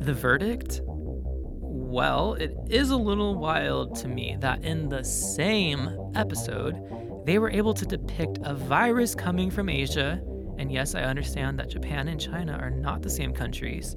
The 0.00 0.12
verdict? 0.12 0.80
Well, 0.84 2.34
it 2.34 2.54
is 2.68 2.90
a 2.90 2.96
little 2.96 3.34
wild 3.36 3.96
to 3.96 4.08
me 4.08 4.36
that 4.40 4.64
in 4.64 4.88
the 4.88 5.02
same 5.02 5.90
episode, 6.14 6.76
they 7.24 7.38
were 7.38 7.50
able 7.50 7.74
to 7.74 7.84
depict 7.84 8.38
a 8.42 8.54
virus 8.54 9.14
coming 9.14 9.50
from 9.50 9.68
Asia. 9.68 10.22
And 10.58 10.70
yes, 10.70 10.94
I 10.94 11.02
understand 11.02 11.58
that 11.58 11.70
Japan 11.70 12.08
and 12.08 12.20
China 12.20 12.52
are 12.52 12.70
not 12.70 13.02
the 13.02 13.10
same 13.10 13.32
countries. 13.32 13.96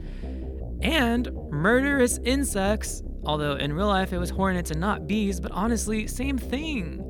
And 0.82 1.32
murderous 1.51 2.20
insects, 2.24 3.04
although 3.26 3.56
in 3.56 3.74
real 3.74 3.88
life 3.88 4.14
it 4.14 4.18
was 4.18 4.30
hornets 4.30 4.72
and 4.72 4.80
not 4.80 5.08
bees, 5.08 5.40
but 5.40 5.52
honestly, 5.52 6.08
same 6.08 6.38
thing. 6.38 7.10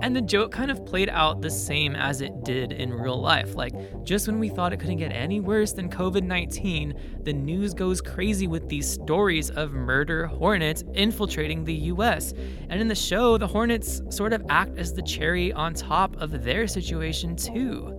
And 0.00 0.14
the 0.14 0.20
joke 0.20 0.52
kind 0.52 0.70
of 0.70 0.86
played 0.86 1.08
out 1.08 1.42
the 1.42 1.50
same 1.50 1.96
as 1.96 2.20
it 2.20 2.44
did 2.44 2.70
in 2.70 2.92
real 2.92 3.20
life. 3.20 3.56
Like, 3.56 3.74
just 4.04 4.28
when 4.28 4.38
we 4.38 4.48
thought 4.48 4.72
it 4.72 4.78
couldn't 4.78 4.98
get 4.98 5.10
any 5.10 5.40
worse 5.40 5.72
than 5.72 5.90
COVID 5.90 6.22
19, 6.22 7.20
the 7.24 7.32
news 7.32 7.74
goes 7.74 8.00
crazy 8.00 8.46
with 8.46 8.68
these 8.68 8.88
stories 8.88 9.50
of 9.50 9.72
murder 9.72 10.26
hornets 10.26 10.84
infiltrating 10.94 11.64
the 11.64 11.74
US. 11.74 12.32
And 12.68 12.80
in 12.80 12.86
the 12.86 12.94
show, 12.94 13.38
the 13.38 13.48
hornets 13.48 14.00
sort 14.08 14.32
of 14.32 14.44
act 14.48 14.78
as 14.78 14.94
the 14.94 15.02
cherry 15.02 15.52
on 15.52 15.74
top 15.74 16.16
of 16.22 16.44
their 16.44 16.68
situation, 16.68 17.34
too. 17.34 17.98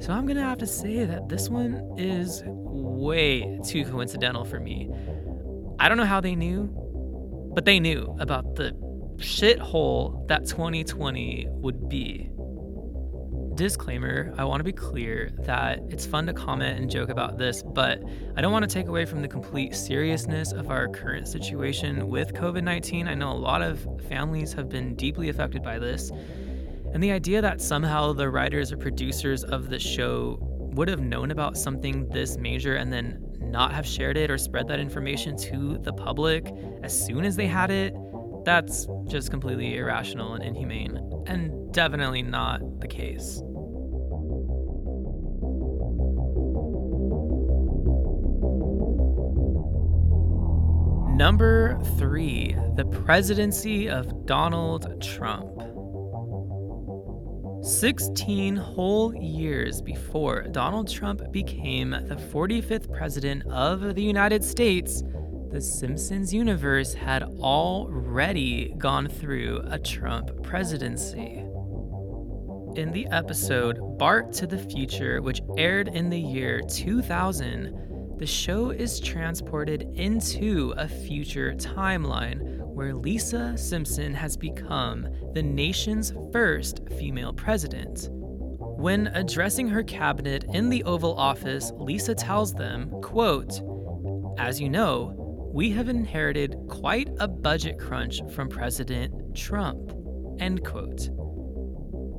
So 0.00 0.12
I'm 0.12 0.26
gonna 0.26 0.42
have 0.42 0.58
to 0.58 0.66
say 0.66 1.04
that 1.04 1.28
this 1.28 1.50
one 1.50 1.94
is 1.98 2.42
way 2.46 3.60
too 3.64 3.84
coincidental 3.84 4.44
for 4.44 4.58
me. 4.58 4.90
I 5.78 5.88
don't 5.88 5.98
know 5.98 6.04
how 6.04 6.20
they 6.20 6.34
knew, 6.34 6.70
but 7.54 7.64
they 7.64 7.80
knew 7.80 8.16
about 8.20 8.54
the 8.54 8.72
shithole 9.16 10.26
that 10.28 10.46
2020 10.46 11.46
would 11.50 11.88
be. 11.88 12.30
Disclaimer 13.54 14.34
I 14.36 14.44
want 14.44 14.60
to 14.60 14.64
be 14.64 14.72
clear 14.72 15.30
that 15.40 15.78
it's 15.88 16.04
fun 16.04 16.26
to 16.26 16.32
comment 16.32 16.80
and 16.80 16.90
joke 16.90 17.08
about 17.08 17.38
this, 17.38 17.62
but 17.62 18.02
I 18.36 18.40
don't 18.40 18.52
want 18.52 18.68
to 18.68 18.72
take 18.72 18.88
away 18.88 19.04
from 19.04 19.22
the 19.22 19.28
complete 19.28 19.76
seriousness 19.76 20.52
of 20.52 20.70
our 20.70 20.88
current 20.88 21.28
situation 21.28 22.08
with 22.08 22.34
COVID 22.34 22.64
19. 22.64 23.06
I 23.06 23.14
know 23.14 23.30
a 23.30 23.34
lot 23.34 23.62
of 23.62 23.86
families 24.08 24.52
have 24.54 24.68
been 24.68 24.96
deeply 24.96 25.28
affected 25.28 25.62
by 25.62 25.78
this. 25.78 26.10
And 26.92 27.02
the 27.02 27.12
idea 27.12 27.40
that 27.42 27.60
somehow 27.60 28.12
the 28.12 28.28
writers 28.28 28.72
or 28.72 28.76
producers 28.76 29.44
of 29.44 29.68
the 29.68 29.78
show 29.78 30.38
would 30.74 30.88
have 30.88 31.00
known 31.00 31.30
about 31.30 31.56
something 31.56 32.08
this 32.08 32.36
major 32.36 32.74
and 32.74 32.92
then 32.92 33.20
not 33.54 33.72
have 33.72 33.86
shared 33.86 34.16
it 34.16 34.32
or 34.32 34.36
spread 34.36 34.66
that 34.66 34.80
information 34.80 35.36
to 35.36 35.78
the 35.78 35.92
public 35.92 36.52
as 36.82 37.06
soon 37.06 37.24
as 37.24 37.36
they 37.36 37.46
had 37.46 37.70
it, 37.70 37.94
that's 38.44 38.88
just 39.06 39.30
completely 39.30 39.76
irrational 39.76 40.34
and 40.34 40.42
inhumane, 40.42 40.98
and 41.28 41.72
definitely 41.72 42.20
not 42.20 42.60
the 42.80 42.88
case. 42.88 43.40
Number 51.16 51.78
three, 51.96 52.56
the 52.74 52.84
presidency 52.86 53.88
of 53.88 54.26
Donald 54.26 55.00
Trump. 55.00 55.73
16 57.64 58.56
whole 58.56 59.14
years 59.14 59.80
before 59.80 60.42
Donald 60.50 60.86
Trump 60.86 61.32
became 61.32 61.92
the 61.92 62.20
45th 62.30 62.92
president 62.92 63.42
of 63.46 63.94
the 63.94 64.02
United 64.02 64.44
States, 64.44 65.02
the 65.50 65.62
Simpsons 65.62 66.34
universe 66.34 66.92
had 66.92 67.22
already 67.22 68.74
gone 68.76 69.08
through 69.08 69.62
a 69.70 69.78
Trump 69.78 70.42
presidency. 70.42 71.42
In 72.76 72.90
the 72.92 73.06
episode 73.10 73.78
Bart 73.96 74.34
to 74.34 74.46
the 74.46 74.58
Future, 74.58 75.22
which 75.22 75.40
aired 75.56 75.88
in 75.88 76.10
the 76.10 76.20
year 76.20 76.60
2000, 76.68 78.18
the 78.18 78.26
show 78.26 78.70
is 78.70 79.00
transported 79.00 79.88
into 79.94 80.74
a 80.76 80.86
future 80.86 81.54
timeline 81.54 82.53
where 82.74 82.92
Lisa 82.92 83.56
Simpson 83.56 84.12
has 84.12 84.36
become 84.36 85.08
the 85.32 85.42
nation's 85.42 86.12
first 86.32 86.80
female 86.98 87.32
president. 87.32 88.08
When 88.10 89.06
addressing 89.06 89.68
her 89.68 89.82
cabinet 89.82 90.44
in 90.52 90.68
the 90.68 90.84
Oval 90.84 91.14
Office, 91.14 91.72
Lisa 91.76 92.14
tells 92.14 92.52
them, 92.52 92.90
quote, 93.00 93.62
"As 94.36 94.60
you 94.60 94.68
know, 94.68 95.14
we 95.54 95.70
have 95.70 95.88
inherited 95.88 96.56
quite 96.68 97.08
a 97.20 97.28
budget 97.28 97.78
crunch 97.78 98.20
from 98.30 98.48
President 98.48 99.34
Trump." 99.34 99.92
End 100.40 100.64
quote. 100.64 101.08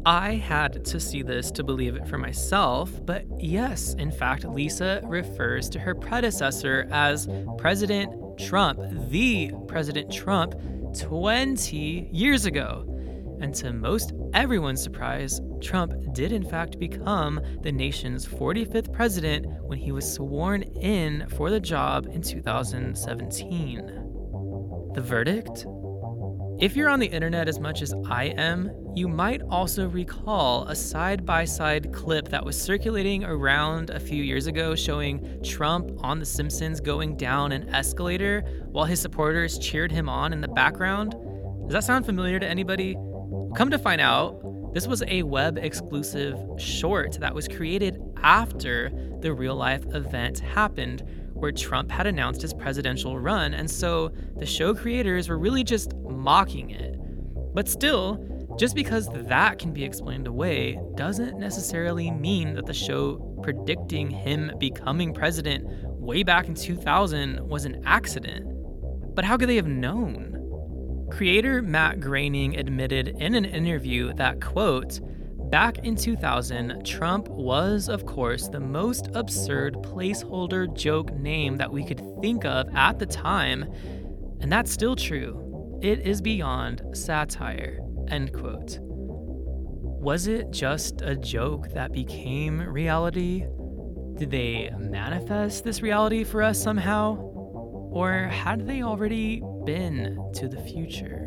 I 0.08 0.36
had 0.36 0.86
to 0.86 1.00
see 1.00 1.24
this 1.24 1.52
to 1.52 1.64
believe 1.64 1.96
it 1.96 2.08
for 2.08 2.20
myself, 2.20 3.04
but 3.06 3.26
yes, 3.40 3.96
in 3.96 4.12
fact, 4.12 4.46
Lisa 4.46 5.02
refers 5.04 5.68
to 5.70 5.80
her 5.80 5.96
predecessor 5.96 6.88
as 6.92 7.28
President 7.58 8.14
Trump, 8.38 8.80
the 9.10 9.52
President 9.68 10.12
Trump, 10.12 10.56
20 10.98 12.10
years 12.12 12.46
ago. 12.46 12.86
And 13.42 13.54
to 13.56 13.74
most 13.74 14.14
everyone's 14.34 14.82
surprise, 14.82 15.42
Trump 15.62 15.94
did 16.14 16.32
in 16.32 16.44
fact 16.44 16.80
become 16.80 17.42
the 17.62 17.72
nation's 17.72 18.26
45th 18.26 18.94
president 18.94 19.46
when 19.64 19.78
he 19.78 19.92
was 19.92 20.12
sworn 20.12 20.64
in 20.64 21.28
for 21.30 21.50
the 21.50 21.60
job 21.60 22.08
in 22.12 22.22
2017. 22.22 24.92
The 24.94 25.02
verdict? 25.02 25.66
If 26.58 26.78
you're 26.78 26.90
on 26.90 27.02
the 27.02 27.08
internet 27.08 27.50
as 27.50 27.60
much 27.60 27.82
as 27.82 27.94
I 28.10 28.26
am, 28.38 28.72
you 28.96 29.10
might 29.10 29.42
also 29.50 29.90
recall 29.90 30.66
a 30.70 30.76
side 30.76 31.26
by 31.26 31.44
side 31.44 31.92
clip 31.92 32.30
that 32.30 32.46
was 32.46 32.60
circulating 32.60 33.26
around 33.26 33.90
a 33.90 34.00
few 34.00 34.24
years 34.24 34.48
ago 34.48 34.74
showing 34.74 35.44
Trump 35.44 35.92
on 36.02 36.18
The 36.18 36.26
Simpsons 36.26 36.80
going 36.80 37.18
down 37.18 37.52
an 37.52 37.68
escalator 37.76 38.40
while 38.72 38.86
his 38.86 39.02
supporters 39.02 39.60
cheered 39.60 39.92
him 39.92 40.08
on 40.08 40.32
in 40.32 40.40
the 40.40 40.48
background. 40.48 41.12
Does 41.64 41.74
that 41.74 41.84
sound 41.84 42.06
familiar 42.06 42.40
to 42.40 42.48
anybody? 42.48 42.94
Come 43.58 43.70
to 43.70 43.78
find 43.78 44.00
out, 44.00 44.74
this 44.74 44.88
was 44.88 45.04
a 45.08 45.24
web 45.24 45.58
exclusive 45.58 46.40
short 46.58 47.20
that 47.20 47.36
was 47.36 47.50
created 47.50 48.02
after 48.24 48.92
the 49.20 49.34
real 49.34 49.56
life 49.56 49.86
event 49.94 50.40
happened 50.40 51.04
where 51.46 51.52
Trump 51.52 51.92
had 51.92 52.08
announced 52.08 52.42
his 52.42 52.56
presidential 52.56 53.20
run, 53.20 53.54
and 53.54 53.70
so 53.70 54.12
the 54.36 54.48
show 54.48 54.74
creators 54.74 55.30
were 55.30 55.38
really 55.38 55.64
just 55.64 55.94
mocking 55.98 56.72
it. 56.72 56.96
But 57.54 57.70
still, 57.70 58.18
just 58.58 58.74
because 58.74 59.08
that 59.28 59.60
can 59.60 59.72
be 59.72 59.84
explained 59.84 60.26
away 60.26 60.80
doesn't 60.96 61.38
necessarily 61.38 62.10
mean 62.10 62.56
that 62.56 62.66
the 62.66 62.74
show 62.74 63.18
predicting 63.44 64.10
him 64.10 64.54
becoming 64.58 65.14
president 65.14 65.68
way 65.88 66.24
back 66.24 66.48
in 66.48 66.56
2000 66.56 67.48
was 67.48 67.66
an 67.66 67.84
accident. 67.86 68.48
But 69.14 69.24
how 69.24 69.38
could 69.38 69.48
they 69.48 69.58
have 69.58 69.68
known? 69.68 70.32
Creator 71.12 71.62
Matt 71.62 72.00
Groening 72.00 72.58
admitted 72.58 73.10
in 73.20 73.36
an 73.36 73.46
interview 73.46 74.16
that, 74.16 74.42
quote, 74.42 75.00
Back 75.50 75.80
in 75.86 75.96
2000, 75.96 76.84
Trump 76.86 77.28
was, 77.30 77.88
of 77.88 78.06
course, 78.06 78.48
the 78.48 78.60
most 78.60 79.10
absurd 79.14 79.76
placeholder 79.76 80.74
joke 80.76 81.14
name 81.14 81.58
that 81.58 81.72
we 81.72 81.86
could 81.86 82.02
think 82.22 82.46
of 82.46 82.68
at 82.76 83.00
the 83.00 83.06
time, 83.06 83.64
and 84.42 84.52
that's 84.52 84.72
still 84.72 84.96
true. 84.96 85.80
It 85.82 86.00
is 86.00 86.22
beyond 86.22 86.82
satire. 86.94 87.80
End 88.10 88.34
quote. 88.34 88.80
Was 88.82 90.28
it 90.28 90.52
just 90.52 91.02
a 91.02 91.16
joke 91.16 91.70
that 91.74 91.94
became 91.94 92.62
reality? 92.62 93.46
Did 94.18 94.32
they 94.32 94.72
manifest 94.78 95.64
this 95.64 95.82
reality 95.82 96.24
for 96.24 96.42
us 96.42 96.62
somehow? 96.62 97.16
Or 97.16 98.28
had 98.28 98.68
they 98.68 98.82
already 98.82 99.42
been 99.66 100.32
to 100.36 100.48
the 100.48 100.62
future? 100.62 101.25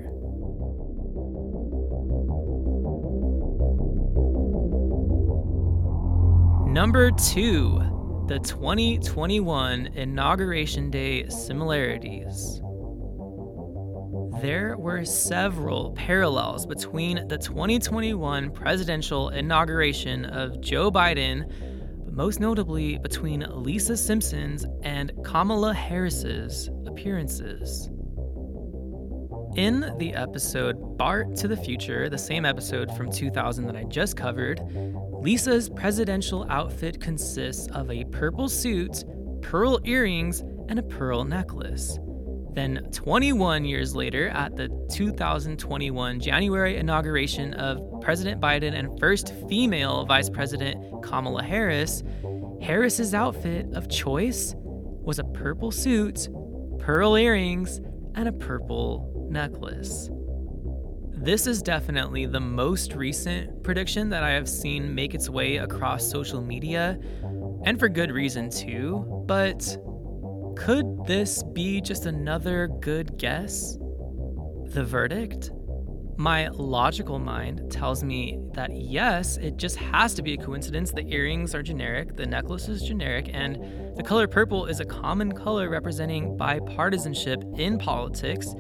Number 6.79 7.11
two, 7.11 8.25
the 8.29 8.39
2021 8.39 9.89
Inauguration 9.95 10.93
Day 10.93 11.29
similarities. 11.29 12.61
There 14.41 14.77
were 14.79 15.05
several 15.05 15.91
parallels 15.95 16.67
between 16.67 17.27
the 17.27 17.37
2021 17.37 18.53
presidential 18.53 19.31
inauguration 19.31 20.25
of 20.27 20.61
Joe 20.61 20.89
Biden, 20.89 21.53
but 22.05 22.15
most 22.15 22.39
notably 22.39 22.97
between 22.99 23.45
Lisa 23.51 23.97
Simpson's 23.97 24.65
and 24.85 25.11
Kamala 25.25 25.75
Harris's 25.75 26.71
appearances. 26.87 27.91
In 29.57 29.93
the 29.99 30.15
episode 30.15 30.97
Bart 30.97 31.35
to 31.37 31.49
the 31.49 31.57
Future, 31.57 32.09
the 32.09 32.19
same 32.19 32.45
episode 32.45 32.97
from 32.97 33.11
2000 33.11 33.67
that 33.67 33.77
I 33.77 33.85
just 33.85 34.17
covered, 34.17 34.61
Lisa's 35.21 35.69
presidential 35.69 36.47
outfit 36.49 37.01
consists 37.01 37.67
of 37.69 37.91
a 37.91 38.05
purple 38.05 38.49
suit, 38.49 39.05
pearl 39.43 39.81
earrings, 39.85 40.41
and 40.69 40.79
a 40.79 40.83
pearl 40.83 41.25
necklace. 41.25 41.99
Then, 42.53 42.89
21 42.93 43.65
years 43.65 43.95
later, 43.95 44.29
at 44.29 44.57
the 44.57 44.69
2021 44.93 46.21
January 46.21 46.77
inauguration 46.77 47.55
of 47.55 48.01
President 48.01 48.41
Biden 48.41 48.75
and 48.75 48.99
first 48.99 49.35
female 49.49 50.05
Vice 50.07 50.31
President 50.31 51.03
Kamala 51.03 51.43
Harris, 51.43 52.03
Harris's 52.61 53.15
outfit 53.15 53.67
of 53.75 53.89
choice 53.89 54.55
was 54.57 55.19
a 55.19 55.25
purple 55.25 55.71
suit, 55.71 56.29
pearl 56.79 57.17
earrings, 57.17 57.81
and 58.15 58.29
a 58.29 58.33
purple 58.33 59.18
necklace. 59.31 60.11
This 61.13 61.47
is 61.47 61.63
definitely 61.63 62.27
the 62.27 62.41
most 62.41 62.95
recent 62.95 63.63
prediction 63.65 64.09
that 64.11 64.23
I 64.23 64.31
have 64.31 64.49
seen 64.49 64.95
make 64.95 65.15
its 65.15 65.29
way 65.29 65.57
across 65.57 66.09
social 66.09 66.41
media, 66.41 66.99
and 67.65 67.79
for 67.79 67.89
good 67.89 68.13
reason 68.13 68.51
too, 68.51 69.25
but 69.27 69.77
could 70.57 71.05
this 71.07 71.43
be 71.53 71.81
just 71.81 72.07
another 72.07 72.69
good 72.81 73.19
guess? 73.19 73.77
The 74.67 74.85
verdict? 74.85 75.51
My 76.17 76.49
logical 76.49 77.21
mind 77.21 77.71
tells 77.71 78.03
me 78.03 78.41
that 78.55 78.71
yes, 78.75 79.37
it 79.37 79.57
just 79.57 79.77
has 79.77 80.15
to 80.15 80.23
be 80.23 80.35
a 80.35 80.37
coincidence. 80.37 80.91
The 80.91 81.07
earrings 81.07 81.55
are 81.55 81.63
generic, 81.63 82.17
the 82.17 82.27
necklace 82.27 82.69
is 82.69 82.83
generic, 82.83 83.31
and 83.33 83.97
the 83.97 84.03
color 84.03 84.27
purple 84.27 84.67
is 84.67 84.81
a 84.81 84.85
common 84.85 85.31
color 85.31 85.69
representing 85.69 86.37
bipartisanship 86.37 87.59
in 87.59 87.79
politics. 87.79 88.53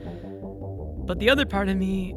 But 1.08 1.18
the 1.18 1.30
other 1.30 1.46
part 1.46 1.70
of 1.70 1.76
me 1.78 2.14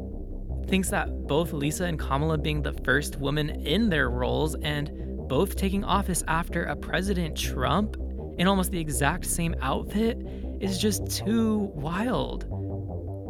thinks 0.68 0.90
that 0.90 1.26
both 1.26 1.54
Lisa 1.54 1.84
and 1.84 1.98
Kamala 1.98 2.36
being 2.36 2.60
the 2.60 2.74
first 2.84 3.16
woman 3.16 3.48
in 3.66 3.88
their 3.88 4.10
roles 4.10 4.54
and 4.56 4.92
both 5.28 5.56
taking 5.56 5.82
office 5.82 6.22
after 6.28 6.64
a 6.64 6.76
President 6.76 7.34
Trump 7.34 7.96
in 8.36 8.46
almost 8.46 8.70
the 8.70 8.78
exact 8.78 9.24
same 9.24 9.54
outfit 9.62 10.18
is 10.60 10.78
just 10.78 11.10
too 11.10 11.70
wild. 11.74 12.44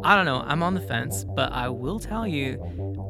I 0.03 0.17
don't 0.17 0.25
know, 0.25 0.43
I'm 0.45 0.61
on 0.63 0.73
the 0.73 0.81
fence, 0.81 1.23
but 1.23 1.53
I 1.53 1.69
will 1.69 1.97
tell 1.97 2.27
you, 2.27 2.61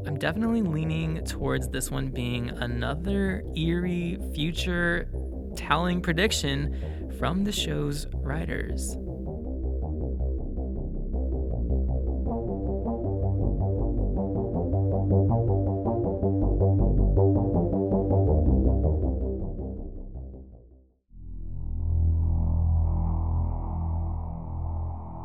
I'm 0.05 0.19
definitely 0.19 0.61
leaning 0.61 1.25
towards 1.25 1.69
this 1.69 1.89
one 1.89 2.09
being 2.09 2.51
another 2.51 3.43
eerie 3.57 4.19
future 4.35 5.09
telling 5.55 6.01
prediction 6.01 7.15
from 7.17 7.45
the 7.45 7.51
show's 7.51 8.05
writers. 8.13 8.95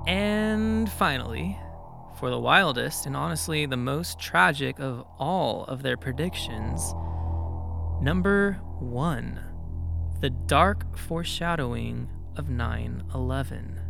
And 0.08 0.90
finally, 0.92 1.58
for 2.18 2.30
the 2.30 2.40
wildest 2.40 3.04
and 3.04 3.14
honestly 3.14 3.66
the 3.66 3.76
most 3.76 4.18
tragic 4.18 4.80
of 4.80 5.04
all 5.18 5.64
of 5.64 5.82
their 5.82 5.96
predictions, 5.96 6.94
number 8.00 8.54
one, 8.80 9.40
the 10.20 10.30
dark 10.30 10.96
foreshadowing 10.96 12.08
of 12.36 12.48
9 12.48 13.04
11. 13.14 13.87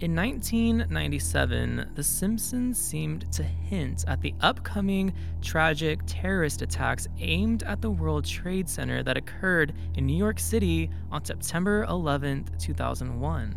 In 0.00 0.16
1997, 0.16 1.92
The 1.94 2.02
Simpsons 2.02 2.76
seemed 2.76 3.30
to 3.32 3.44
hint 3.44 4.04
at 4.08 4.20
the 4.20 4.34
upcoming 4.40 5.14
tragic 5.40 6.00
terrorist 6.04 6.62
attacks 6.62 7.06
aimed 7.20 7.62
at 7.62 7.80
the 7.80 7.92
World 7.92 8.24
Trade 8.24 8.68
Center 8.68 9.04
that 9.04 9.16
occurred 9.16 9.72
in 9.94 10.04
New 10.04 10.16
York 10.16 10.40
City 10.40 10.90
on 11.12 11.24
September 11.24 11.84
11, 11.84 12.46
2001. 12.58 13.56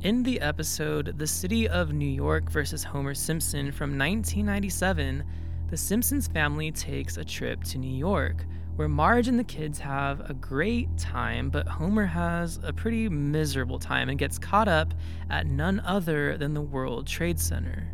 In 0.00 0.22
the 0.22 0.40
episode 0.40 1.18
The 1.18 1.26
City 1.26 1.68
of 1.68 1.92
New 1.92 2.08
York 2.08 2.50
versus 2.50 2.82
Homer 2.82 3.14
Simpson 3.14 3.72
from 3.72 3.98
1997, 3.98 5.22
the 5.68 5.76
Simpsons 5.76 6.28
family 6.28 6.72
takes 6.72 7.18
a 7.18 7.24
trip 7.24 7.62
to 7.64 7.76
New 7.76 7.94
York 7.94 8.46
where 8.76 8.88
Marge 8.88 9.28
and 9.28 9.38
the 9.38 9.44
kids 9.44 9.78
have 9.78 10.28
a 10.28 10.34
great 10.34 10.96
time, 10.98 11.48
but 11.48 11.68
Homer 11.68 12.06
has 12.06 12.58
a 12.64 12.72
pretty 12.72 13.08
miserable 13.08 13.78
time 13.78 14.08
and 14.08 14.18
gets 14.18 14.38
caught 14.38 14.66
up 14.66 14.92
at 15.30 15.46
none 15.46 15.80
other 15.80 16.36
than 16.36 16.54
the 16.54 16.60
World 16.60 17.06
Trade 17.06 17.38
Center. 17.38 17.86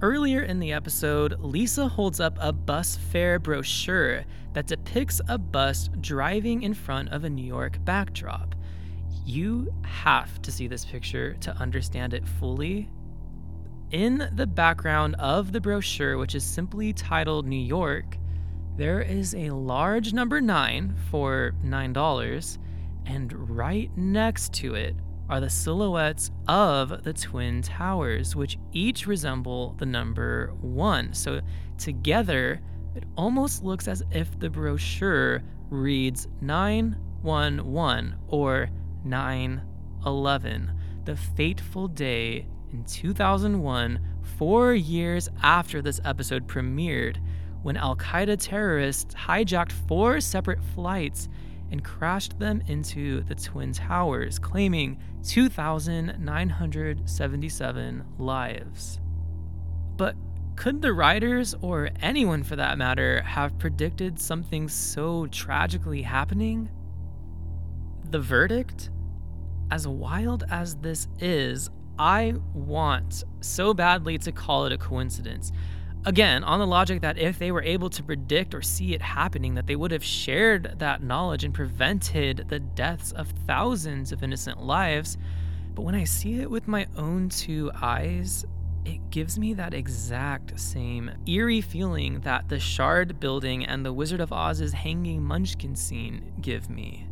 Earlier 0.00 0.42
in 0.42 0.58
the 0.58 0.72
episode, 0.72 1.38
Lisa 1.40 1.86
holds 1.86 2.18
up 2.18 2.36
a 2.40 2.52
bus 2.52 2.96
fare 2.96 3.38
brochure 3.38 4.24
that 4.54 4.66
depicts 4.66 5.20
a 5.28 5.38
bus 5.38 5.90
driving 6.00 6.62
in 6.62 6.74
front 6.74 7.10
of 7.10 7.24
a 7.24 7.30
New 7.30 7.44
York 7.44 7.78
backdrop. 7.84 8.54
You 9.24 9.72
have 9.82 10.40
to 10.42 10.52
see 10.52 10.66
this 10.66 10.84
picture 10.84 11.34
to 11.40 11.56
understand 11.56 12.14
it 12.14 12.26
fully. 12.26 12.90
In 13.90 14.28
the 14.34 14.46
background 14.46 15.14
of 15.18 15.52
the 15.52 15.60
brochure, 15.60 16.18
which 16.18 16.34
is 16.34 16.44
simply 16.44 16.92
titled 16.92 17.46
New 17.46 17.56
York, 17.56 18.18
there 18.76 19.00
is 19.00 19.34
a 19.34 19.50
large 19.50 20.12
number 20.12 20.40
9 20.40 20.94
for 21.10 21.52
$9, 21.64 22.58
and 23.06 23.50
right 23.56 23.90
next 23.96 24.52
to 24.54 24.74
it 24.74 24.96
are 25.28 25.40
the 25.40 25.48
silhouettes 25.48 26.30
of 26.48 27.04
the 27.04 27.12
Twin 27.12 27.62
Towers, 27.62 28.34
which 28.36 28.58
each 28.72 29.06
resemble 29.06 29.74
the 29.78 29.86
number 29.86 30.52
1. 30.60 31.14
So 31.14 31.40
together, 31.78 32.60
it 32.94 33.04
almost 33.16 33.64
looks 33.64 33.88
as 33.88 34.02
if 34.10 34.38
the 34.38 34.50
brochure 34.50 35.42
reads 35.70 36.28
911 36.40 38.14
or 38.28 38.68
911, 39.04 40.72
the 41.04 41.16
fateful 41.16 41.88
day 41.88 42.46
in 42.72 42.84
2001, 42.84 44.00
four 44.36 44.74
years 44.74 45.28
after 45.42 45.80
this 45.80 46.00
episode 46.04 46.46
premiered 46.46 47.18
when 47.64 47.76
Al 47.78 47.96
Qaeda 47.96 48.36
terrorists 48.38 49.14
hijacked 49.14 49.72
four 49.72 50.20
separate 50.20 50.62
flights 50.62 51.30
and 51.70 51.82
crashed 51.82 52.38
them 52.38 52.62
into 52.68 53.22
the 53.22 53.34
Twin 53.34 53.72
Towers, 53.72 54.38
claiming 54.38 54.98
2,977 55.24 58.04
lives. 58.18 59.00
But 59.96 60.14
could 60.56 60.82
the 60.82 60.92
writers, 60.92 61.54
or 61.62 61.88
anyone 62.02 62.42
for 62.42 62.56
that 62.56 62.76
matter, 62.76 63.22
have 63.22 63.58
predicted 63.58 64.20
something 64.20 64.68
so 64.68 65.26
tragically 65.28 66.02
happening? 66.02 66.68
The 68.10 68.20
verdict? 68.20 68.90
As 69.70 69.88
wild 69.88 70.44
as 70.50 70.74
this 70.76 71.08
is, 71.18 71.70
I 71.98 72.34
want 72.52 73.24
so 73.40 73.72
badly 73.72 74.18
to 74.18 74.32
call 74.32 74.66
it 74.66 74.72
a 74.72 74.78
coincidence. 74.78 75.50
Again, 76.06 76.44
on 76.44 76.58
the 76.58 76.66
logic 76.66 77.00
that 77.00 77.16
if 77.16 77.38
they 77.38 77.50
were 77.50 77.62
able 77.62 77.88
to 77.88 78.02
predict 78.02 78.54
or 78.54 78.60
see 78.60 78.92
it 78.92 79.00
happening, 79.00 79.54
that 79.54 79.66
they 79.66 79.76
would 79.76 79.90
have 79.90 80.04
shared 80.04 80.74
that 80.78 81.02
knowledge 81.02 81.44
and 81.44 81.54
prevented 81.54 82.44
the 82.48 82.58
deaths 82.58 83.12
of 83.12 83.32
thousands 83.46 84.12
of 84.12 84.22
innocent 84.22 84.62
lives. 84.62 85.16
But 85.74 85.82
when 85.82 85.94
I 85.94 86.04
see 86.04 86.40
it 86.40 86.50
with 86.50 86.68
my 86.68 86.86
own 86.96 87.30
two 87.30 87.70
eyes, 87.74 88.44
it 88.84 89.08
gives 89.08 89.38
me 89.38 89.54
that 89.54 89.72
exact 89.72 90.60
same 90.60 91.10
eerie 91.26 91.62
feeling 91.62 92.20
that 92.20 92.50
the 92.50 92.60
Shard 92.60 93.18
building 93.18 93.64
and 93.64 93.84
the 93.84 93.92
Wizard 93.92 94.20
of 94.20 94.30
Oz's 94.30 94.74
hanging 94.74 95.22
munchkin 95.22 95.74
scene 95.74 96.34
give 96.42 96.68
me. 96.68 97.08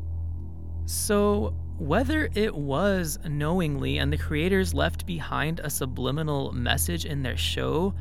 So, 0.84 1.54
whether 1.78 2.28
it 2.34 2.54
was 2.54 3.18
knowingly 3.26 3.96
and 3.96 4.12
the 4.12 4.18
creators 4.18 4.74
left 4.74 5.06
behind 5.06 5.60
a 5.60 5.70
subliminal 5.70 6.52
message 6.52 7.06
in 7.06 7.22
their 7.22 7.38
show, 7.38 7.94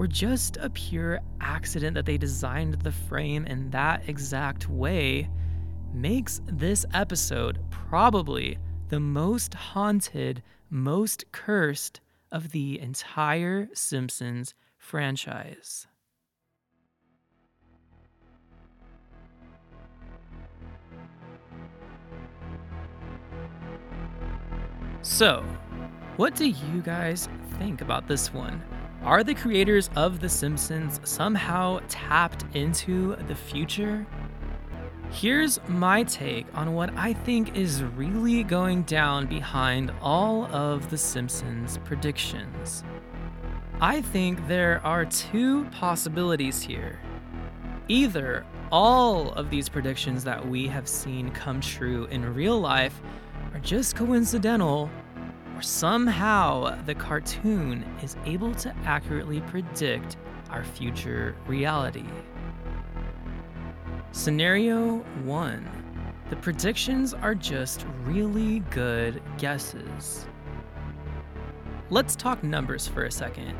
or 0.00 0.06
just 0.06 0.56
a 0.56 0.70
pure 0.70 1.20
accident 1.42 1.94
that 1.94 2.06
they 2.06 2.16
designed 2.16 2.72
the 2.80 2.90
frame 2.90 3.44
in 3.44 3.68
that 3.68 4.08
exact 4.08 4.66
way, 4.66 5.28
makes 5.92 6.40
this 6.46 6.86
episode 6.94 7.58
probably 7.68 8.56
the 8.88 8.98
most 8.98 9.52
haunted, 9.52 10.42
most 10.70 11.30
cursed 11.32 12.00
of 12.32 12.50
the 12.50 12.80
entire 12.80 13.68
Simpsons 13.74 14.54
franchise. 14.78 15.86
So, 25.02 25.44
what 26.16 26.34
do 26.34 26.46
you 26.46 26.80
guys 26.80 27.28
think 27.58 27.82
about 27.82 28.08
this 28.08 28.32
one? 28.32 28.62
Are 29.02 29.24
the 29.24 29.34
creators 29.34 29.88
of 29.96 30.20
The 30.20 30.28
Simpsons 30.28 31.00
somehow 31.04 31.80
tapped 31.88 32.44
into 32.54 33.16
the 33.28 33.34
future? 33.34 34.06
Here's 35.10 35.58
my 35.68 36.04
take 36.04 36.46
on 36.54 36.74
what 36.74 36.94
I 36.94 37.14
think 37.14 37.56
is 37.56 37.82
really 37.82 38.42
going 38.42 38.82
down 38.82 39.26
behind 39.26 39.90
all 40.02 40.44
of 40.54 40.90
The 40.90 40.98
Simpsons 40.98 41.78
predictions. 41.82 42.84
I 43.80 44.02
think 44.02 44.46
there 44.46 44.82
are 44.84 45.06
two 45.06 45.64
possibilities 45.70 46.60
here. 46.60 47.00
Either 47.88 48.44
all 48.70 49.32
of 49.32 49.48
these 49.48 49.70
predictions 49.70 50.24
that 50.24 50.46
we 50.46 50.66
have 50.66 50.86
seen 50.86 51.30
come 51.30 51.62
true 51.62 52.04
in 52.10 52.34
real 52.34 52.60
life 52.60 53.00
are 53.54 53.60
just 53.60 53.96
coincidental 53.96 54.90
somehow 55.62 56.82
the 56.84 56.94
cartoon 56.94 57.84
is 58.02 58.16
able 58.24 58.54
to 58.56 58.74
accurately 58.84 59.40
predict 59.42 60.16
our 60.50 60.64
future 60.64 61.34
reality. 61.46 62.06
Scenario 64.12 64.98
1 65.24 65.68
The 66.30 66.36
predictions 66.36 67.14
are 67.14 67.34
just 67.34 67.86
really 68.04 68.60
good 68.70 69.22
guesses. 69.38 70.26
Let's 71.90 72.14
talk 72.14 72.42
numbers 72.42 72.86
for 72.86 73.04
a 73.04 73.10
second. 73.10 73.56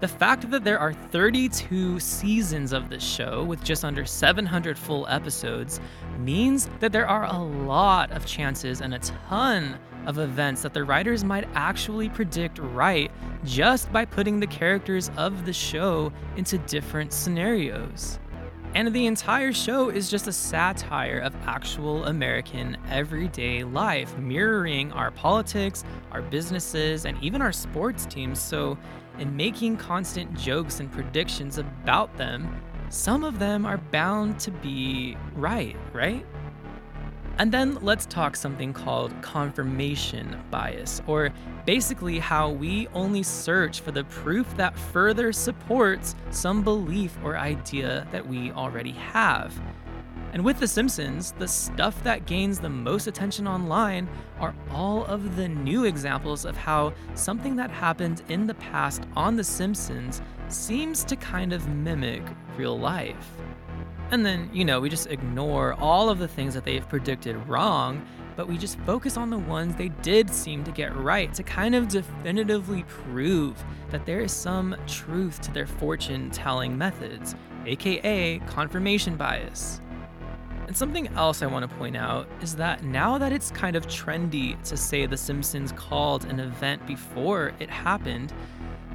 The 0.00 0.08
fact 0.08 0.50
that 0.50 0.64
there 0.64 0.78
are 0.78 0.92
32 0.92 2.00
seasons 2.00 2.72
of 2.72 2.90
this 2.90 3.02
show 3.02 3.44
with 3.44 3.62
just 3.64 3.84
under 3.84 4.04
700 4.04 4.76
full 4.78 5.06
episodes 5.08 5.80
means 6.18 6.68
that 6.80 6.92
there 6.92 7.08
are 7.08 7.24
a 7.24 7.38
lot 7.38 8.10
of 8.10 8.26
chances 8.26 8.80
and 8.80 8.94
a 8.94 8.98
ton 8.98 9.78
of 10.06 10.18
events 10.18 10.62
that 10.62 10.74
the 10.74 10.84
writers 10.84 11.24
might 11.24 11.48
actually 11.54 12.08
predict 12.08 12.58
right 12.58 13.10
just 13.44 13.92
by 13.92 14.04
putting 14.04 14.40
the 14.40 14.46
characters 14.46 15.10
of 15.16 15.44
the 15.46 15.52
show 15.52 16.12
into 16.36 16.58
different 16.58 17.12
scenarios. 17.12 18.18
And 18.74 18.92
the 18.92 19.06
entire 19.06 19.52
show 19.52 19.88
is 19.88 20.10
just 20.10 20.26
a 20.26 20.32
satire 20.32 21.20
of 21.20 21.36
actual 21.46 22.06
American 22.06 22.76
everyday 22.90 23.62
life, 23.62 24.18
mirroring 24.18 24.90
our 24.92 25.12
politics, 25.12 25.84
our 26.10 26.22
businesses, 26.22 27.06
and 27.06 27.16
even 27.22 27.40
our 27.40 27.52
sports 27.52 28.04
teams. 28.04 28.40
So, 28.40 28.76
in 29.20 29.36
making 29.36 29.76
constant 29.76 30.36
jokes 30.36 30.80
and 30.80 30.90
predictions 30.90 31.58
about 31.58 32.16
them, 32.16 32.60
some 32.88 33.22
of 33.22 33.38
them 33.38 33.64
are 33.64 33.78
bound 33.78 34.40
to 34.40 34.50
be 34.50 35.16
right, 35.34 35.76
right? 35.92 36.26
And 37.38 37.50
then 37.50 37.78
let's 37.82 38.06
talk 38.06 38.36
something 38.36 38.72
called 38.72 39.12
confirmation 39.20 40.40
bias, 40.52 41.02
or 41.08 41.30
basically 41.66 42.20
how 42.20 42.50
we 42.50 42.86
only 42.94 43.24
search 43.24 43.80
for 43.80 43.90
the 43.90 44.04
proof 44.04 44.56
that 44.56 44.78
further 44.78 45.32
supports 45.32 46.14
some 46.30 46.62
belief 46.62 47.18
or 47.24 47.36
idea 47.36 48.06
that 48.12 48.24
we 48.24 48.52
already 48.52 48.92
have. 48.92 49.60
And 50.32 50.44
with 50.44 50.58
The 50.58 50.68
Simpsons, 50.68 51.32
the 51.32 51.46
stuff 51.46 52.02
that 52.04 52.26
gains 52.26 52.58
the 52.58 52.68
most 52.68 53.06
attention 53.06 53.46
online 53.46 54.08
are 54.40 54.54
all 54.70 55.04
of 55.04 55.36
the 55.36 55.48
new 55.48 55.84
examples 55.84 56.44
of 56.44 56.56
how 56.56 56.92
something 57.14 57.56
that 57.56 57.70
happened 57.70 58.22
in 58.28 58.46
the 58.46 58.54
past 58.54 59.04
on 59.16 59.36
The 59.36 59.44
Simpsons 59.44 60.22
seems 60.48 61.04
to 61.04 61.16
kind 61.16 61.52
of 61.52 61.68
mimic 61.68 62.22
real 62.56 62.78
life. 62.78 63.30
And 64.10 64.24
then, 64.24 64.50
you 64.52 64.64
know, 64.64 64.80
we 64.80 64.88
just 64.88 65.08
ignore 65.08 65.74
all 65.74 66.08
of 66.08 66.18
the 66.18 66.28
things 66.28 66.54
that 66.54 66.64
they've 66.64 66.86
predicted 66.88 67.36
wrong 67.48 68.06
but 68.36 68.48
we 68.48 68.58
just 68.58 68.78
focus 68.80 69.16
on 69.16 69.30
the 69.30 69.38
ones 69.38 69.76
they 69.76 69.88
did 70.02 70.30
seem 70.30 70.64
to 70.64 70.70
get 70.70 70.94
right 70.96 71.32
to 71.34 71.42
kind 71.42 71.74
of 71.74 71.88
definitively 71.88 72.84
prove 72.84 73.62
that 73.90 74.06
there 74.06 74.20
is 74.20 74.32
some 74.32 74.76
truth 74.86 75.40
to 75.42 75.52
their 75.52 75.66
fortune 75.66 76.30
telling 76.30 76.76
methods, 76.76 77.34
aka 77.66 78.38
confirmation 78.40 79.16
bias. 79.16 79.80
And 80.66 80.76
something 80.76 81.08
else 81.08 81.42
I 81.42 81.46
want 81.46 81.68
to 81.68 81.76
point 81.76 81.96
out 81.96 82.26
is 82.40 82.56
that 82.56 82.82
now 82.82 83.18
that 83.18 83.32
it's 83.32 83.50
kind 83.50 83.76
of 83.76 83.86
trendy 83.86 84.60
to 84.64 84.76
say 84.76 85.06
The 85.06 85.16
Simpsons 85.16 85.72
called 85.72 86.24
an 86.24 86.40
event 86.40 86.84
before 86.86 87.52
it 87.60 87.68
happened, 87.68 88.32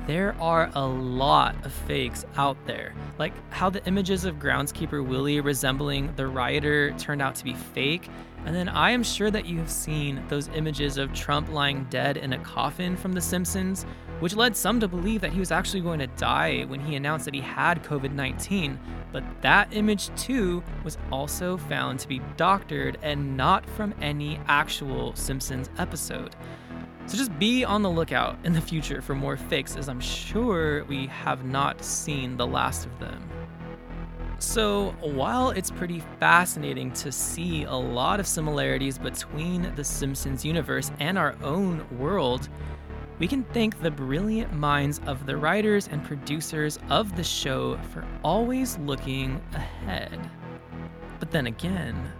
there 0.09 0.35
are 0.41 0.71
a 0.73 0.83
lot 0.83 1.55
of 1.63 1.71
fakes 1.71 2.25
out 2.35 2.57
there. 2.65 2.95
Like 3.19 3.31
how 3.51 3.69
the 3.69 3.85
images 3.85 4.25
of 4.25 4.39
groundskeeper 4.39 5.05
Willie 5.05 5.39
resembling 5.39 6.11
the 6.15 6.25
rioter 6.25 6.93
turned 6.93 7.21
out 7.21 7.35
to 7.35 7.43
be 7.43 7.53
fake. 7.53 8.09
And 8.43 8.55
then 8.55 8.69
I 8.69 8.89
am 8.89 9.03
sure 9.03 9.29
that 9.29 9.45
you 9.45 9.59
have 9.59 9.69
seen 9.69 10.23
those 10.27 10.47
images 10.55 10.97
of 10.97 11.13
Trump 11.13 11.49
lying 11.49 11.85
dead 11.91 12.17
in 12.17 12.33
a 12.33 12.39
coffin 12.39 12.97
from 12.97 13.13
The 13.13 13.21
Simpsons, 13.21 13.85
which 14.19 14.35
led 14.35 14.57
some 14.57 14.79
to 14.79 14.87
believe 14.87 15.21
that 15.21 15.31
he 15.31 15.39
was 15.39 15.51
actually 15.51 15.81
going 15.81 15.99
to 15.99 16.07
die 16.07 16.63
when 16.63 16.79
he 16.79 16.95
announced 16.95 17.25
that 17.25 17.35
he 17.35 17.41
had 17.41 17.83
COVID 17.83 18.11
19. 18.11 18.79
But 19.11 19.23
that 19.41 19.71
image, 19.75 20.09
too, 20.15 20.63
was 20.83 20.97
also 21.11 21.55
found 21.55 21.99
to 21.99 22.07
be 22.07 22.19
doctored 22.35 22.97
and 23.03 23.37
not 23.37 23.63
from 23.63 23.93
any 24.01 24.39
actual 24.47 25.13
Simpsons 25.13 25.69
episode. 25.77 26.35
So 27.09 27.17
just 27.17 27.39
be 27.39 27.65
on 27.65 27.81
the 27.81 27.89
lookout 27.89 28.37
in 28.43 28.53
the 28.53 28.61
future 28.61 29.01
for 29.01 29.15
more 29.15 29.35
fakes, 29.35 29.75
as 29.75 29.89
I'm 29.89 29.99
sure 29.99 30.83
we 30.83 31.07
have 31.07 31.43
not 31.43 31.83
seen 31.83 32.37
the 32.37 32.45
last 32.45 32.85
of 32.85 32.99
them. 32.99 33.27
So, 34.37 34.91
while 35.01 35.49
it's 35.49 35.71
pretty 35.71 36.03
fascinating 36.19 36.91
to 36.93 37.11
see 37.11 37.63
a 37.63 37.73
lot 37.73 38.19
of 38.19 38.27
similarities 38.27 38.99
between 38.99 39.73
the 39.73 39.83
Simpsons 39.83 40.45
universe 40.45 40.91
and 40.99 41.17
our 41.17 41.35
own 41.41 41.83
world, 41.97 42.47
we 43.17 43.27
can 43.27 43.43
thank 43.45 43.81
the 43.81 43.89
brilliant 43.89 44.53
minds 44.53 45.01
of 45.07 45.25
the 45.25 45.35
writers 45.35 45.87
and 45.87 46.05
producers 46.05 46.77
of 46.91 47.15
the 47.15 47.23
show 47.23 47.79
for 47.91 48.05
always 48.23 48.77
looking 48.77 49.41
ahead. 49.55 50.29
But 51.19 51.31
then 51.31 51.47
again, 51.47 52.13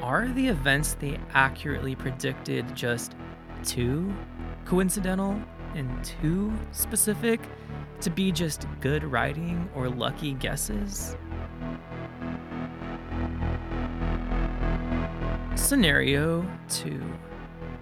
are 0.00 0.26
the 0.28 0.48
events 0.48 0.94
they 0.94 1.20
accurately 1.34 1.94
predicted 1.94 2.74
just 2.74 3.14
too 3.66 4.14
coincidental 4.64 5.40
and 5.74 6.04
too 6.04 6.52
specific 6.70 7.40
to 8.00 8.10
be 8.10 8.32
just 8.32 8.66
good 8.80 9.04
writing 9.04 9.68
or 9.74 9.88
lucky 9.88 10.34
guesses? 10.34 11.16
Scenario 15.54 16.46
2 16.68 17.00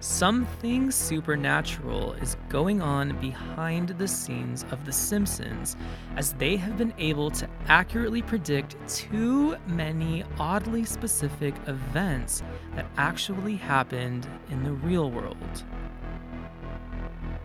Something 0.01 0.91
supernatural 0.91 2.13
is 2.13 2.37
going 2.49 2.81
on 2.81 3.19
behind 3.19 3.89
the 3.89 4.07
scenes 4.07 4.65
of 4.71 4.85
The 4.85 4.91
Simpsons, 4.91 5.75
as 6.15 6.33
they 6.33 6.57
have 6.57 6.77
been 6.77 6.93
able 6.97 7.31
to 7.31 7.49
accurately 7.67 8.21
predict 8.21 8.75
too 8.87 9.55
many 9.67 10.23
oddly 10.37 10.85
specific 10.85 11.55
events 11.67 12.43
that 12.75 12.85
actually 12.97 13.55
happened 13.55 14.27
in 14.51 14.63
the 14.63 14.73
real 14.73 15.09
world. 15.09 15.63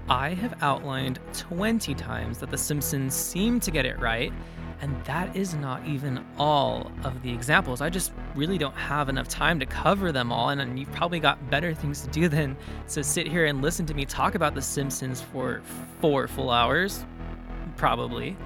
I 0.09 0.35
have 0.35 0.61
outlined 0.61 1.21
20 1.33 1.95
times 1.95 2.39
that 2.39 2.51
The 2.51 2.59
Simpsons 2.59 3.15
seem 3.15 3.61
to 3.61 3.71
get 3.71 3.87
it 3.87 3.99
right, 4.01 4.33
and 4.81 5.03
that 5.05 5.35
is 5.37 5.55
not 5.55 5.87
even 5.87 6.25
all 6.37 6.91
of 7.05 7.23
the 7.23 7.33
examples. 7.33 7.81
I 7.81 7.91
just 7.91 8.13
really 8.35 8.59
don't 8.59 8.77
have 8.77 9.09
enough 9.09 9.29
time 9.29 9.59
to 9.61 9.67
cover 9.67 10.13
them 10.13 10.33
all, 10.33 10.51
and 10.51 10.79
you've 10.79 10.93
probably 10.93 11.21
got 11.21 11.51
better 11.51 11.75
things 11.75 12.03
to 12.03 12.09
do 12.09 12.29
than 12.29 12.57
to 12.89 13.03
sit 13.03 13.27
here 13.27 13.47
and 13.47 13.63
listen 13.63 13.87
to 13.87 13.95
me 13.95 14.05
talk 14.05 14.35
about 14.35 14.55
The 14.55 14.63
Simpsons 14.63 15.21
for 15.21 15.63
four 16.01 16.29
full 16.29 16.51
hours. 16.51 17.05
Probably. 17.77 18.37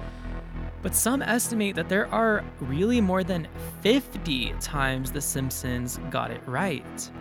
But 0.81 0.95
some 0.95 1.21
estimate 1.21 1.75
that 1.75 1.89
there 1.89 2.07
are 2.13 2.43
really 2.59 3.01
more 3.01 3.23
than 3.23 3.47
50 3.81 4.53
times 4.59 5.11
The 5.11 5.21
Simpsons 5.21 5.99
got 6.11 6.31
it 6.31 6.41
right. 6.45 7.11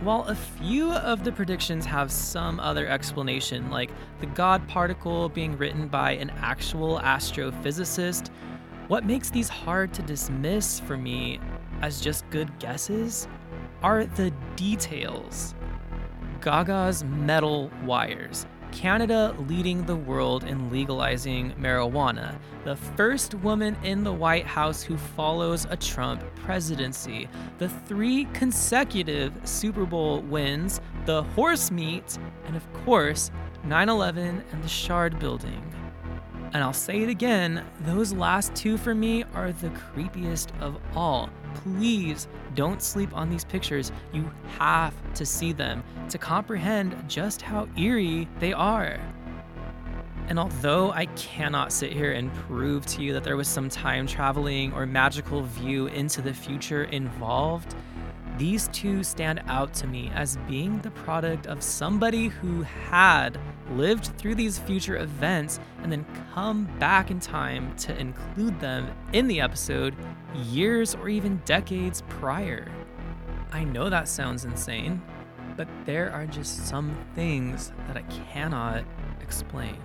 While 0.00 0.24
a 0.24 0.34
few 0.34 0.92
of 0.92 1.24
the 1.24 1.32
predictions 1.32 1.84
have 1.84 2.10
some 2.10 2.58
other 2.58 2.86
explanation, 2.86 3.70
like 3.70 3.90
the 4.20 4.26
God 4.26 4.66
particle 4.66 5.28
being 5.28 5.58
written 5.58 5.88
by 5.88 6.12
an 6.12 6.30
actual 6.40 6.98
astrophysicist, 7.00 8.30
what 8.88 9.04
makes 9.04 9.28
these 9.28 9.48
hard 9.48 9.92
to 9.92 10.02
dismiss 10.02 10.80
for 10.80 10.96
me 10.96 11.38
as 11.80 12.00
just 12.00 12.28
good 12.30 12.58
guesses 12.58 13.28
are 13.82 14.04
the 14.04 14.30
details. 14.56 15.54
Gaga's 16.40 17.04
metal 17.04 17.70
wires, 17.84 18.46
Canada 18.72 19.34
leading 19.48 19.84
the 19.84 19.96
world 19.96 20.44
in 20.44 20.70
legalizing 20.70 21.52
marijuana, 21.54 22.38
the 22.64 22.76
first 22.76 23.34
woman 23.36 23.76
in 23.82 24.04
the 24.04 24.12
White 24.12 24.46
House 24.46 24.82
who 24.82 24.96
follows 24.96 25.66
a 25.70 25.76
Trump 25.76 26.22
presidency, 26.36 27.28
the 27.58 27.68
three 27.68 28.26
consecutive 28.32 29.32
Super 29.44 29.84
Bowl 29.84 30.20
wins, 30.22 30.80
the 31.04 31.22
horse 31.22 31.70
meat, 31.70 32.18
and 32.46 32.56
of 32.56 32.72
course, 32.84 33.30
9 33.64 33.88
11 33.88 34.42
and 34.52 34.64
the 34.64 34.68
Shard 34.68 35.18
building. 35.18 35.62
And 36.52 36.64
I'll 36.64 36.72
say 36.72 37.02
it 37.02 37.08
again, 37.08 37.64
those 37.80 38.12
last 38.12 38.54
two 38.54 38.76
for 38.76 38.94
me 38.94 39.24
are 39.34 39.52
the 39.52 39.70
creepiest 39.70 40.48
of 40.60 40.78
all. 40.96 41.30
Please 41.54 42.28
don't 42.54 42.82
sleep 42.82 43.14
on 43.14 43.30
these 43.30 43.44
pictures. 43.44 43.92
You 44.12 44.30
have 44.58 44.94
to 45.14 45.26
see 45.26 45.52
them 45.52 45.82
to 46.08 46.18
comprehend 46.18 46.96
just 47.08 47.42
how 47.42 47.68
eerie 47.76 48.28
they 48.38 48.52
are. 48.52 48.98
And 50.28 50.38
although 50.38 50.92
I 50.92 51.06
cannot 51.06 51.72
sit 51.72 51.92
here 51.92 52.12
and 52.12 52.32
prove 52.32 52.86
to 52.86 53.02
you 53.02 53.12
that 53.14 53.24
there 53.24 53.36
was 53.36 53.48
some 53.48 53.68
time 53.68 54.06
traveling 54.06 54.72
or 54.72 54.86
magical 54.86 55.42
view 55.42 55.88
into 55.88 56.22
the 56.22 56.32
future 56.32 56.84
involved, 56.84 57.74
these 58.40 58.68
two 58.68 59.04
stand 59.04 59.42
out 59.48 59.74
to 59.74 59.86
me 59.86 60.10
as 60.14 60.38
being 60.48 60.80
the 60.80 60.90
product 60.92 61.46
of 61.46 61.62
somebody 61.62 62.28
who 62.28 62.62
had 62.62 63.38
lived 63.72 64.06
through 64.16 64.34
these 64.34 64.58
future 64.58 64.96
events 64.96 65.60
and 65.82 65.92
then 65.92 66.06
come 66.32 66.64
back 66.78 67.10
in 67.10 67.20
time 67.20 67.76
to 67.76 67.94
include 67.98 68.58
them 68.58 68.90
in 69.12 69.28
the 69.28 69.42
episode 69.42 69.94
years 70.46 70.94
or 70.94 71.10
even 71.10 71.36
decades 71.44 72.02
prior. 72.08 72.72
I 73.52 73.62
know 73.62 73.90
that 73.90 74.08
sounds 74.08 74.46
insane, 74.46 75.02
but 75.54 75.68
there 75.84 76.10
are 76.10 76.24
just 76.24 76.66
some 76.66 76.96
things 77.14 77.72
that 77.88 77.98
I 77.98 78.02
cannot 78.32 78.84
explain. 79.20 79.76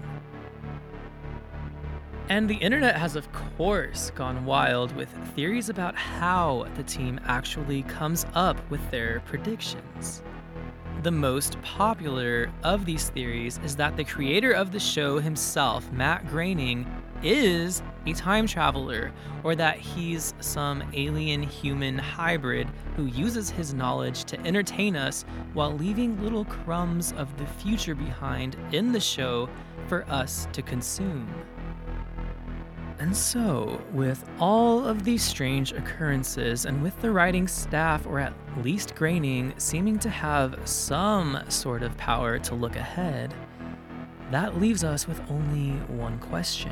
And 2.27 2.49
the 2.49 2.55
internet 2.55 2.95
has, 2.95 3.15
of 3.15 3.31
course, 3.31 4.09
gone 4.15 4.45
wild 4.45 4.95
with 4.95 5.09
theories 5.35 5.69
about 5.69 5.95
how 5.95 6.65
the 6.75 6.81
team 6.81 7.19
actually 7.25 7.83
comes 7.83 8.25
up 8.33 8.57
with 8.71 8.81
their 8.89 9.19
predictions. 9.21 10.23
The 11.03 11.11
most 11.11 11.61
popular 11.61 12.49
of 12.63 12.83
these 12.83 13.09
theories 13.09 13.59
is 13.63 13.75
that 13.75 13.95
the 13.95 14.03
creator 14.03 14.53
of 14.53 14.71
the 14.71 14.79
show 14.79 15.19
himself, 15.19 15.91
Matt 15.91 16.27
Groening, 16.27 16.87
is 17.21 17.83
a 18.07 18.13
time 18.13 18.47
traveler, 18.47 19.11
or 19.43 19.55
that 19.55 19.77
he's 19.77 20.33
some 20.39 20.83
alien 20.93 21.43
human 21.43 21.95
hybrid 21.95 22.67
who 22.95 23.05
uses 23.05 23.51
his 23.51 23.75
knowledge 23.75 24.23
to 24.25 24.39
entertain 24.47 24.95
us 24.95 25.25
while 25.53 25.73
leaving 25.73 26.19
little 26.23 26.45
crumbs 26.45 27.13
of 27.17 27.37
the 27.37 27.45
future 27.45 27.93
behind 27.93 28.57
in 28.71 28.91
the 28.91 28.99
show 28.99 29.47
for 29.87 30.09
us 30.09 30.47
to 30.53 30.63
consume. 30.63 31.31
And 33.05 33.15
so, 33.15 33.79
with 33.93 34.27
all 34.39 34.83
of 34.83 35.03
these 35.03 35.23
strange 35.23 35.73
occurrences, 35.73 36.65
and 36.65 36.81
with 36.81 36.99
the 37.03 37.11
writing 37.11 37.47
staff, 37.47 38.07
or 38.07 38.17
at 38.19 38.33
least 38.63 38.95
Groening, 38.95 39.53
seeming 39.57 39.99
to 39.99 40.09
have 40.09 40.59
some 40.67 41.39
sort 41.47 41.83
of 41.83 41.95
power 41.97 42.39
to 42.39 42.55
look 42.55 42.75
ahead, 42.75 43.31
that 44.31 44.59
leaves 44.59 44.83
us 44.83 45.07
with 45.07 45.21
only 45.29 45.73
one 45.93 46.17
question 46.17 46.71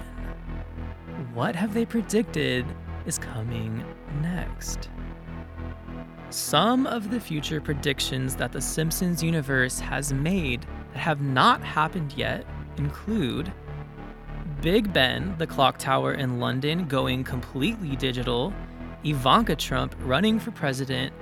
What 1.35 1.55
have 1.55 1.75
they 1.75 1.85
predicted 1.85 2.65
is 3.05 3.19
coming 3.19 3.85
next? 4.19 4.89
Some 6.31 6.87
of 6.87 7.11
the 7.11 7.19
future 7.19 7.61
predictions 7.61 8.35
that 8.37 8.51
the 8.51 8.59
Simpsons 8.59 9.21
universe 9.21 9.79
has 9.79 10.11
made 10.11 10.65
that 10.93 10.99
have 10.99 11.21
not 11.21 11.63
happened 11.63 12.11
yet 12.17 12.43
include 12.77 13.53
Big 14.63 14.93
Ben, 14.93 15.35
the 15.39 15.45
clock 15.45 15.77
tower 15.77 16.13
in 16.13 16.39
London, 16.39 16.87
going 16.87 17.21
completely 17.25 17.97
digital, 17.97 18.53
Ivanka 19.03 19.57
Trump 19.57 19.93
running 19.99 20.39
for 20.39 20.51
president, 20.51 21.13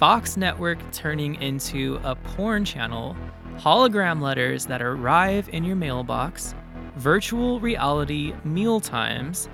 Fox 0.00 0.36
Network 0.36 0.78
turning 0.90 1.36
into 1.36 2.00
a 2.02 2.16
porn 2.16 2.64
channel, 2.64 3.16
hologram 3.58 4.20
letters 4.20 4.66
that 4.66 4.82
arrive 4.82 5.48
in 5.50 5.62
your 5.62 5.76
mailbox, 5.76 6.56
virtual 6.96 7.60
reality 7.60 8.34
meal 8.42 8.80
times, 8.80 9.48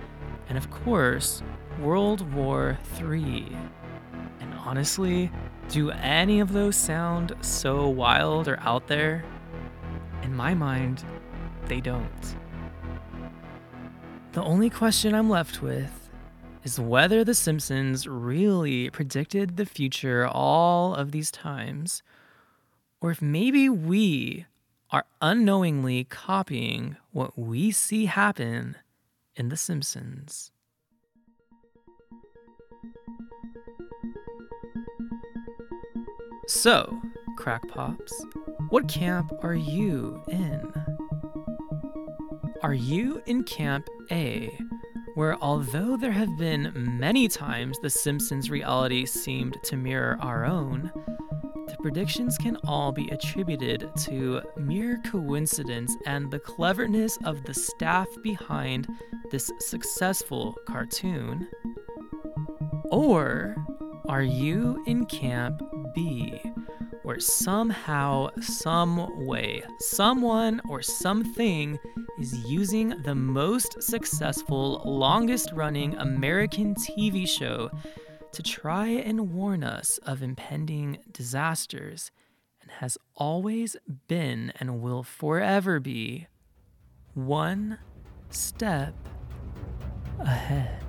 and 0.49 0.57
of 0.57 0.71
course, 0.71 1.43
World 1.81 2.33
War 2.33 2.79
III. 2.99 3.55
And 4.41 4.55
honestly, 4.55 5.31
Do 5.69 5.91
any 5.91 6.41
of 6.41 6.55
those 6.55 6.77
sound 6.77 7.35
so 7.43 7.89
wild 7.89 8.49
or 8.49 8.59
out 8.61 8.87
there? 8.87 9.23
In 10.23 10.35
my 10.35 10.55
mind, 10.55 11.05
they 11.67 11.83
don't. 11.83 12.37
The 14.35 14.43
only 14.43 14.69
question 14.69 15.15
I'm 15.15 15.31
left 15.31 15.63
with 15.63 16.11
is 16.65 16.81
whether 16.81 17.23
The 17.23 17.35
Simpsons 17.35 18.09
really 18.09 18.91
predicted 18.91 19.57
the 19.57 19.65
future 19.65 20.27
all 20.27 20.97
of 20.97 21.13
these 21.13 21.31
times, 21.31 22.03
or 23.01 23.13
if 23.13 23.23
maybe 23.23 23.69
we 23.69 24.47
are 24.91 25.05
unknowingly 25.23 26.03
copying 26.03 26.97
what 27.13 27.39
we 27.39 27.71
see 27.71 28.07
happen 28.07 28.77
in 29.37 29.51
The 29.51 29.57
Simpsons. 29.57 30.51
So, 36.49 37.01
Crackpops, 37.39 38.11
what 38.71 38.89
camp 38.89 39.33
are 39.45 39.55
you 39.55 40.21
in? 40.29 40.73
Are 42.65 42.73
you 42.73 43.21
in 43.27 43.45
Camp 43.45 43.91
A, 44.11 44.59
where 45.17 45.37
although 45.43 45.99
there 45.99 46.13
have 46.13 46.39
been 46.39 46.73
many 46.99 47.29
times 47.29 47.79
The 47.79 47.91
Simpsons 47.91 48.49
reality 48.49 49.05
seemed 49.05 49.59
to 49.65 49.77
mirror 49.77 50.17
our 50.23 50.47
own, 50.47 50.91
the 51.69 51.77
predictions 51.83 52.39
can 52.39 52.57
all 52.67 52.91
be 52.91 53.11
attributed 53.11 53.91
to 54.05 54.41
mere 54.57 54.99
coincidence 55.05 55.95
and 56.07 56.31
the 56.31 56.39
cleverness 56.39 57.19
of 57.27 57.45
the 57.45 57.53
staff 57.53 58.09
behind 58.23 58.89
this 59.31 59.53
successful 59.59 60.57
cartoon? 60.67 61.47
Or 62.91 63.57
are 64.09 64.23
you 64.23 64.83
in 64.87 65.05
Camp 65.05 65.61
B, 65.95 66.41
where 67.03 67.21
somehow, 67.21 68.31
some 68.41 69.27
way, 69.27 69.63
someone 69.81 70.63
or 70.67 70.81
something 70.81 71.79
is 72.19 72.35
using 72.49 72.91
the 73.03 73.15
most 73.15 73.83
successful, 73.83 74.83
longest 74.85 75.51
running 75.53 75.95
American 75.97 76.75
TV 76.75 77.29
show 77.29 77.71
to 78.33 78.43
try 78.43 78.89
and 78.89 79.33
warn 79.33 79.65
us 79.65 79.99
of 79.99 80.23
impending 80.23 80.99
disasters 81.13 82.11
and 82.61 82.71
has 82.71 82.99
always 83.17 83.77
been 84.09 84.53
and 84.59 84.81
will 84.81 85.03
forever 85.03 85.81
be 85.81 86.27
one 87.15 87.79
step 88.31 88.95
ahead. 90.21 90.84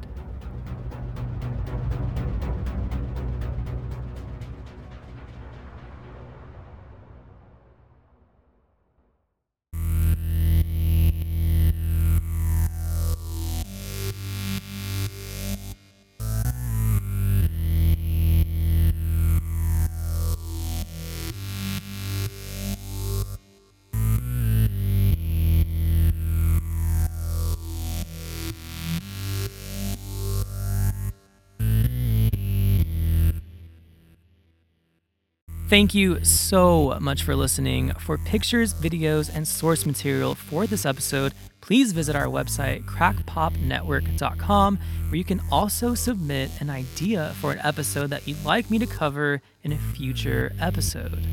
Thank 35.67 35.95
you 35.95 36.23
so 36.23 36.95
much 37.01 37.23
for 37.23 37.35
listening. 37.35 37.91
For 37.93 38.19
pictures, 38.19 38.71
videos, 38.75 39.35
and 39.35 39.47
source 39.47 39.83
material 39.83 40.35
for 40.35 40.67
this 40.67 40.85
episode, 40.85 41.33
please 41.59 41.91
visit 41.91 42.15
our 42.15 42.27
website, 42.27 42.85
crackpopnetwork.com, 42.85 44.77
where 45.09 45.15
you 45.15 45.23
can 45.23 45.41
also 45.51 45.95
submit 45.95 46.51
an 46.59 46.69
idea 46.69 47.33
for 47.41 47.51
an 47.51 47.59
episode 47.63 48.11
that 48.11 48.27
you'd 48.27 48.45
like 48.45 48.69
me 48.69 48.77
to 48.77 48.85
cover 48.85 49.41
in 49.63 49.71
a 49.71 49.77
future 49.95 50.53
episode. 50.61 51.25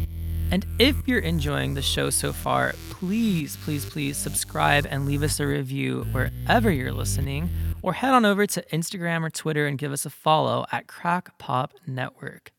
And 0.51 0.65
if 0.79 0.97
you're 1.07 1.21
enjoying 1.21 1.75
the 1.75 1.83
show 1.83 2.09
so 2.09 2.33
far, 2.33 2.75
please, 2.89 3.59
please, 3.65 3.85
please 3.85 4.17
subscribe 4.17 4.87
and 4.89 5.05
leave 5.05 5.23
us 5.23 5.41
a 5.41 5.47
review 5.47 6.07
wherever 6.13 6.71
you're 6.71 6.93
listening, 6.93 7.51
or 7.83 7.93
head 7.93 8.15
on 8.15 8.25
over 8.25 8.47
to 8.47 8.65
Instagram 8.73 9.25
or 9.25 9.31
Twitter 9.31 9.67
and 9.67 9.77
give 9.77 9.93
us 9.93 10.07
a 10.07 10.11
follow 10.11 10.65
at 10.73 10.87
Crackpop 10.87 11.75
Network. 11.87 12.51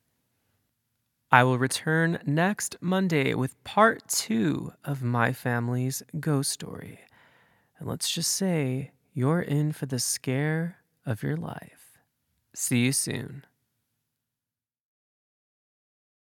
I 1.34 1.44
will 1.44 1.58
return 1.58 2.20
next 2.28 2.76
Monday 2.80 3.34
with 3.34 3.64
part 3.64 4.08
two 4.08 4.72
of 4.86 5.02
my 5.02 5.34
family's 5.34 6.04
ghost 6.20 6.52
story. 6.52 7.00
And 7.80 7.90
let's 7.90 8.12
just 8.12 8.30
say 8.30 8.92
you're 9.16 9.42
in 9.42 9.72
for 9.72 9.88
the 9.88 9.98
scare 9.98 10.78
of 11.08 11.24
your 11.24 11.36
life. 11.36 11.98
See 12.54 12.82
you 12.82 12.92
soon. 12.92 13.48